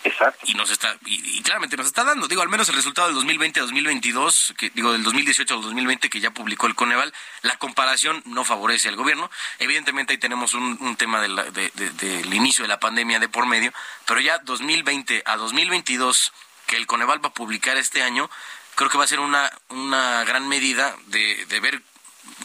Exacto. 0.04 0.46
Y 0.46 0.54
nos 0.54 0.70
está, 0.70 0.96
y, 1.06 1.42
claramente 1.42 1.76
nos 1.76 1.86
está 1.86 2.04
dando, 2.04 2.28
digo, 2.28 2.42
al 2.42 2.48
menos 2.48 2.68
el 2.68 2.76
resultado 2.76 3.08
del 3.08 3.16
2020-2022, 3.16 4.54
que 4.54 4.70
digo, 4.70 4.92
del 4.92 5.02
2018 5.02 5.54
al 5.54 5.62
2020 5.62 6.08
que 6.10 6.20
ya 6.20 6.30
publicó 6.30 6.66
el 6.66 6.74
Coneval, 6.74 7.12
la 7.42 7.56
comparación 7.56 8.22
no 8.26 8.44
favorece 8.44 8.88
al 8.88 8.96
gobierno. 8.96 9.30
Evidentemente 9.58 10.12
ahí 10.12 10.18
tenemos 10.18 10.54
un, 10.54 10.96
tema 10.96 11.20
del 11.20 12.34
inicio 12.34 12.62
de 12.62 12.68
la 12.68 12.80
pandemia 12.80 13.18
de 13.18 13.28
por 13.28 13.46
medio, 13.46 13.72
pero 14.06 14.20
ya 14.20 14.38
2020 14.38 15.22
a 15.26 15.36
2022 15.36 16.32
que 16.66 16.76
el 16.76 16.86
Coneval 16.86 17.24
va 17.24 17.28
a 17.28 17.34
publicar 17.34 17.76
este 17.76 18.02
año, 18.02 18.30
creo 18.74 18.90
que 18.90 18.98
va 18.98 19.04
a 19.04 19.08
ser 19.08 19.20
una, 19.20 19.50
una 19.70 20.24
gran 20.24 20.46
medida 20.48 20.94
de, 21.06 21.44
de 21.46 21.60
ver 21.60 21.82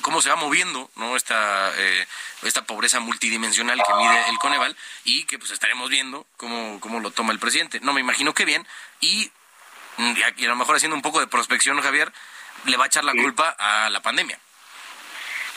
cómo 0.01 0.21
se 0.21 0.29
va 0.29 0.35
moviendo 0.35 0.89
no 0.95 1.15
esta 1.15 1.71
eh, 1.77 2.07
esta 2.43 2.65
pobreza 2.65 2.99
multidimensional 2.99 3.81
que 3.85 3.93
mide 3.95 4.29
el 4.29 4.37
Coneval 4.37 4.75
y 5.03 5.23
que 5.25 5.39
pues 5.39 5.51
estaremos 5.51 5.89
viendo 5.89 6.25
cómo, 6.37 6.79
cómo 6.79 6.99
lo 6.99 7.11
toma 7.11 7.33
el 7.33 7.39
presidente. 7.39 7.79
No 7.81 7.93
me 7.93 8.01
imagino 8.01 8.33
que 8.33 8.45
bien 8.45 8.65
y, 8.99 9.31
y 9.97 10.45
a 10.45 10.49
lo 10.49 10.55
mejor 10.55 10.75
haciendo 10.75 10.95
un 10.95 11.01
poco 11.01 11.19
de 11.19 11.27
prospección, 11.27 11.79
Javier, 11.81 12.11
le 12.65 12.77
va 12.77 12.85
a 12.85 12.87
echar 12.87 13.03
la 13.03 13.13
culpa 13.13 13.55
a 13.57 13.89
la 13.89 14.01
pandemia. 14.01 14.39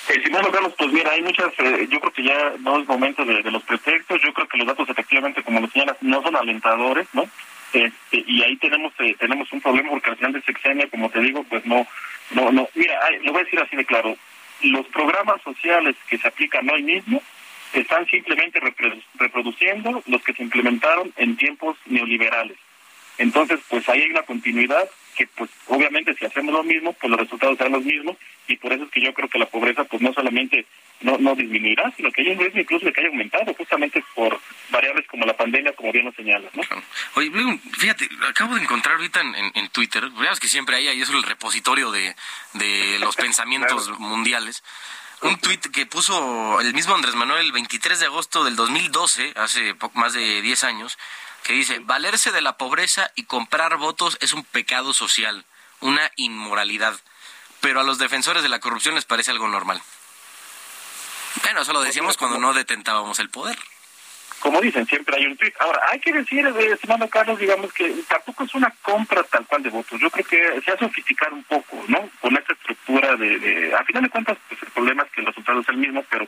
Simón 0.07 0.53
Carlos, 0.53 0.73
pues 0.79 0.93
mira, 0.93 1.11
hay 1.11 1.23
muchas, 1.23 1.53
eh, 1.59 1.89
yo 1.91 1.99
creo 2.01 2.13
que 2.13 2.23
ya 2.23 2.53
no 2.61 2.79
es 2.79 2.87
momento 2.87 3.25
de, 3.25 3.43
de, 3.43 3.51
los 3.51 3.63
pretextos, 3.65 4.23
yo 4.23 4.33
creo 4.33 4.47
que 4.47 4.59
los 4.59 4.67
datos 4.67 4.89
efectivamente, 4.89 5.43
como 5.43 5.61
lo 5.61 5.69
señalas, 5.69 5.97
no 6.01 6.23
son 6.23 6.37
alentadores, 6.37 7.09
¿no? 7.13 7.29
Este, 7.73 8.25
y 8.27 8.43
ahí 8.43 8.57
tenemos 8.57 8.93
eh, 9.01 9.17
tenemos 9.19 9.53
un 9.53 9.61
problema 9.61 9.91
porque 9.91 10.11
al 10.11 10.17
final 10.17 10.33
del 10.33 10.45
sexenio, 10.45 10.89
como 10.91 11.11
te 11.11 11.21
digo, 11.21 11.43
pues 11.45 11.67
no, 11.67 11.87
no, 12.31 12.53
no, 12.53 12.69
mira, 12.75 12.99
lo 13.23 13.33
voy 13.33 13.43
a 13.43 13.45
decir 13.45 13.61
así 13.61 13.77
de 13.77 13.85
claro, 13.85 14.17
los 14.63 14.87
programas 14.89 15.41
sociales 15.43 15.97
que 16.09 16.19
se 16.19 16.29
aplican 16.29 16.69
hoy 16.71 16.83
mismo 16.83 17.23
están 17.73 18.07
simplemente 18.07 18.61
reproduciendo 19.15 20.03
los 20.07 20.23
que 20.23 20.33
se 20.33 20.43
implementaron 20.43 21.13
en 21.17 21.37
tiempos 21.37 21.77
neoliberales. 21.87 22.57
Entonces, 23.19 23.61
pues 23.69 23.89
ahí 23.89 24.03
hay 24.03 24.11
una 24.11 24.23
continuidad 24.23 24.89
que, 25.17 25.27
pues 25.27 25.51
obviamente 25.67 26.15
si 26.15 26.25
hacemos 26.25 26.53
lo 26.53 26.63
mismo, 26.63 26.93
pues 26.93 27.11
los 27.11 27.21
resultados 27.21 27.57
serán 27.57 27.73
los 27.73 27.85
mismos 27.85 28.17
y 28.47 28.57
por 28.57 28.73
eso 28.73 28.85
es 28.85 28.91
que 28.91 29.01
yo 29.01 29.13
creo 29.15 29.29
que 29.29 29.39
la 29.39 29.47
pobreza, 29.47 29.85
pues 29.85 30.03
no 30.03 30.13
solamente 30.13 30.67
no, 31.01 31.19
no 31.19 31.35
disminuirá, 31.35 31.93
sino 31.97 32.11
que 32.11 32.23
hay 32.23 32.29
un 32.29 32.39
riesgo 32.39 32.61
incluso 32.61 32.87
de 32.87 32.93
que 32.93 33.01
haya 33.01 33.11
aumentado, 33.11 33.53
justamente 33.55 34.03
por 34.15 34.39
variables 34.71 35.07
como 35.09 35.27
la 35.27 35.37
pandemia, 35.37 35.73
como 35.73 35.93
bien 35.93 36.05
lo 36.05 36.13
señalas, 36.13 36.55
¿no? 36.55 36.63
Oye, 37.15 37.31
fíjate, 37.79 38.09
acabo 38.29 38.55
de 38.55 38.63
encontrar 38.63 38.97
ahorita 38.97 39.21
en, 39.21 39.35
en, 39.55 39.69
Twitter, 39.71 40.09
veas 40.21 40.39
que 40.39 40.49
siempre 40.49 40.77
hay 40.77 40.89
ahí 40.89 41.03
es 41.03 41.11
el 41.11 41.23
repositorio 41.23 41.91
de, 41.91 42.15
de 42.55 42.99
los 43.01 43.17
pensamientos 43.17 43.99
mundiales, 43.99 44.63
un 45.23 45.39
tuit 45.39 45.67
que 45.69 45.87
puso 45.87 46.61
el 46.61 46.75
mismo 46.75 46.95
Andrés 46.95 47.15
Manuel 47.15 47.47
el 47.47 47.53
23 47.53 48.01
de 48.01 48.07
agosto 48.07 48.45
del 48.45 48.55
2012, 48.55 49.33
hace 49.37 49.75
más 49.95 50.13
de 50.13 50.43
10 50.43 50.65
años, 50.65 50.99
que 51.47 51.53
dice, 51.53 51.79
valerse 51.79 52.33
de 52.33 52.41
la 52.41 52.57
pobreza 52.57 53.13
y 53.15 53.23
comprar 53.23 53.77
votos 53.77 54.19
es 54.21 54.33
un 54.33 54.43
pecado 54.43 54.93
social, 54.93 55.45
una 55.81 56.11
inmoralidad, 56.17 56.95
pero 57.61 57.81
a 57.81 57.85
los 57.85 57.99
defensores 57.99 58.43
de 58.43 58.49
la 58.49 58.59
corrupción 58.59 58.97
les 58.97 59.05
parece 59.05 59.31
algo 59.31 59.47
normal. 59.47 59.81
Bueno, 61.43 61.61
eso 61.61 61.73
lo 61.73 61.83
decíamos 61.83 62.17
cuando 62.17 62.39
no 62.39 62.53
detentábamos 62.53 63.21
el 63.21 63.31
poder. 63.31 63.57
como 64.41 64.61
dicen, 64.61 64.87
siempre 64.87 65.17
hay 65.17 65.27
un 65.27 65.37
tweet. 65.37 65.53
Ahora, 65.61 65.81
hay 65.89 66.01
que 66.01 66.13
decir, 66.13 66.45
eh, 66.47 66.73
estimado 66.73 67.09
Carlos, 67.09 67.39
digamos 67.39 67.73
que 67.73 67.91
tampoco 68.09 68.43
es 68.43 68.55
una 68.55 68.75
compra 68.83 69.23
tal 69.23 69.47
cual 69.47 69.63
de 69.63 69.71
votos. 69.71 70.01
Yo 70.01 70.11
creo 70.11 70.27
que 70.27 70.61
se 70.63 70.73
ha 70.73 70.79
sofisticado 70.79 71.37
un 71.37 71.45
poco, 71.45 71.85
¿no? 71.87 72.11
Con 72.21 72.37
esta 72.37 72.55
estructura 72.55 73.15
de, 73.15 73.39
de 73.39 73.75
a 73.75 73.85
final 73.85 74.03
de 74.03 74.11
cuentas, 74.11 74.37
pues 74.49 74.61
el 74.63 74.71
problema 74.71 75.05
es 75.05 75.11
que 75.13 75.21
el 75.21 75.27
resultado 75.29 75.61
es 75.61 75.69
el 75.69 75.77
mismo, 75.77 76.05
pero 76.11 76.27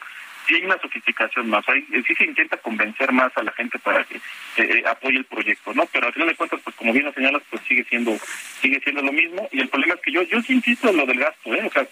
sí 0.48 0.54
hay 0.54 0.64
una 0.64 0.80
sofisticación 0.80 1.48
más, 1.50 1.68
hay, 1.68 1.82
sí 2.06 2.14
se 2.14 2.24
intenta 2.24 2.56
convencer 2.56 3.12
más 3.12 3.30
a 3.36 3.42
la 3.42 3.52
gente 3.52 3.78
para 3.78 4.02
que 4.04 4.16
eh, 4.56 4.82
apoye 4.86 5.18
el 5.18 5.24
proyecto, 5.26 5.74
¿no? 5.74 5.84
Pero 5.92 6.06
al 6.06 6.12
final 6.14 6.28
de 6.28 6.34
cuentas, 6.34 6.60
pues 6.64 6.74
como 6.74 6.92
bien 6.92 7.04
lo 7.04 7.12
señalas, 7.12 7.42
pues 7.50 7.62
sigue 7.68 7.84
siendo 7.84 8.16
sigue 8.60 8.80
siendo 8.80 9.02
lo 9.02 9.12
mismo 9.12 9.48
y 9.52 9.60
el 9.60 9.68
problema 9.68 9.94
es 9.94 10.00
que 10.00 10.12
yo 10.12 10.22
yo 10.22 10.40
sí 10.42 10.54
insisto 10.54 10.88
en 10.88 10.96
lo 10.96 11.06
del 11.06 11.18
gasto, 11.18 11.54
¿eh? 11.54 11.62
O 11.66 11.70
sea, 11.70 11.86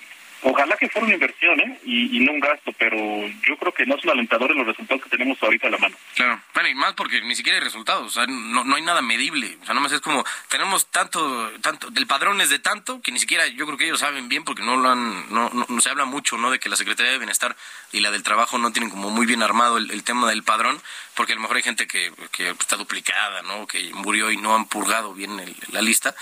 Ojalá 0.49 0.77
que 0.77 0.89
fuera 0.89 1.07
una 1.07 1.15
inversión 1.15 1.59
¿eh? 1.59 1.81
y, 1.85 2.21
no 2.21 2.31
un 2.31 2.39
gasto, 2.39 2.73
pero 2.79 2.97
yo 2.97 3.57
creo 3.57 3.73
que 3.75 3.85
no 3.85 3.99
son 3.99 4.11
alentadores 4.11 4.57
los 4.57 4.65
resultados 4.65 5.03
que 5.03 5.11
tenemos 5.11 5.43
ahorita 5.43 5.67
a 5.67 5.71
la 5.71 5.79
mano. 5.79 5.97
Claro, 6.15 6.41
bueno, 6.55 6.69
y 6.69 6.75
más 6.77 6.95
porque 6.95 7.21
ni 7.23 7.35
siquiera 7.35 7.59
hay 7.59 7.65
resultados, 7.65 8.07
o 8.07 8.11
sea, 8.11 8.27
no, 8.29 8.63
no 8.63 8.77
hay 8.77 8.83
nada 8.83 9.03
medible, 9.03 9.59
o 9.61 9.65
sea, 9.65 9.75
nomás 9.75 9.91
es 9.91 10.01
como, 10.01 10.25
tenemos 10.49 10.87
tanto, 10.87 11.51
tanto, 11.63 11.91
del 11.91 12.07
padrón 12.07 12.41
es 12.41 12.51
de 12.51 12.61
tanto, 12.61 13.03
que 13.03 13.11
ni 13.11 13.19
siquiera 13.19 13.49
yo 13.49 13.67
creo 13.67 13.77
que 13.77 13.87
ellos 13.87 13.99
saben 13.99 14.29
bien 14.29 14.45
porque 14.45 14.63
no 14.63 14.77
lo 14.77 14.89
han, 14.89 15.35
no, 15.35 15.51
no, 15.51 15.81
se 15.81 15.91
habla 15.91 16.05
mucho, 16.05 16.39
¿no? 16.39 16.53
De 16.53 16.61
que 16.61 16.69
la 16.69 16.77
Secretaría 16.77 17.11
de 17.11 17.19
Bienestar 17.19 17.57
y 17.91 17.99
la 17.99 18.13
del 18.13 18.23
Trabajo 18.23 18.57
no 18.59 18.73
tienen 18.73 18.91
como 18.91 19.11
muy 19.11 19.27
bien 19.27 19.43
armado 19.43 19.79
el, 19.79 20.05
tema 20.05 20.29
del 20.29 20.45
padrón, 20.45 20.81
porque 21.15 21.33
a 21.33 21.37
lo 21.37 21.43
mejor 21.43 21.57
hay 21.57 21.65
gente 21.65 21.89
que, 21.89 22.13
que 22.31 22.51
está 22.51 22.77
duplicada, 22.77 23.43
¿no? 23.43 23.67
Que 23.67 23.91
murió 23.95 24.31
y 24.31 24.37
no 24.37 24.55
han 24.55 24.67
purgado 24.67 25.13
bien 25.13 25.41
la 25.73 25.83
lista, 25.83 26.15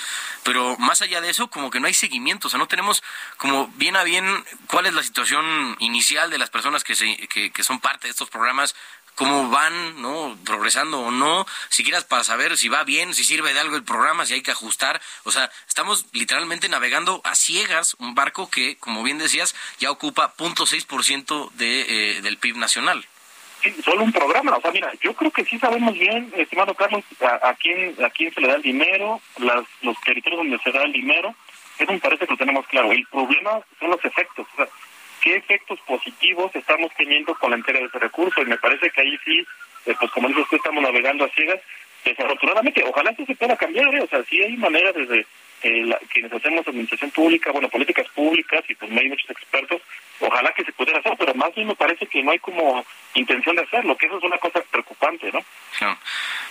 pero 0.44 0.78
más 0.78 1.02
allá 1.02 1.20
de 1.20 1.28
eso, 1.28 1.50
como 1.50 1.70
que 1.70 1.80
no 1.80 1.88
hay 1.88 1.94
seguimiento, 1.94 2.48
o 2.48 2.50
sea, 2.50 2.58
no 2.58 2.68
tenemos 2.68 3.02
como 3.36 3.68
bien 3.76 3.96
a 3.96 4.04
cuál 4.66 4.86
es 4.86 4.94
la 4.94 5.02
situación 5.02 5.76
inicial 5.78 6.30
de 6.30 6.38
las 6.38 6.50
personas 6.50 6.84
que, 6.84 6.94
se, 6.94 7.16
que, 7.28 7.62
son 7.62 7.80
parte 7.80 8.06
de 8.06 8.10
estos 8.10 8.30
programas, 8.30 8.74
cómo 9.14 9.48
van, 9.48 10.02
¿no? 10.02 10.36
Progresando 10.44 11.00
o 11.00 11.10
no, 11.10 11.46
siquiera 11.68 12.00
para 12.02 12.24
saber 12.24 12.56
si 12.56 12.68
va 12.68 12.84
bien, 12.84 13.14
si 13.14 13.24
sirve 13.24 13.54
de 13.54 13.60
algo 13.60 13.76
el 13.76 13.84
programa, 13.84 14.26
si 14.26 14.34
hay 14.34 14.42
que 14.42 14.50
ajustar. 14.50 15.00
O 15.24 15.30
sea, 15.30 15.50
estamos 15.68 16.06
literalmente 16.12 16.68
navegando 16.68 17.20
a 17.24 17.34
ciegas 17.34 17.94
un 17.98 18.14
barco 18.14 18.50
que, 18.50 18.76
como 18.76 19.02
bien 19.02 19.18
decías, 19.18 19.54
ya 19.78 19.90
ocupa 19.90 20.34
0.6% 20.36 21.50
de, 21.52 22.16
eh, 22.16 22.22
del 22.22 22.38
PIB 22.38 22.56
nacional. 22.56 23.06
Sí, 23.62 23.74
solo 23.82 24.04
un 24.04 24.12
programa. 24.12 24.56
O 24.56 24.60
sea, 24.60 24.72
mira, 24.72 24.92
yo 25.00 25.14
creo 25.14 25.30
que 25.30 25.44
sí 25.44 25.58
sabemos 25.58 25.94
bien, 25.94 26.30
estimado 26.36 26.74
Carlos, 26.74 27.02
a, 27.22 27.54
quién, 27.54 27.94
a 28.04 28.10
quién 28.10 28.34
se 28.34 28.40
le 28.40 28.48
da 28.48 28.56
el 28.56 28.62
dinero, 28.62 29.20
las, 29.38 29.64
los 29.80 29.98
territorios 30.00 30.42
donde 30.42 30.58
se 30.58 30.70
da 30.70 30.82
el 30.82 30.92
dinero 30.92 31.34
eso 31.78 31.92
me 31.92 31.98
parece 31.98 32.26
que 32.26 32.32
lo 32.32 32.38
tenemos 32.38 32.66
claro. 32.66 32.92
El 32.92 33.06
problema 33.06 33.60
son 33.78 33.90
los 33.90 34.04
efectos. 34.04 34.46
O 34.52 34.56
sea, 34.56 34.68
¿qué 35.22 35.36
efectos 35.36 35.78
positivos 35.80 36.54
estamos 36.54 36.92
teniendo 36.96 37.34
con 37.34 37.50
la 37.50 37.56
entrega 37.56 37.80
de 37.80 37.86
ese 37.86 37.98
recurso? 37.98 38.42
Y 38.42 38.46
me 38.46 38.58
parece 38.58 38.90
que 38.90 39.00
ahí 39.00 39.18
sí, 39.24 39.46
eh, 39.86 39.94
pues 39.98 40.10
como 40.12 40.28
dice 40.28 40.40
usted, 40.40 40.56
estamos 40.58 40.82
navegando 40.82 41.24
a 41.24 41.28
ciegas. 41.30 41.60
Desafortunadamente, 42.04 42.84
ojalá 42.86 43.10
eso 43.10 43.24
se 43.26 43.34
pueda 43.34 43.56
cambiar. 43.56 43.94
¿eh? 43.94 44.02
O 44.02 44.06
sea, 44.06 44.22
sí 44.24 44.40
hay 44.42 44.56
maneras 44.56 44.94
desde 44.94 45.26
eh, 45.64 45.96
quienes 46.12 46.32
hacemos 46.32 46.68
administración 46.68 47.10
pública, 47.10 47.50
bueno, 47.50 47.70
políticas 47.70 48.06
públicas, 48.08 48.62
y 48.68 48.74
pues 48.74 48.90
no 48.90 49.00
hay 49.00 49.08
muchos 49.08 49.30
expertos, 49.30 49.80
ojalá 50.20 50.52
que 50.52 50.62
se 50.62 50.72
pudiera 50.72 51.00
hacer, 51.00 51.14
pero 51.18 51.34
más 51.34 51.54
bien 51.54 51.68
me 51.68 51.74
parece 51.74 52.06
que 52.06 52.22
no 52.22 52.32
hay 52.32 52.38
como 52.38 52.84
intención 53.14 53.56
de 53.56 53.62
hacerlo, 53.62 53.96
que 53.96 54.06
eso 54.06 54.18
es 54.18 54.24
una 54.24 54.36
cosa 54.36 54.60
preocupante, 54.70 55.32
¿no? 55.32 55.38
no. 55.80 55.98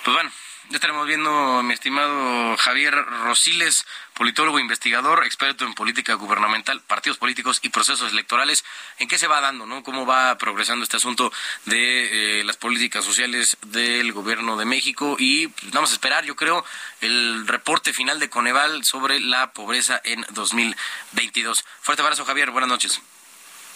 Pues 0.03 0.15
bueno, 0.15 0.31
ya 0.69 0.77
estaremos 0.77 1.05
viendo, 1.05 1.61
mi 1.63 1.73
estimado 1.73 2.55
Javier 2.57 2.93
Rosiles, 3.23 3.85
politólogo, 4.13 4.59
investigador, 4.59 5.25
experto 5.25 5.65
en 5.65 5.73
política 5.73 6.13
gubernamental, 6.13 6.81
partidos 6.81 7.17
políticos 7.17 7.59
y 7.61 7.69
procesos 7.69 8.11
electorales. 8.11 8.63
¿En 8.99 9.07
qué 9.07 9.17
se 9.17 9.27
va 9.27 9.41
dando, 9.41 9.65
no? 9.65 9.83
¿Cómo 9.83 10.05
va 10.05 10.37
progresando 10.37 10.83
este 10.83 10.97
asunto 10.97 11.31
de 11.65 12.39
eh, 12.39 12.43
las 12.43 12.57
políticas 12.57 13.03
sociales 13.03 13.57
del 13.61 14.13
gobierno 14.13 14.57
de 14.57 14.65
México? 14.65 15.15
Y 15.19 15.47
pues, 15.47 15.71
vamos 15.71 15.91
a 15.91 15.93
esperar, 15.93 16.25
yo 16.25 16.35
creo, 16.35 16.65
el 17.01 17.47
reporte 17.47 17.93
final 17.93 18.19
de 18.19 18.29
Coneval 18.29 18.83
sobre 18.83 19.19
la 19.19 19.51
pobreza 19.51 20.01
en 20.03 20.25
2022. 20.29 21.65
Fuerte 21.81 22.01
abrazo, 22.01 22.25
Javier. 22.25 22.51
Buenas 22.51 22.69
noches. 22.69 23.01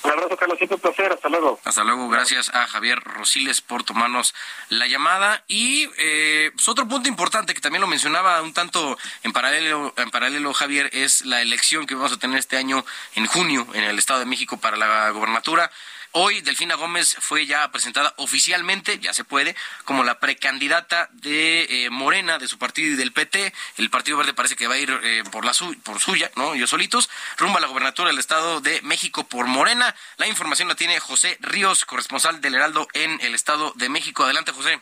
Un 0.03 0.11
abrazo, 0.11 0.37
Carlos. 0.37 0.57
Siempre 0.57 0.75
un 0.75 0.81
placer. 0.81 1.11
Hasta 1.11 1.29
luego. 1.29 1.59
Hasta 1.63 1.83
luego. 1.83 2.09
Gracias 2.09 2.49
a 2.53 2.67
Javier 2.67 2.99
Rosiles 2.99 3.61
por 3.61 3.83
tomarnos 3.83 4.33
la 4.69 4.87
llamada. 4.87 5.43
Y 5.47 5.89
eh, 5.97 6.51
pues 6.53 6.67
otro 6.69 6.87
punto 6.87 7.09
importante 7.09 7.53
que 7.53 7.61
también 7.61 7.81
lo 7.81 7.87
mencionaba 7.87 8.41
un 8.41 8.53
tanto 8.53 8.97
en 9.23 9.33
paralelo, 9.33 9.93
en 9.97 10.11
paralelo, 10.11 10.53
Javier, 10.53 10.89
es 10.93 11.25
la 11.25 11.41
elección 11.41 11.85
que 11.85 11.95
vamos 11.95 12.13
a 12.13 12.17
tener 12.17 12.37
este 12.37 12.57
año 12.57 12.85
en 13.15 13.25
junio 13.25 13.67
en 13.73 13.83
el 13.83 13.97
Estado 13.97 14.19
de 14.19 14.25
México 14.25 14.57
para 14.57 14.77
la 14.77 15.09
gobernatura. 15.09 15.71
Hoy 16.19 16.41
Delfina 16.41 16.73
Gómez 16.73 17.15
fue 17.19 17.45
ya 17.45 17.71
presentada 17.71 18.11
oficialmente, 18.17 18.97
ya 18.97 19.13
se 19.13 19.23
puede, 19.23 19.55
como 19.85 20.03
la 20.03 20.19
precandidata 20.19 21.09
de 21.11 21.85
eh, 21.85 21.91
Morena, 21.91 22.39
de 22.39 22.47
su 22.47 22.57
partido 22.57 22.91
y 22.91 22.95
del 22.95 23.13
PT. 23.13 23.53
El 23.77 23.91
Partido 23.91 24.17
Verde 24.17 24.33
parece 24.33 24.55
que 24.55 24.65
va 24.65 24.73
a 24.73 24.79
ir 24.79 24.89
eh, 25.03 25.23
por, 25.31 25.45
la 25.45 25.51
por 25.83 25.99
suya, 25.99 26.31
¿no? 26.35 26.55
Ellos 26.55 26.71
solitos, 26.71 27.07
rumbo 27.37 27.59
a 27.59 27.61
la 27.61 27.67
gobernatura 27.67 28.09
del 28.09 28.17
Estado 28.17 28.61
de 28.61 28.81
México 28.81 29.27
por 29.27 29.45
Morena. 29.45 29.93
La 30.17 30.25
información 30.25 30.67
la 30.67 30.73
tiene 30.73 30.99
José 30.99 31.37
Ríos, 31.39 31.85
corresponsal 31.85 32.41
del 32.41 32.55
Heraldo 32.55 32.87
en 32.93 33.21
el 33.21 33.35
Estado 33.35 33.71
de 33.75 33.87
México. 33.87 34.23
Adelante, 34.23 34.53
José. 34.53 34.81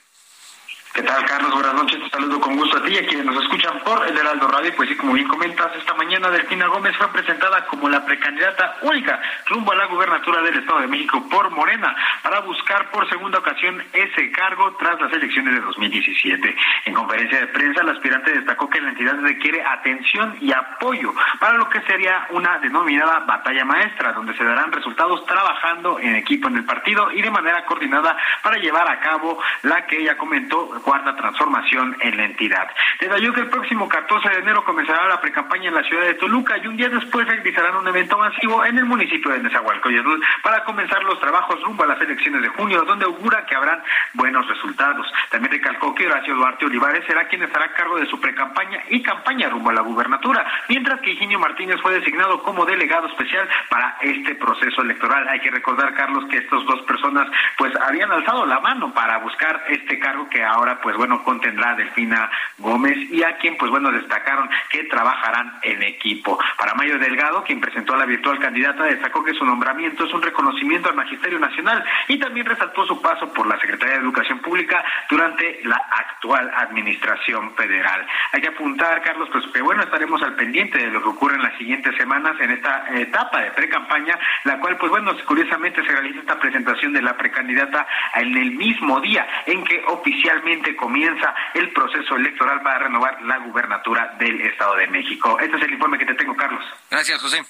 ¿Qué 0.95 1.03
tal, 1.03 1.25
Carlos? 1.25 1.51
Buenas 1.53 1.73
noches. 1.73 1.99
Te 2.03 2.09
saludo 2.09 2.39
con 2.39 2.55
gusto 2.55 2.77
a 2.77 2.83
ti 2.83 2.93
y 2.93 2.97
a 2.97 3.05
quienes 3.05 3.25
nos 3.25 3.43
escuchan 3.43 3.77
por 3.83 4.07
el 4.07 4.17
Heraldo 4.17 4.47
Radio. 4.47 4.73
Pues 4.77 4.87
sí, 4.87 4.95
como 4.95 5.11
bien 5.11 5.27
comentas, 5.27 5.75
esta 5.75 5.93
mañana 5.93 6.29
Delfina 6.29 6.67
Gómez 6.67 6.95
fue 6.95 7.09
presentada 7.09 7.65
como 7.65 7.89
la 7.89 8.05
precandidata 8.05 8.77
única 8.81 9.21
rumbo 9.45 9.73
a 9.73 9.75
la 9.75 9.87
gubernatura 9.87 10.41
del 10.41 10.57
Estado 10.57 10.79
de 10.79 10.87
México 10.87 11.27
por 11.29 11.49
Morena 11.49 11.93
para 12.23 12.39
buscar 12.39 12.89
por 12.91 13.09
segunda 13.09 13.39
ocasión 13.39 13.83
ese 13.91 14.31
cargo 14.31 14.73
tras 14.79 15.01
las 15.01 15.11
elecciones 15.11 15.55
de 15.55 15.59
2017. 15.59 16.55
En 16.85 16.93
conferencia 16.93 17.41
de 17.41 17.47
prensa, 17.47 17.83
la 17.83 17.91
aspirante 17.91 18.31
destacó 18.31 18.69
que 18.69 18.79
la 18.79 18.91
entidad 18.91 19.19
requiere 19.19 19.65
atención 19.65 20.37
y 20.39 20.53
apoyo 20.53 21.13
para 21.41 21.57
lo 21.57 21.67
que 21.67 21.81
sería 21.81 22.25
una 22.29 22.57
denominada 22.59 23.19
batalla 23.19 23.65
maestra, 23.65 24.13
donde 24.13 24.33
se 24.37 24.45
darán 24.45 24.71
resultados 24.71 25.25
trabajando 25.25 25.99
en 25.99 26.15
equipo 26.15 26.47
en 26.47 26.55
el 26.55 26.63
partido 26.63 27.11
y 27.11 27.21
de 27.21 27.31
manera 27.31 27.65
coordinada 27.65 28.15
para 28.41 28.55
llevar 28.59 28.89
a 28.89 29.01
cabo 29.01 29.41
la 29.63 29.85
que 29.87 29.99
ella 29.99 30.15
comentó 30.15 30.84
cuarta 30.85 31.15
transformación 31.15 31.97
en 31.99 32.15
la 32.15 32.25
entidad. 32.25 32.67
Detalló 32.99 33.33
que 33.33 33.41
el 33.41 33.49
próximo 33.49 33.89
14 33.89 34.29
de 34.29 34.39
enero 34.39 34.63
comenzará 34.63 35.07
la 35.07 35.19
precampaña 35.19 35.69
en 35.69 35.75
la 35.75 35.83
ciudad 35.83 36.03
de 36.03 36.13
Toluca 36.13 36.57
y 36.59 36.67
un 36.67 36.77
día 36.77 36.89
después 36.89 37.27
realizarán 37.27 37.75
un 37.75 37.87
evento 37.87 38.17
masivo 38.17 38.63
en 38.63 38.77
el 38.77 38.85
municipio 38.85 39.31
de 39.31 39.39
Nezahualcóyotl 39.39 40.21
para 40.43 40.63
comenzar 40.63 41.03
los 41.03 41.19
trabajos 41.19 41.59
rumbo 41.63 41.83
a 41.83 41.87
las 41.87 41.99
elecciones 42.01 42.43
de 42.43 42.49
junio, 42.49 42.83
donde 42.83 43.05
augura 43.05 43.45
que 43.47 43.55
habrán 43.55 43.81
buenos 44.13 44.47
resultados. 44.47 45.11
También 45.31 45.53
recalcó 45.53 45.95
que 45.95 46.05
Horacio 46.05 46.35
Duarte 46.35 46.65
Olivares 46.65 47.03
será 47.07 47.27
quien 47.27 47.41
estará 47.41 47.65
a 47.65 47.73
cargo 47.73 47.97
de 47.97 48.05
su 48.05 48.21
precampaña 48.21 48.83
y 48.89 49.01
campaña 49.01 49.49
rumbo 49.49 49.71
a 49.71 49.73
la 49.73 49.81
gubernatura, 49.81 50.45
mientras 50.69 51.01
que 51.01 51.11
Higinio 51.11 51.39
Martínez 51.39 51.81
fue 51.81 51.95
designado 51.95 52.43
como 52.43 52.63
delegado 52.63 53.07
especial 53.07 53.49
para 53.69 53.97
este 54.01 54.35
proceso 54.35 54.83
electoral. 54.83 55.27
Hay 55.29 55.39
que 55.39 55.49
recordar, 55.49 55.95
Carlos, 55.95 56.25
que 56.29 56.37
estas 56.37 56.63
dos 56.65 56.81
personas 56.83 57.27
pues 57.57 57.75
habían 57.75 58.11
alzado 58.11 58.45
la 58.45 58.59
mano 58.59 58.93
para 58.93 59.17
buscar 59.17 59.65
este 59.69 59.97
cargo 59.97 60.29
que 60.29 60.43
ahora 60.43 60.74
pues 60.81 60.95
bueno, 60.97 61.23
contendrá 61.23 61.75
Delfina 61.75 62.29
Gómez 62.57 62.97
y 63.11 63.23
a 63.23 63.37
quien, 63.37 63.57
pues 63.57 63.71
bueno, 63.71 63.91
destacaron 63.91 64.49
que 64.69 64.83
trabajarán 64.85 65.59
en 65.63 65.83
equipo. 65.83 66.37
Para 66.57 66.73
Mayo 66.75 66.97
Delgado, 66.99 67.43
quien 67.43 67.59
presentó 67.59 67.93
a 67.93 67.97
la 67.97 68.05
virtual 68.05 68.39
candidata, 68.39 68.83
destacó 68.83 69.23
que 69.23 69.33
su 69.33 69.45
nombramiento 69.45 70.05
es 70.05 70.13
un 70.13 70.21
reconocimiento 70.21 70.89
al 70.89 70.95
Magisterio 70.95 71.39
Nacional 71.39 71.83
y 72.07 72.17
también 72.17 72.45
resaltó 72.45 72.85
su 72.85 73.01
paso 73.01 73.31
por 73.33 73.47
la 73.47 73.59
Secretaría 73.59 73.95
de 73.95 74.01
Educación 74.01 74.39
Pública 74.39 74.83
durante 75.09 75.59
la 75.63 75.77
actual 75.77 76.51
administración 76.55 77.53
federal. 77.55 78.05
Hay 78.31 78.41
que 78.41 78.49
apuntar, 78.49 79.01
Carlos, 79.01 79.29
pues 79.31 79.45
que 79.53 79.61
bueno, 79.61 79.83
estaremos 79.83 80.21
al 80.21 80.35
pendiente 80.35 80.77
de 80.77 80.91
lo 80.91 81.01
que 81.01 81.09
ocurre 81.09 81.35
en 81.35 81.43
las 81.43 81.57
siguientes 81.57 81.95
semanas 81.95 82.35
en 82.39 82.51
esta 82.51 82.85
etapa 82.93 83.41
de 83.41 83.51
pre-campaña, 83.51 84.17
la 84.43 84.59
cual, 84.59 84.77
pues 84.77 84.91
bueno, 84.91 85.11
curiosamente 85.25 85.83
se 85.83 85.91
realiza 85.91 86.19
esta 86.19 86.39
presentación 86.39 86.93
de 86.93 87.01
la 87.01 87.15
precandidata 87.17 87.87
en 88.15 88.35
el 88.37 88.51
mismo 88.51 88.99
día 89.01 89.27
en 89.45 89.63
que 89.63 89.83
oficialmente 89.87 90.64
comienza 90.73 91.35
el 91.53 91.73
proceso 91.73 92.15
electoral 92.15 92.61
para 92.61 92.79
renovar 92.79 93.21
la 93.23 93.39
gubernatura 93.39 94.15
del 94.17 94.39
Estado 94.39 94.77
de 94.77 94.87
México. 94.87 95.37
Este 95.41 95.57
es 95.57 95.63
el 95.63 95.73
informe 95.73 95.97
que 95.97 96.05
te 96.05 96.13
tengo, 96.13 96.33
Carlos. 96.37 96.63
Gracias, 96.89 97.21
José. 97.21 97.43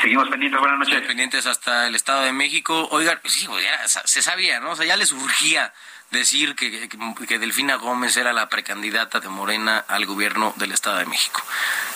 Seguimos 0.00 0.28
pendientes, 0.28 0.60
buenas 0.60 0.78
noches. 0.78 1.00
pendientes 1.02 1.46
hasta 1.46 1.88
el 1.88 1.96
Estado 1.96 2.22
de 2.22 2.32
México. 2.32 2.86
Oiga, 2.92 3.20
sí, 3.24 3.48
pues 3.48 3.66
se 4.04 4.22
sabía, 4.22 4.60
¿no? 4.60 4.70
O 4.70 4.76
sea, 4.76 4.86
ya 4.86 4.96
les 4.96 5.10
urgía 5.10 5.72
decir 6.10 6.54
que, 6.54 6.88
que, 6.88 7.38
Delfina 7.38 7.76
Gómez 7.76 8.16
era 8.16 8.32
la 8.32 8.48
precandidata 8.48 9.20
de 9.20 9.28
Morena 9.28 9.84
al 9.88 10.06
gobierno 10.06 10.54
del 10.56 10.72
Estado 10.72 10.98
de 10.98 11.06
México. 11.06 11.42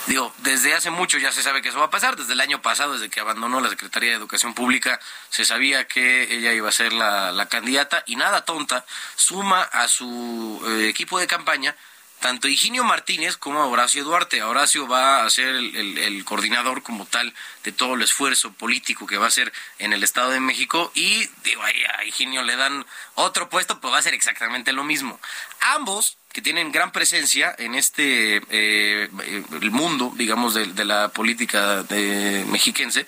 Digo, 0.06 0.34
desde 0.38 0.74
hace 0.74 0.90
mucho 0.90 1.18
ya 1.18 1.32
se 1.32 1.42
sabe 1.42 1.62
que 1.62 1.70
eso 1.70 1.78
va 1.78 1.86
a 1.86 1.90
pasar, 1.90 2.16
desde 2.16 2.34
el 2.34 2.40
año 2.40 2.60
pasado, 2.60 2.94
desde 2.94 3.08
que 3.08 3.20
abandonó 3.20 3.60
la 3.60 3.70
Secretaría 3.70 4.10
de 4.10 4.16
Educación 4.16 4.54
Pública, 4.54 5.00
se 5.30 5.44
sabía 5.44 5.86
que 5.86 6.34
ella 6.34 6.52
iba 6.52 6.68
a 6.68 6.72
ser 6.72 6.92
la, 6.92 7.48
candidata 7.50 8.02
y 8.06 8.16
nada 8.16 8.44
tonta, 8.44 8.84
suma 9.16 9.62
a 9.62 9.88
su 9.88 10.62
eh, 10.66 10.88
equipo 10.88 11.18
de 11.18 11.26
campaña 11.26 11.74
tanto 12.23 12.49
Higinio 12.49 12.85
Martínez 12.85 13.37
como 13.37 13.66
Horacio 13.66 14.05
Duarte. 14.05 14.43
Horacio 14.43 14.89
va 14.89 15.25
a 15.25 15.31
ser 15.31 15.55
el, 15.57 16.25
coordinador 16.25 16.83
como 16.83 17.05
tal 17.05 17.35
de 17.64 17.73
todo 17.73 17.95
el 17.95 18.03
esfuerzo 18.03 18.53
político 18.53 19.07
que 19.07 19.18
va 19.18 19.27
a 19.27 19.29
hacer 19.29 19.53
en 19.79 19.93
el 19.93 20.03
Estado 20.03 20.31
de 20.31 20.41
México 20.41 20.91
y 20.95 21.27
digo, 21.45 21.62
ahí 21.62 21.83
a 21.99 22.05
Higinio 22.05 22.43
le 22.43 22.57
dan 22.57 22.87
otro 23.16 23.51
puesto, 23.51 23.81
pues 23.81 23.93
va 23.93 23.99
a 23.99 24.03
ser 24.03 24.14
exactamente 24.14 24.73
lo 24.73 24.85
mismo. 24.85 25.20
Ambos 25.61 26.16
que 26.33 26.43
tienen 26.43 26.72
gran 26.72 26.93
presencia 26.93 27.55
en 27.59 27.74
este 27.74 28.43
eh, 28.49 29.09
el 29.61 29.70
mundo, 29.70 30.12
digamos, 30.16 30.55
de, 30.55 30.85
la 30.85 31.09
política 31.09 31.83
de, 31.83 32.45
mexiquense, 32.49 33.07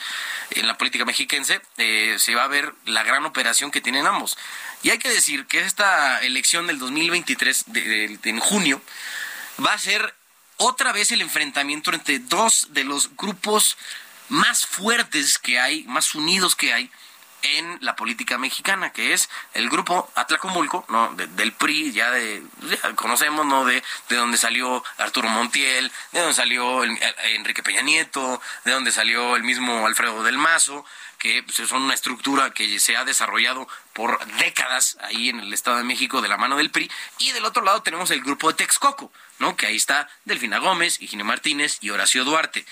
en 0.51 0.67
la 0.67 0.77
política 0.77 1.05
mexiquense, 1.05 1.61
eh, 1.79 2.17
se 2.19 2.35
va 2.35 2.45
a 2.45 2.49
ver 2.49 2.75
la 2.85 3.03
gran 3.03 3.25
operación 3.25 3.71
que 3.71 3.81
tienen 3.81 4.07
ambos. 4.07 4.37
Y 4.83 4.91
hay 4.91 4.99
que 4.99 5.09
decir 5.09 5.47
que 5.47 5.61
esta 5.61 6.21
elección 6.21 6.67
del 6.67 6.79
2023, 6.79 7.65
de, 7.69 8.19
en 8.23 8.41
junio, 8.41 8.83
va 9.65 9.73
a 9.73 9.79
ser 9.79 10.15
otra 10.59 10.93
vez 10.93 11.11
el 11.11 11.23
enfrentamiento 11.23 11.93
entre 11.93 12.19
dos 12.19 12.69
de 12.71 12.85
los 12.85 13.17
grupos 13.17 13.79
más 14.29 14.67
fuertes 14.67 15.39
que 15.39 15.59
hay, 15.59 15.85
más 15.85 16.15
unidos 16.15 16.55
que 16.55 16.75
hay, 16.75 16.91
en 17.45 17.79
la 17.83 17.95
política 17.95 18.39
mexicana, 18.39 18.93
que 18.93 19.13
es 19.13 19.29
el 19.53 19.69
grupo 19.69 20.11
Atlacomulco, 20.15 20.85
¿no? 20.89 21.13
del 21.15 21.53
PRI, 21.53 21.93
ya 21.93 22.11
de, 22.11 22.43
conocemos, 22.97 23.47
¿no? 23.47 23.65
De, 23.65 23.83
de 24.09 24.17
donde 24.17 24.39
salió 24.39 24.83
Arturo 24.99 25.29
Montiel, 25.29 25.93
de 26.13 26.21
donde 26.21 26.35
salió 26.35 26.85
Enrique 26.85 27.63
Peña 27.63 27.83
Nieto, 27.83 28.41
de 28.65 28.73
donde 28.73 28.93
salió 28.93 29.37
el 29.37 29.45
mismo 29.45 29.87
Alfredo 29.87 30.23
del 30.23 30.39
Mazo, 30.39 30.85
que 31.19 31.43
pues, 31.43 31.69
son 31.69 31.83
una 31.83 31.95
estructura 31.95 32.51
que 32.51 32.79
se 32.81 32.97
ha 32.97 33.05
desarrollado 33.05 33.69
por 33.93 34.25
décadas 34.39 34.97
ahí 35.01 35.29
en 35.29 35.41
el 35.41 35.53
Estado 35.53 35.77
de 35.79 35.85
México 35.85 36.23
de 36.23 36.29
la 36.29 36.37
mano 36.37 36.57
del 36.57 36.71
PRI, 36.71 36.91
y 37.19 37.33
del 37.33 37.45
otro 37.45 37.63
lado 37.63 37.83
tenemos 37.83 38.11
el 38.11 38.23
grupo 38.23 38.49
de 38.49 38.55
Texcoco, 38.55 39.13
¿no? 39.39 39.57
Que 39.57 39.67
ahí 39.67 39.77
está 39.77 40.09
Delfina 40.25 40.59
Gómez, 40.59 41.01
Higinio 41.01 41.25
Martínez 41.25 41.79
y 41.81 41.91
Horacio 41.91 42.25
Duarte. 42.25 42.65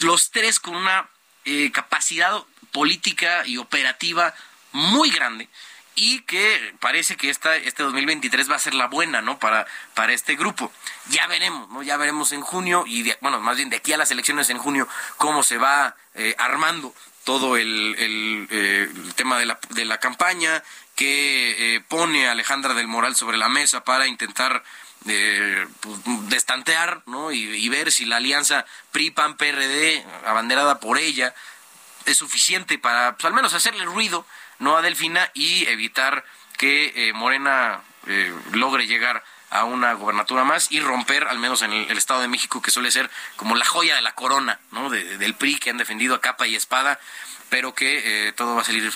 Los 0.00 0.30
tres 0.30 0.60
con 0.60 0.76
una 0.76 1.08
eh, 1.46 1.70
capacidad 1.72 2.42
política 2.76 3.46
y 3.46 3.56
operativa 3.56 4.34
muy 4.72 5.08
grande 5.10 5.48
y 5.94 6.20
que 6.24 6.74
parece 6.78 7.16
que 7.16 7.30
esta, 7.30 7.56
este 7.56 7.82
2023 7.82 8.50
va 8.50 8.56
a 8.56 8.58
ser 8.58 8.74
la 8.74 8.86
buena, 8.86 9.22
¿no? 9.22 9.38
Para, 9.38 9.66
para 9.94 10.12
este 10.12 10.36
grupo. 10.36 10.70
Ya 11.08 11.26
veremos, 11.26 11.70
¿no? 11.70 11.82
Ya 11.82 11.96
veremos 11.96 12.32
en 12.32 12.42
junio 12.42 12.84
y, 12.86 13.10
bueno, 13.22 13.40
más 13.40 13.56
bien 13.56 13.70
de 13.70 13.76
aquí 13.76 13.94
a 13.94 13.96
las 13.96 14.10
elecciones 14.10 14.50
en 14.50 14.58
junio, 14.58 14.86
cómo 15.16 15.42
se 15.42 15.56
va 15.56 15.96
eh, 16.14 16.34
armando 16.36 16.94
todo 17.24 17.56
el, 17.56 17.96
el, 17.98 18.46
eh, 18.50 18.92
tema 19.14 19.38
de 19.38 19.46
la, 19.46 19.58
de 19.70 19.86
la 19.86 19.98
campaña 19.98 20.62
que 20.94 21.76
eh, 21.76 21.80
pone 21.80 22.28
a 22.28 22.32
Alejandra 22.32 22.74
del 22.74 22.88
Moral 22.88 23.16
sobre 23.16 23.38
la 23.38 23.48
mesa 23.48 23.84
para 23.84 24.06
intentar 24.06 24.62
pues, 25.02 25.98
destantear, 26.28 27.02
¿no? 27.06 27.32
Y, 27.32 27.38
y 27.38 27.68
ver 27.70 27.90
si 27.90 28.04
la 28.04 28.16
alianza 28.16 28.66
PRI-PAN-PRD, 28.92 30.04
abanderada 30.26 30.78
por 30.78 30.98
ella, 30.98 31.34
es 32.06 32.16
suficiente 32.16 32.78
para, 32.78 33.16
pues, 33.16 33.24
al 33.24 33.34
menos 33.34 33.54
hacerle 33.54 33.84
ruido, 33.84 34.26
no 34.58 34.76
a 34.76 34.82
Delfina 34.82 35.30
y 35.34 35.66
evitar 35.66 36.24
que 36.56 37.08
eh, 37.08 37.12
Morena 37.12 37.82
eh, 38.06 38.34
logre 38.52 38.86
llegar 38.86 39.22
a 39.50 39.64
una 39.64 39.92
gobernatura 39.94 40.44
más 40.44 40.72
y 40.72 40.80
romper, 40.80 41.24
al 41.28 41.38
menos 41.38 41.62
en 41.62 41.72
el, 41.72 41.98
Estado 41.98 42.20
de 42.20 42.28
México, 42.28 42.62
que 42.62 42.70
suele 42.70 42.90
ser 42.90 43.10
como 43.36 43.54
la 43.54 43.64
joya 43.64 43.94
de 43.94 44.02
la 44.02 44.14
corona, 44.14 44.58
¿no? 44.72 44.90
del 44.90 45.34
PRI 45.34 45.58
que 45.58 45.70
han 45.70 45.76
defendido 45.76 46.14
a 46.14 46.20
capa 46.20 46.46
y 46.46 46.56
espada, 46.56 46.98
pero 47.48 47.74
que 47.74 48.28
eh, 48.28 48.32
todo 48.32 48.56
va 48.56 48.62
a 48.62 48.64
salir 48.64 48.92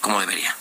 como 0.00 0.20
debería. 0.20 0.54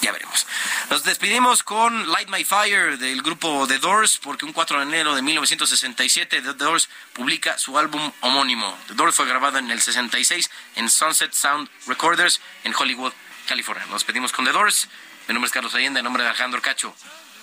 Ya 0.00 0.12
veremos. 0.12 0.46
Nos 0.88 1.04
despedimos 1.04 1.62
con 1.62 2.10
Light 2.10 2.28
My 2.28 2.42
Fire 2.44 2.98
del 2.98 3.20
grupo 3.22 3.66
The 3.66 3.78
Doors, 3.78 4.18
porque 4.18 4.46
un 4.46 4.52
4 4.52 4.78
de 4.78 4.82
enero 4.84 5.14
de 5.14 5.20
1967 5.20 6.40
The 6.40 6.54
Doors 6.54 6.88
publica 7.12 7.58
su 7.58 7.78
álbum 7.78 8.10
homónimo. 8.20 8.78
The 8.88 8.94
Doors 8.94 9.14
fue 9.14 9.26
grabado 9.26 9.58
en 9.58 9.70
el 9.70 9.80
66 9.80 10.50
en 10.76 10.88
Sunset 10.88 11.32
Sound 11.34 11.68
Recorders 11.86 12.40
en 12.64 12.74
Hollywood, 12.74 13.12
California. 13.46 13.84
Nos 13.86 14.00
despedimos 14.00 14.32
con 14.32 14.46
The 14.46 14.52
Doors. 14.52 14.88
Mi 15.28 15.34
nombre 15.34 15.48
es 15.48 15.52
Carlos 15.52 15.74
Allende, 15.74 16.00
en 16.00 16.04
nombre 16.04 16.22
de 16.22 16.30
Alejandro 16.30 16.62
Cacho. 16.62 16.94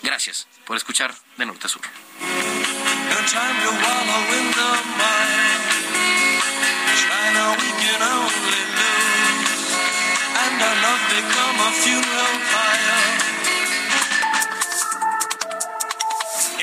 Gracias 0.01 0.47
por 0.65 0.77
escuchar 0.77 1.13
de 1.37 1.45
norte 1.45 1.67
a 1.67 1.69
sur. 1.69 1.81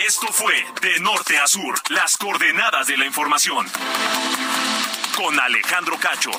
Esto 0.07 0.27
fue 0.33 0.55
De 0.81 1.01
Norte 1.01 1.39
a 1.39 1.47
Sur, 1.47 1.75
las 1.89 2.17
coordenadas 2.17 2.87
de 2.87 2.97
la 2.97 3.07
información. 3.07 3.67
Con 5.17 5.39
Alejandro 5.41 5.97
Cacho. 5.99 6.31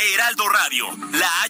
Heraldo 0.00 0.48
Radio, 0.48 0.86
la 1.12 1.33